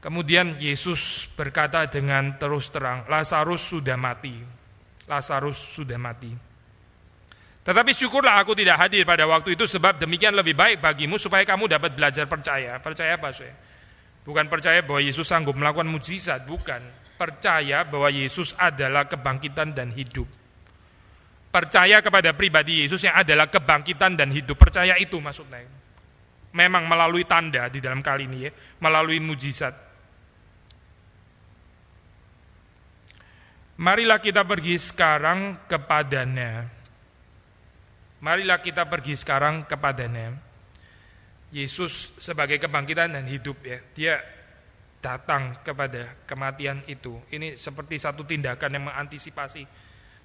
Kemudian 0.00 0.56
Yesus 0.56 1.28
berkata 1.36 1.84
dengan 1.84 2.40
terus 2.40 2.72
terang, 2.72 3.04
Lazarus 3.04 3.60
sudah 3.68 4.00
mati. 4.00 4.32
Lazarus 5.04 5.60
sudah 5.76 6.00
mati. 6.00 6.32
Tetapi 7.60 7.92
syukurlah 7.92 8.40
aku 8.40 8.56
tidak 8.56 8.80
hadir 8.80 9.04
pada 9.04 9.28
waktu 9.28 9.52
itu 9.52 9.68
sebab 9.68 10.00
demikian 10.00 10.32
lebih 10.32 10.56
baik 10.56 10.80
bagimu 10.80 11.20
supaya 11.20 11.44
kamu 11.44 11.68
dapat 11.68 11.92
belajar 11.92 12.24
percaya. 12.24 12.80
Percaya 12.80 13.20
apa 13.20 13.28
saya? 13.36 13.52
Bukan 14.24 14.46
percaya 14.52 14.84
bahwa 14.84 15.00
Yesus 15.00 15.24
sanggup 15.24 15.56
melakukan 15.56 15.88
mujizat, 15.88 16.44
bukan. 16.44 16.80
Percaya 17.16 17.84
bahwa 17.84 18.08
Yesus 18.08 18.56
adalah 18.56 19.08
kebangkitan 19.08 19.72
dan 19.76 19.92
hidup. 19.92 20.28
Percaya 21.50 21.98
kepada 21.98 22.30
pribadi 22.30 22.86
Yesus 22.86 23.02
yang 23.02 23.16
adalah 23.18 23.50
kebangkitan 23.50 24.14
dan 24.14 24.30
hidup. 24.30 24.54
Percaya 24.54 24.94
itu 25.00 25.18
maksudnya. 25.18 25.66
Memang 26.54 26.86
melalui 26.86 27.26
tanda 27.26 27.66
di 27.70 27.82
dalam 27.82 28.02
kali 28.02 28.26
ini 28.26 28.38
ya, 28.46 28.50
melalui 28.82 29.18
mujizat. 29.18 29.74
Marilah 33.80 34.20
kita 34.20 34.44
pergi 34.44 34.76
sekarang 34.76 35.64
kepadanya. 35.64 36.68
Marilah 38.20 38.60
kita 38.60 38.84
pergi 38.84 39.16
sekarang 39.16 39.64
kepadanya. 39.64 40.49
Yesus 41.50 42.14
sebagai 42.22 42.62
kebangkitan 42.62 43.14
dan 43.18 43.26
hidup 43.26 43.58
ya. 43.66 43.78
Dia 43.94 44.14
datang 45.02 45.58
kepada 45.66 46.14
kematian 46.28 46.84
itu. 46.86 47.18
Ini 47.32 47.58
seperti 47.58 47.98
satu 47.98 48.22
tindakan 48.22 48.78
yang 48.78 48.84
mengantisipasi 48.86 49.66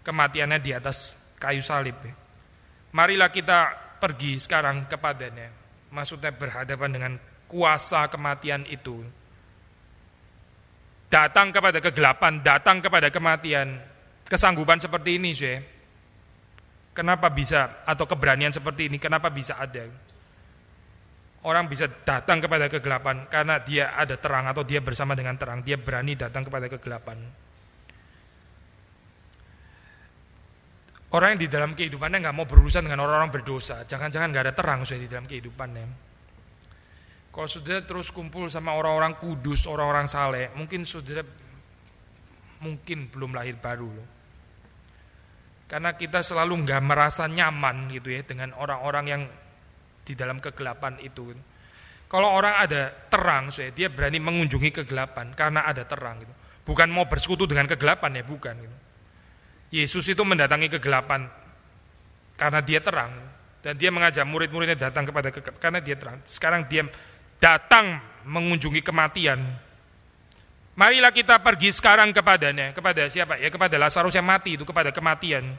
kematiannya 0.06 0.60
di 0.62 0.72
atas 0.76 1.18
kayu 1.42 1.66
salib. 1.66 1.98
Ya. 2.06 2.14
Marilah 2.94 3.34
kita 3.34 3.74
pergi 3.98 4.38
sekarang 4.38 4.86
kepadanya. 4.86 5.50
Maksudnya 5.90 6.30
berhadapan 6.36 6.92
dengan 6.92 7.14
kuasa 7.50 8.06
kematian 8.12 8.68
itu. 8.70 9.02
Datang 11.10 11.56
kepada 11.56 11.80
kegelapan, 11.80 12.44
datang 12.44 12.84
kepada 12.84 13.08
kematian. 13.10 13.80
Kesanggupan 14.26 14.82
seperti 14.82 15.22
ini, 15.22 15.32
sih. 15.38 15.56
Kenapa 16.96 17.30
bisa 17.30 17.86
atau 17.86 18.10
keberanian 18.10 18.52
seperti 18.52 18.90
ini? 18.90 18.98
Kenapa 18.98 19.30
bisa 19.30 19.56
ada? 19.60 19.86
Orang 21.46 21.70
bisa 21.70 21.86
datang 21.86 22.42
kepada 22.42 22.66
kegelapan 22.66 23.30
karena 23.30 23.62
dia 23.62 23.94
ada 23.94 24.18
terang 24.18 24.50
atau 24.50 24.66
dia 24.66 24.82
bersama 24.82 25.14
dengan 25.14 25.38
terang, 25.38 25.62
dia 25.62 25.78
berani 25.78 26.18
datang 26.18 26.42
kepada 26.42 26.66
kegelapan. 26.66 27.22
Orang 31.14 31.38
yang 31.38 31.42
di 31.46 31.50
dalam 31.50 31.72
kehidupannya 31.78 32.28
nggak 32.28 32.36
mau 32.36 32.44
berurusan 32.50 32.84
dengan 32.90 33.06
orang-orang 33.06 33.32
berdosa, 33.32 33.86
jangan-jangan 33.86 34.34
nggak 34.34 34.44
ada 34.52 34.56
terang 34.58 34.84
sudah 34.84 35.00
di 35.00 35.08
dalam 35.08 35.30
kehidupannya. 35.30 35.86
Kalau 37.32 37.48
sudah 37.48 37.84
terus 37.86 38.10
kumpul 38.10 38.50
sama 38.50 38.76
orang-orang 38.76 39.16
kudus, 39.22 39.70
orang-orang 39.70 40.10
saleh, 40.10 40.52
mungkin 40.58 40.84
sudah 40.84 41.24
mungkin 42.66 43.08
belum 43.14 43.38
lahir 43.38 43.56
baru 43.62 43.88
loh. 43.88 44.08
Karena 45.70 45.94
kita 45.94 46.26
selalu 46.26 46.68
nggak 46.68 46.82
merasa 46.84 47.30
nyaman 47.30 47.92
gitu 47.94 48.12
ya 48.12 48.26
dengan 48.26 48.52
orang-orang 48.58 49.06
yang 49.06 49.22
di 50.06 50.14
dalam 50.14 50.38
kegelapan 50.38 51.02
itu. 51.02 51.34
Kalau 52.06 52.30
orang 52.30 52.62
ada 52.62 52.94
terang, 53.10 53.50
saya 53.50 53.74
dia 53.74 53.90
berani 53.90 54.22
mengunjungi 54.22 54.86
kegelapan 54.86 55.34
karena 55.34 55.66
ada 55.66 55.84
terang. 55.84 56.22
Gitu. 56.22 56.34
Bukan 56.64 56.88
mau 56.94 57.10
bersekutu 57.10 57.50
dengan 57.50 57.66
kegelapan 57.66 58.22
ya, 58.22 58.24
bukan. 58.24 58.56
Gitu. 58.56 58.78
Yesus 59.74 60.06
itu 60.08 60.22
mendatangi 60.22 60.70
kegelapan 60.78 61.26
karena 62.38 62.62
dia 62.62 62.80
terang 62.80 63.12
dan 63.66 63.74
dia 63.74 63.90
mengajak 63.90 64.24
murid-muridnya 64.30 64.78
datang 64.78 65.10
kepada 65.10 65.34
kegelapan 65.34 65.60
karena 65.60 65.80
dia 65.82 65.96
terang. 65.98 66.18
Sekarang 66.24 66.62
dia 66.70 66.86
datang 67.42 68.00
mengunjungi 68.30 68.86
kematian. 68.86 69.42
Marilah 70.76 71.10
kita 71.16 71.40
pergi 71.40 71.72
sekarang 71.72 72.12
kepadanya, 72.12 72.76
kepada 72.76 73.08
siapa? 73.08 73.40
Ya 73.40 73.48
kepada 73.48 73.80
Lazarus 73.80 74.14
yang 74.14 74.28
mati 74.28 74.60
itu, 74.60 74.68
kepada 74.68 74.92
kematian. 74.92 75.56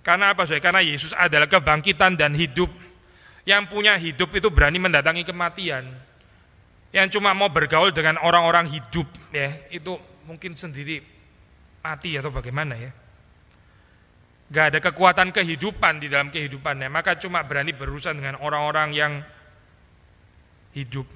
Karena 0.00 0.32
apa? 0.32 0.46
Saya? 0.48 0.62
Karena 0.62 0.80
Yesus 0.80 1.12
adalah 1.12 1.50
kebangkitan 1.50 2.16
dan 2.16 2.32
hidup 2.32 2.70
yang 3.50 3.66
punya 3.66 3.98
hidup 3.98 4.30
itu 4.38 4.46
berani 4.46 4.78
mendatangi 4.78 5.26
kematian. 5.26 5.90
Yang 6.94 7.18
cuma 7.18 7.34
mau 7.34 7.50
bergaul 7.50 7.90
dengan 7.90 8.18
orang-orang 8.22 8.70
hidup 8.70 9.06
ya, 9.34 9.50
itu 9.74 9.98
mungkin 10.26 10.54
sendiri 10.54 11.02
mati 11.82 12.14
atau 12.14 12.30
bagaimana 12.30 12.78
ya. 12.78 12.90
Gak 14.50 14.64
ada 14.74 14.78
kekuatan 14.82 15.30
kehidupan 15.30 16.02
di 16.02 16.10
dalam 16.10 16.30
kehidupannya, 16.30 16.90
maka 16.90 17.14
cuma 17.18 17.42
berani 17.46 17.70
berurusan 17.74 18.18
dengan 18.18 18.38
orang-orang 18.42 18.90
yang 18.94 19.12
hidup. 20.74 21.06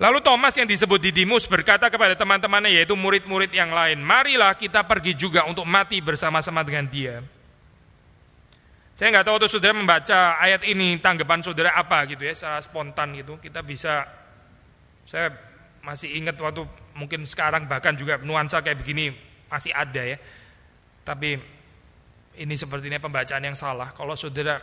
Lalu 0.00 0.24
Thomas 0.24 0.56
yang 0.56 0.64
disebut 0.64 0.96
Didimus 0.96 1.44
berkata 1.44 1.92
kepada 1.92 2.16
teman-temannya 2.16 2.72
yaitu 2.72 2.96
murid-murid 2.96 3.52
yang 3.52 3.68
lain, 3.68 4.00
marilah 4.00 4.56
kita 4.56 4.80
pergi 4.88 5.12
juga 5.12 5.44
untuk 5.44 5.68
mati 5.68 6.00
bersama-sama 6.00 6.64
dengan 6.64 6.88
dia. 6.88 7.20
Saya 9.00 9.16
nggak 9.16 9.32
tahu 9.32 9.36
tuh 9.40 9.56
saudara 9.56 9.72
membaca 9.72 10.36
ayat 10.36 10.60
ini 10.68 11.00
tanggapan 11.00 11.40
saudara 11.40 11.72
apa 11.72 12.04
gitu 12.04 12.20
ya 12.20 12.36
secara 12.36 12.60
spontan 12.60 13.16
gitu. 13.16 13.40
Kita 13.40 13.64
bisa 13.64 14.04
saya 15.08 15.32
masih 15.80 16.20
ingat 16.20 16.36
waktu 16.36 16.68
mungkin 16.92 17.24
sekarang 17.24 17.64
bahkan 17.64 17.96
juga 17.96 18.20
nuansa 18.20 18.60
kayak 18.60 18.84
begini 18.84 19.08
masih 19.48 19.72
ada 19.72 20.04
ya. 20.04 20.20
Tapi 21.00 21.32
ini 22.44 22.54
sepertinya 22.60 23.00
pembacaan 23.00 23.40
yang 23.40 23.56
salah. 23.56 23.88
Kalau 23.96 24.20
saudara 24.20 24.60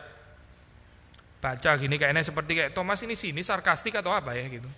baca 1.42 1.72
gini 1.82 1.98
kayaknya 1.98 2.22
seperti 2.22 2.62
kayak 2.62 2.78
Thomas 2.78 3.02
ini 3.02 3.18
sini 3.18 3.42
sarkastik 3.42 3.98
atau 3.98 4.14
apa 4.14 4.38
ya? 4.38 4.46
gitu. 4.54 4.70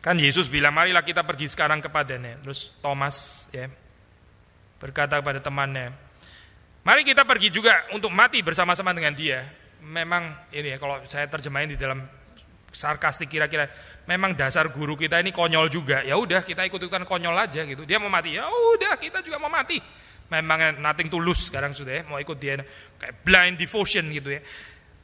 Kan 0.00 0.16
Yesus 0.16 0.48
bilang 0.48 0.72
marilah 0.72 1.04
kita 1.04 1.20
pergi 1.20 1.52
sekarang 1.52 1.84
kepadanya. 1.84 2.40
Terus 2.40 2.72
Thomas 2.80 3.44
ya 3.52 3.68
berkata 4.80 5.20
kepada 5.20 5.44
temannya 5.44 6.07
Mari 6.86 7.02
kita 7.04 7.26
pergi 7.26 7.48
juga 7.52 7.86
untuk 7.92 8.12
mati 8.14 8.40
bersama-sama 8.40 8.94
dengan 8.94 9.12
dia. 9.12 9.44
Memang 9.82 10.50
ini 10.54 10.74
ya 10.74 10.78
kalau 10.78 11.02
saya 11.06 11.26
terjemahin 11.30 11.74
di 11.74 11.78
dalam 11.78 12.02
sarkastik 12.72 13.28
kira-kira 13.32 13.68
memang 14.06 14.36
dasar 14.36 14.68
guru 14.70 14.94
kita 14.94 15.20
ini 15.20 15.34
konyol 15.34 15.68
juga. 15.68 16.04
Ya 16.04 16.16
udah 16.16 16.44
kita 16.44 16.64
ikut-ikutan 16.68 17.04
konyol 17.04 17.34
aja 17.34 17.64
gitu. 17.64 17.82
Dia 17.84 17.98
mau 17.98 18.12
mati 18.12 18.36
ya 18.36 18.46
udah 18.48 18.94
kita 19.00 19.24
juga 19.24 19.40
mau 19.40 19.50
mati. 19.50 19.80
Memang 20.28 20.76
nothing 20.84 21.08
tulus 21.08 21.48
sekarang 21.48 21.72
sudah 21.72 21.92
ya 21.92 22.02
mau 22.04 22.20
ikut 22.20 22.36
dia 22.36 22.60
kayak 23.00 23.14
blind 23.24 23.56
devotion 23.56 24.04
gitu 24.12 24.36
ya. 24.36 24.40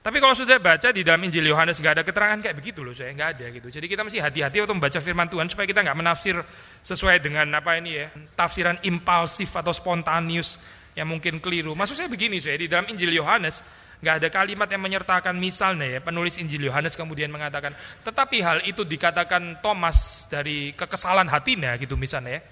Tapi 0.04 0.20
kalau 0.20 0.36
sudah 0.36 0.60
baca 0.60 0.92
di 0.92 1.00
dalam 1.00 1.24
Injil 1.24 1.48
Yohanes 1.48 1.80
nggak 1.80 1.94
ada 1.96 2.04
keterangan 2.04 2.36
kayak 2.36 2.60
begitu 2.60 2.84
loh 2.84 2.92
saya 2.92 3.16
nggak 3.16 3.30
ada 3.40 3.46
gitu. 3.56 3.72
Jadi 3.72 3.88
kita 3.88 4.04
mesti 4.04 4.20
hati-hati 4.20 4.60
untuk 4.60 4.76
membaca 4.76 5.00
firman 5.00 5.32
Tuhan 5.32 5.48
supaya 5.48 5.64
kita 5.64 5.80
nggak 5.80 5.96
menafsir 5.96 6.36
sesuai 6.84 7.24
dengan 7.24 7.48
apa 7.56 7.80
ini 7.80 8.04
ya 8.04 8.12
tafsiran 8.36 8.76
impulsif 8.84 9.48
atau 9.56 9.72
spontanius 9.72 10.60
yang 10.94 11.10
mungkin 11.10 11.42
keliru 11.42 11.74
maksud 11.74 11.98
saya 11.98 12.10
begini 12.10 12.38
saya 12.38 12.58
di 12.58 12.70
dalam 12.70 12.86
Injil 12.86 13.14
Yohanes 13.14 13.60
nggak 14.02 14.14
ada 14.20 14.28
kalimat 14.30 14.68
yang 14.68 14.82
menyertakan 14.82 15.34
misalnya 15.38 15.98
ya 15.98 16.00
penulis 16.02 16.36
Injil 16.38 16.66
Yohanes 16.66 16.94
kemudian 16.94 17.30
mengatakan 17.30 17.74
tetapi 18.02 18.42
hal 18.42 18.58
itu 18.66 18.82
dikatakan 18.86 19.64
Thomas 19.64 20.28
dari 20.28 20.76
kekesalan 20.76 21.30
hatinya 21.30 21.74
gitu 21.80 21.96
misalnya 21.96 22.38
ya. 22.38 22.42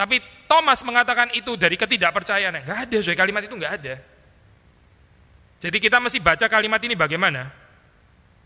Tapi 0.00 0.16
Thomas 0.48 0.80
mengatakan 0.80 1.28
itu 1.36 1.60
dari 1.60 1.76
ketidakpercayaan. 1.76 2.64
Nggak 2.64 2.78
ada, 2.88 2.98
soal 3.04 3.20
kalimat 3.20 3.44
itu 3.44 3.52
nggak 3.52 3.74
ada. 3.84 3.94
Jadi 5.60 5.76
kita 5.76 6.00
mesti 6.00 6.24
baca 6.24 6.48
kalimat 6.48 6.80
ini 6.80 6.96
bagaimana? 6.96 7.52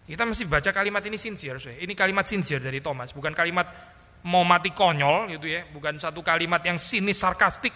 Kita 0.02 0.26
mesti 0.26 0.50
baca 0.50 0.74
kalimat 0.74 0.98
ini 1.06 1.14
sincere. 1.14 1.62
Soal. 1.62 1.78
Ini 1.78 1.94
kalimat 1.94 2.26
sincere 2.26 2.58
dari 2.58 2.82
Thomas, 2.82 3.14
bukan 3.14 3.30
kalimat 3.30 3.70
mau 4.26 4.42
mati 4.42 4.74
konyol 4.74 5.30
gitu 5.38 5.46
ya, 5.46 5.62
bukan 5.70 5.94
satu 5.94 6.26
kalimat 6.26 6.58
yang 6.66 6.74
sinis 6.74 7.22
sarkastik, 7.22 7.70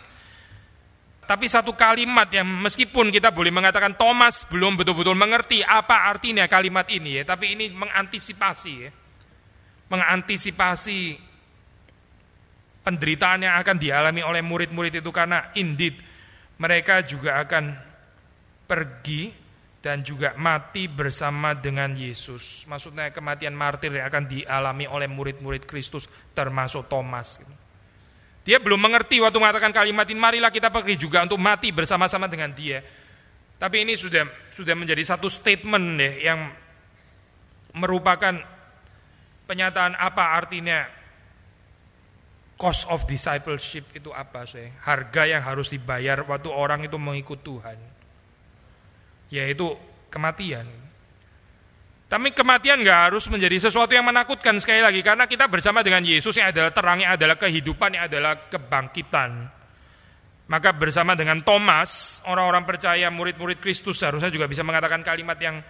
tapi 1.29 1.45
satu 1.45 1.77
kalimat 1.77 2.25
yang 2.33 2.49
meskipun 2.49 3.13
kita 3.13 3.29
boleh 3.37 3.53
mengatakan 3.53 4.01
Thomas 4.01 4.49
belum 4.49 4.81
betul-betul 4.81 5.13
mengerti 5.13 5.61
apa 5.61 6.09
artinya 6.09 6.49
kalimat 6.49 6.89
ini 6.89 7.21
ya, 7.21 7.29
tapi 7.29 7.53
ini 7.53 7.69
mengantisipasi 7.69 8.73
ya. 8.81 8.91
Mengantisipasi 9.93 11.21
penderitaan 12.81 13.45
yang 13.45 13.61
akan 13.61 13.77
dialami 13.77 14.25
oleh 14.25 14.41
murid-murid 14.41 15.05
itu 15.05 15.11
karena 15.13 15.53
indeed 15.53 16.01
mereka 16.57 17.05
juga 17.05 17.45
akan 17.45 17.77
pergi 18.65 19.29
dan 19.85 20.01
juga 20.01 20.33
mati 20.41 20.89
bersama 20.89 21.53
dengan 21.53 21.93
Yesus. 21.93 22.65
Maksudnya 22.65 23.13
kematian 23.13 23.53
martir 23.53 23.93
yang 23.93 24.09
akan 24.09 24.25
dialami 24.33 24.89
oleh 24.89 25.13
murid-murid 25.13 25.69
Kristus 25.69 26.09
termasuk 26.33 26.89
Thomas. 26.89 27.37
Gitu. 27.37 27.58
Dia 28.49 28.57
belum 28.57 28.81
mengerti 28.81 29.21
waktu 29.21 29.37
mengatakan 29.37 29.77
kalimat 29.77 30.09
ini, 30.09 30.17
marilah 30.17 30.49
kita 30.49 30.73
pergi 30.73 30.97
juga 30.97 31.21
untuk 31.21 31.37
mati 31.37 31.69
bersama-sama 31.69 32.25
dengan 32.33 32.49
dia. 32.57 32.81
Tapi 33.61 33.85
ini 33.85 33.93
sudah 33.93 34.25
sudah 34.49 34.73
menjadi 34.73 35.05
satu 35.05 35.29
statement 35.29 36.01
deh 36.01 36.25
yang 36.25 36.49
merupakan 37.77 38.41
penyataan 39.45 40.01
apa 40.01 40.33
artinya 40.33 40.89
cost 42.57 42.89
of 42.89 43.05
discipleship 43.05 43.85
itu 43.93 44.09
apa 44.17 44.49
sih? 44.49 44.65
Harga 44.81 45.29
yang 45.29 45.45
harus 45.45 45.69
dibayar 45.69 46.25
waktu 46.25 46.49
orang 46.49 46.89
itu 46.89 46.97
mengikut 46.97 47.45
Tuhan. 47.45 47.77
Yaitu 49.29 49.77
kematian. 50.09 50.65
Tapi 52.09 52.33
kematian 52.33 52.81
nggak 52.81 53.01
harus 53.13 53.29
menjadi 53.29 53.69
sesuatu 53.69 53.93
yang 53.93 54.09
menakutkan 54.09 54.57
sekali 54.57 54.81
lagi 54.81 55.05
karena 55.05 55.29
kita 55.29 55.45
bersama 55.45 55.85
dengan 55.85 56.01
Yesus 56.01 56.41
yang 56.41 56.49
adalah 56.49 56.73
terang, 56.73 57.05
yang 57.05 57.13
adalah 57.13 57.37
kehidupan, 57.37 58.01
yang 58.01 58.09
adalah 58.09 58.49
kebangkitan. 58.49 59.53
Maka 60.49 60.73
bersama 60.73 61.13
dengan 61.13 61.45
Thomas, 61.45 62.25
orang-orang 62.25 62.65
percaya 62.65 63.13
murid-murid 63.13 63.61
Kristus 63.61 64.01
seharusnya 64.01 64.33
juga 64.33 64.49
bisa 64.49 64.65
mengatakan 64.65 65.05
kalimat 65.05 65.37
yang 65.37 65.61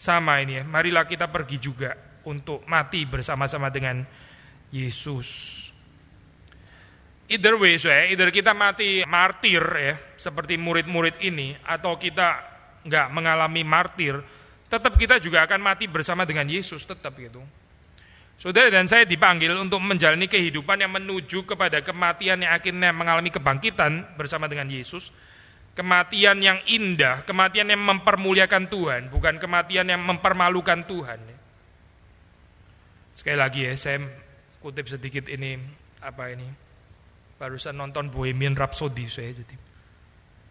sama 0.00 0.40
ini 0.40 0.58
ya. 0.58 0.64
Marilah 0.64 1.04
kita 1.04 1.28
pergi 1.28 1.60
juga 1.60 1.92
untuk 2.24 2.64
mati 2.64 3.04
bersama-sama 3.04 3.68
dengan 3.68 4.00
Yesus. 4.72 5.60
Either 7.28 7.60
way, 7.60 7.76
so 7.76 7.92
ya, 7.92 8.08
either 8.08 8.32
kita 8.32 8.56
mati 8.56 9.04
martir 9.04 9.60
ya, 9.60 9.94
seperti 10.16 10.56
murid-murid 10.56 11.20
ini, 11.20 11.52
atau 11.68 12.00
kita 12.00 12.28
nggak 12.88 13.08
mengalami 13.12 13.62
martir, 13.64 14.16
tetap 14.72 14.96
kita 14.96 15.20
juga 15.20 15.44
akan 15.44 15.60
mati 15.60 15.84
bersama 15.84 16.24
dengan 16.24 16.48
Yesus 16.48 16.88
tetap 16.88 17.12
gitu. 17.20 17.44
Saudara 18.40 18.72
dan 18.72 18.88
saya 18.88 19.04
dipanggil 19.04 19.52
untuk 19.52 19.84
menjalani 19.84 20.24
kehidupan 20.24 20.80
yang 20.80 20.96
menuju 20.96 21.44
kepada 21.44 21.84
kematian 21.84 22.40
yang 22.40 22.56
akhirnya 22.56 22.88
mengalami 22.90 23.28
kebangkitan 23.28 24.16
bersama 24.16 24.48
dengan 24.48 24.72
Yesus. 24.72 25.12
Kematian 25.76 26.40
yang 26.40 26.60
indah, 26.68 27.24
kematian 27.24 27.68
yang 27.68 27.80
mempermuliakan 27.80 28.68
Tuhan, 28.68 29.08
bukan 29.08 29.40
kematian 29.40 29.88
yang 29.88 30.00
mempermalukan 30.04 30.84
Tuhan. 30.84 31.20
Sekali 33.16 33.36
lagi 33.40 33.68
ya, 33.68 33.72
saya 33.76 34.04
kutip 34.60 34.88
sedikit 34.88 35.28
ini 35.32 35.56
apa 36.00 36.32
ini. 36.32 36.48
Barusan 37.40 37.76
nonton 37.76 38.08
Bohemian 38.12 38.56
Rhapsody 38.56 39.08
saya 39.08 39.32
jadi 39.32 39.56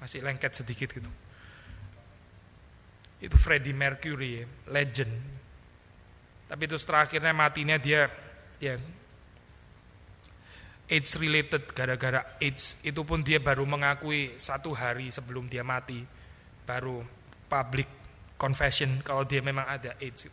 masih 0.01 0.26
lengket 0.26 0.57
sedikit 0.57 0.89
gitu 0.89 1.09
itu 3.22 3.38
Freddie 3.38 3.78
Mercury, 3.78 4.41
legend. 4.74 5.13
Tapi 6.49 6.61
itu 6.67 6.76
terakhirnya 6.82 7.32
matinya 7.32 7.78
dia 7.78 8.09
ya 8.59 8.76
AIDS 10.91 11.15
related 11.15 11.72
gara-gara 11.72 12.36
AIDS 12.43 12.84
itu 12.84 13.01
pun 13.07 13.24
dia 13.24 13.39
baru 13.39 13.63
mengakui 13.63 14.36
satu 14.36 14.76
hari 14.76 15.07
sebelum 15.07 15.47
dia 15.47 15.63
mati 15.63 16.03
baru 16.67 16.99
public 17.47 17.88
confession 18.36 18.99
kalau 18.99 19.24
dia 19.24 19.39
memang 19.39 19.63
ada 19.72 19.95
AIDS 20.03 20.28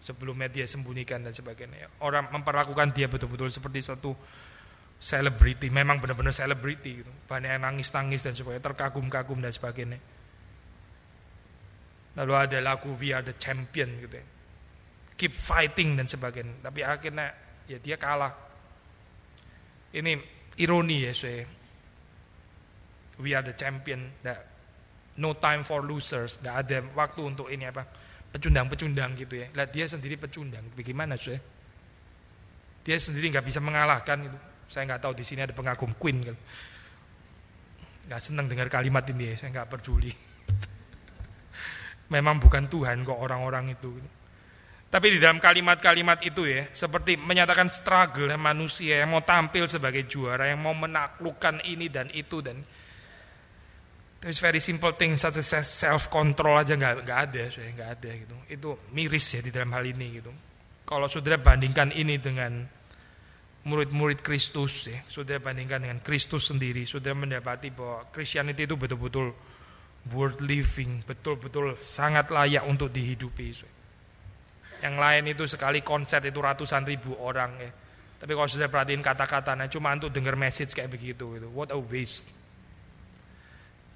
sebelumnya 0.00 0.48
dia 0.48 0.64
sembunyikan 0.64 1.20
dan 1.20 1.36
sebagainya 1.36 2.00
orang 2.00 2.32
memperlakukan 2.32 2.96
dia 2.96 3.06
betul-betul 3.06 3.52
seperti 3.52 3.84
satu 3.84 4.16
selebriti 4.96 5.68
memang 5.68 6.00
benar-benar 6.00 6.32
selebriti 6.32 7.04
gitu. 7.04 7.12
banyak 7.28 7.60
yang 7.60 7.62
nangis-nangis 7.62 8.24
dan 8.24 8.32
sebagainya 8.32 8.64
terkagum-kagum 8.64 9.44
dan 9.44 9.52
sebagainya 9.52 10.00
Lalu 12.12 12.32
ada 12.36 12.58
lagu 12.60 12.92
We 13.00 13.16
Are 13.16 13.24
The 13.24 13.36
Champion 13.40 13.88
gitu 14.04 14.16
ya. 14.20 14.26
Keep 15.16 15.32
fighting 15.32 15.94
dan 15.96 16.10
sebagainya. 16.10 16.66
Tapi 16.66 16.80
akhirnya 16.82 17.30
ya 17.70 17.78
dia 17.78 17.94
kalah. 17.94 18.34
Ini 19.92 20.18
ironi 20.58 21.04
ya 21.06 21.12
saya. 21.14 21.46
We 23.20 23.36
are 23.36 23.44
the 23.44 23.54
champion. 23.54 24.10
No 25.20 25.36
time 25.36 25.62
for 25.62 25.84
losers. 25.84 26.40
Tidak 26.40 26.50
ada 26.50 26.82
waktu 26.96 27.20
untuk 27.22 27.52
ini 27.52 27.68
apa 27.68 27.86
pecundang-pecundang 28.34 29.14
gitu 29.14 29.46
ya. 29.46 29.46
Lihat 29.52 29.70
dia 29.70 29.86
sendiri 29.86 30.18
pecundang. 30.18 30.64
Bagaimana 30.74 31.14
saya? 31.20 31.38
Dia 32.82 32.96
sendiri 32.98 33.30
nggak 33.30 33.46
bisa 33.46 33.62
mengalahkan 33.62 34.26
itu. 34.26 34.38
Saya 34.66 34.88
nggak 34.88 35.06
tahu 35.06 35.12
di 35.14 35.22
sini 35.22 35.44
ada 35.44 35.54
pengagum 35.54 35.92
Queen 36.00 36.18
kan. 36.24 36.36
Nggak 38.10 38.20
senang 38.26 38.50
dengar 38.50 38.66
kalimat 38.72 39.06
ini 39.06 39.36
ya. 39.36 39.44
Saya 39.44 39.54
nggak 39.60 39.68
peduli 39.70 40.31
memang 42.12 42.36
bukan 42.36 42.68
Tuhan 42.68 43.00
kok 43.08 43.16
orang-orang 43.16 43.72
itu. 43.72 43.88
Tapi 44.92 45.16
di 45.16 45.18
dalam 45.18 45.40
kalimat-kalimat 45.40 46.20
itu 46.20 46.44
ya, 46.44 46.68
seperti 46.68 47.16
menyatakan 47.16 47.72
struggle 47.72 48.28
manusia 48.36 49.00
yang 49.00 49.16
mau 49.16 49.24
tampil 49.24 49.64
sebagai 49.64 50.04
juara, 50.04 50.52
yang 50.52 50.60
mau 50.60 50.76
menaklukkan 50.76 51.64
ini 51.64 51.88
dan 51.88 52.12
itu 52.12 52.44
dan 52.44 52.60
It's 54.22 54.38
very 54.38 54.62
simple 54.62 54.94
thing 54.94 55.18
such 55.18 55.42
as 55.42 55.50
self 55.66 56.06
control 56.06 56.54
aja 56.54 56.78
nggak 56.78 57.02
nggak 57.02 57.20
ada, 57.26 57.42
saya 57.50 57.74
nggak 57.74 57.90
ada 57.98 58.10
gitu. 58.22 58.36
Itu 58.46 58.68
miris 58.94 59.26
ya 59.34 59.42
di 59.42 59.50
dalam 59.50 59.74
hal 59.74 59.82
ini 59.82 60.22
gitu. 60.22 60.30
Kalau 60.86 61.10
saudara 61.10 61.42
bandingkan 61.42 61.90
ini 61.90 62.22
dengan 62.22 62.62
murid-murid 63.66 64.22
Kristus 64.22 64.86
ya, 64.86 65.02
saudara 65.10 65.42
bandingkan 65.42 65.82
dengan 65.82 65.98
Kristus 66.06 66.54
sendiri, 66.54 66.86
saudara 66.86 67.18
mendapati 67.18 67.74
bahwa 67.74 68.06
Christianity 68.14 68.62
itu 68.62 68.78
betul-betul 68.78 69.34
worth 70.10 70.42
living, 70.42 71.06
betul-betul 71.06 71.78
sangat 71.78 72.34
layak 72.34 72.66
untuk 72.66 72.90
dihidupi. 72.90 73.54
Yang 74.82 74.96
lain 74.98 75.24
itu 75.30 75.44
sekali 75.46 75.78
konser 75.86 76.18
itu 76.26 76.42
ratusan 76.42 76.82
ribu 76.82 77.14
orang 77.22 77.54
ya. 77.62 77.70
Tapi 78.18 78.38
kalau 78.38 78.50
sudah 78.50 78.66
perhatiin 78.70 79.02
kata-katanya 79.02 79.66
cuma 79.70 79.94
untuk 79.94 80.10
dengar 80.10 80.34
message 80.34 80.74
kayak 80.74 80.90
begitu 80.90 81.38
gitu. 81.38 81.48
What 81.54 81.70
a 81.70 81.78
waste. 81.78 82.30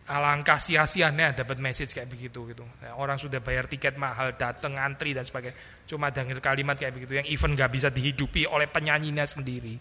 Alangkah 0.06 0.62
sia-sianya 0.62 1.34
dapat 1.34 1.58
message 1.58 1.90
kayak 1.90 2.06
begitu 2.06 2.46
gitu. 2.54 2.62
Ya, 2.78 2.94
orang 2.94 3.18
sudah 3.18 3.42
bayar 3.42 3.66
tiket 3.66 3.98
mahal, 3.98 4.38
datang 4.38 4.78
antri 4.78 5.10
dan 5.10 5.26
sebagainya. 5.26 5.58
Cuma 5.90 6.14
dengar 6.14 6.38
kalimat 6.38 6.78
kayak 6.78 6.94
begitu 6.94 7.18
yang 7.18 7.26
even 7.26 7.58
gak 7.58 7.74
bisa 7.74 7.90
dihidupi 7.90 8.46
oleh 8.46 8.70
penyanyinya 8.70 9.26
sendiri. 9.26 9.74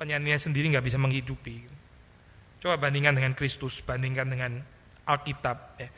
Penyanyinya 0.00 0.40
sendiri 0.40 0.72
gak 0.72 0.84
bisa 0.88 0.96
menghidupi. 0.96 1.68
Coba 2.64 2.80
bandingkan 2.80 3.16
dengan 3.16 3.32
Kristus, 3.36 3.84
bandingkan 3.84 4.28
dengan 4.28 4.64
Alkitab. 5.10 5.56
Ya. 5.76 5.88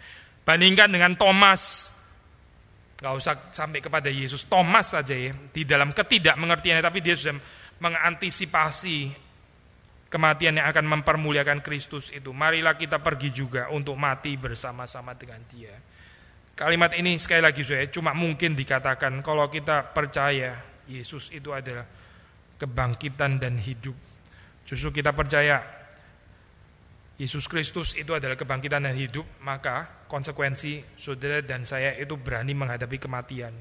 Bandingkan 0.42 0.88
dengan 0.88 1.12
Thomas, 1.14 1.92
nggak 2.98 3.14
usah 3.14 3.34
sampai 3.52 3.78
kepada 3.84 4.08
Yesus, 4.08 4.48
Thomas 4.48 4.96
saja 4.96 5.14
ya, 5.14 5.36
di 5.52 5.62
dalam 5.62 5.92
ketidakmengertiannya, 5.92 6.82
tapi 6.82 6.98
dia 7.04 7.14
sudah 7.14 7.36
mengantisipasi 7.78 9.10
kematian 10.12 10.60
yang 10.60 10.68
akan 10.68 10.86
mempermuliakan 10.98 11.64
Kristus 11.64 12.12
itu. 12.12 12.36
Marilah 12.36 12.76
kita 12.76 13.00
pergi 13.00 13.32
juga 13.32 13.72
untuk 13.72 13.96
mati 13.96 14.36
bersama-sama 14.36 15.16
dengan 15.16 15.40
dia. 15.48 15.72
Kalimat 16.52 16.92
ini 17.00 17.16
sekali 17.16 17.40
lagi 17.40 17.64
saya 17.64 17.88
cuma 17.88 18.12
mungkin 18.12 18.52
dikatakan 18.52 19.24
kalau 19.24 19.48
kita 19.48 19.88
percaya 19.96 20.60
Yesus 20.84 21.32
itu 21.32 21.48
adalah 21.48 21.88
kebangkitan 22.60 23.40
dan 23.40 23.56
hidup. 23.56 23.96
Justru 24.68 25.02
kita 25.02 25.16
percaya 25.16 25.82
Yesus 27.23 27.47
Kristus 27.47 27.95
itu 27.95 28.11
adalah 28.18 28.35
kebangkitan 28.35 28.83
dan 28.83 28.99
hidup, 28.99 29.23
maka 29.47 29.87
konsekuensi 30.11 30.99
saudara 30.99 31.39
dan 31.39 31.62
saya 31.62 31.95
itu 31.95 32.18
berani 32.18 32.51
menghadapi 32.51 32.99
kematian. 32.99 33.55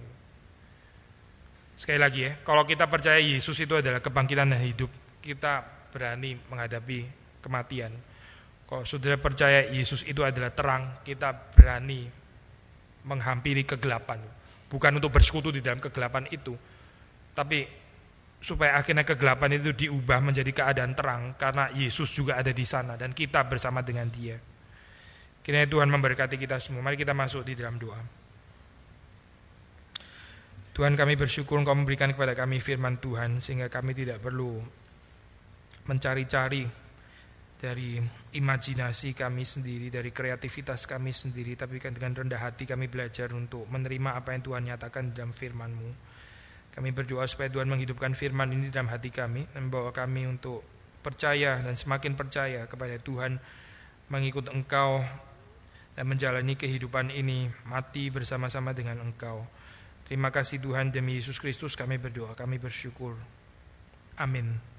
Sekali 1.77 2.01
lagi 2.01 2.25
ya, 2.25 2.41
kalau 2.41 2.65
kita 2.65 2.89
percaya 2.89 3.21
Yesus 3.21 3.61
itu 3.61 3.77
adalah 3.77 4.01
kebangkitan 4.01 4.49
dan 4.49 4.65
hidup, 4.65 4.89
kita 5.21 5.61
berani 5.93 6.41
menghadapi 6.49 7.05
kematian. 7.45 7.93
Kalau 8.65 8.81
saudara 8.81 9.21
percaya 9.21 9.69
Yesus 9.69 10.01
itu 10.09 10.25
adalah 10.25 10.49
terang, 10.49 10.97
kita 11.05 11.29
berani 11.53 12.09
menghampiri 13.05 13.61
kegelapan. 13.61 14.17
Bukan 14.73 14.97
untuk 14.97 15.13
bersekutu 15.13 15.53
di 15.53 15.61
dalam 15.61 15.77
kegelapan 15.77 16.25
itu, 16.33 16.57
tapi 17.37 17.69
supaya 18.41 18.73
akhirnya 18.73 19.05
kegelapan 19.05 19.61
itu 19.61 19.69
diubah 19.85 20.17
menjadi 20.17 20.49
keadaan 20.49 20.97
terang 20.97 21.37
karena 21.37 21.69
Yesus 21.77 22.09
juga 22.09 22.41
ada 22.41 22.49
di 22.49 22.65
sana 22.65 22.97
dan 22.97 23.13
kita 23.13 23.45
bersama 23.45 23.85
dengan 23.85 24.09
Dia. 24.09 24.35
Kiranya 25.45 25.69
Tuhan 25.69 25.89
memberkati 25.89 26.37
kita 26.37 26.57
semua. 26.57 26.81
Mari 26.81 26.97
kita 26.97 27.13
masuk 27.13 27.45
di 27.45 27.53
dalam 27.53 27.77
doa. 27.77 28.01
Tuhan 30.71 30.97
kami 30.97 31.13
bersyukur 31.17 31.61
Engkau 31.61 31.77
memberikan 31.77 32.09
kepada 32.09 32.33
kami 32.33 32.57
firman 32.57 32.97
Tuhan 32.97 33.45
sehingga 33.45 33.69
kami 33.69 33.93
tidak 33.93 34.23
perlu 34.23 34.57
mencari-cari 35.85 36.63
dari 37.61 38.01
imajinasi 38.33 39.13
kami 39.13 39.45
sendiri, 39.45 39.93
dari 39.93 40.09
kreativitas 40.09 40.89
kami 40.89 41.13
sendiri, 41.13 41.53
tapi 41.53 41.77
dengan 41.77 42.25
rendah 42.25 42.41
hati 42.41 42.65
kami 42.65 42.89
belajar 42.89 43.29
untuk 43.37 43.69
menerima 43.69 44.17
apa 44.17 44.33
yang 44.33 44.41
Tuhan 44.41 44.63
nyatakan 44.65 45.13
dalam 45.13 45.29
firman-Mu. 45.29 45.89
Kami 46.71 46.95
berdoa 46.95 47.27
supaya 47.27 47.51
Tuhan 47.51 47.67
menghidupkan 47.67 48.15
firman 48.15 48.47
ini 48.55 48.71
dalam 48.71 48.87
hati 48.87 49.11
kami 49.11 49.43
membawa 49.51 49.91
kami 49.91 50.23
untuk 50.23 50.63
percaya 51.03 51.59
dan 51.59 51.75
semakin 51.75 52.15
percaya 52.15 52.63
kepada 52.69 52.95
Tuhan 52.95 53.41
mengikut 54.07 54.47
Engkau 54.53 55.03
dan 55.99 56.05
menjalani 56.07 56.55
kehidupan 56.55 57.11
ini 57.11 57.51
mati 57.67 58.07
bersama-sama 58.07 58.71
dengan 58.71 59.03
Engkau. 59.03 59.43
Terima 60.07 60.31
kasih 60.31 60.63
Tuhan 60.63 60.91
demi 60.95 61.19
Yesus 61.19 61.39
Kristus 61.39 61.75
kami 61.75 61.99
berdoa, 61.99 62.35
kami 62.35 62.55
bersyukur. 62.55 63.19
Amin. 64.15 64.70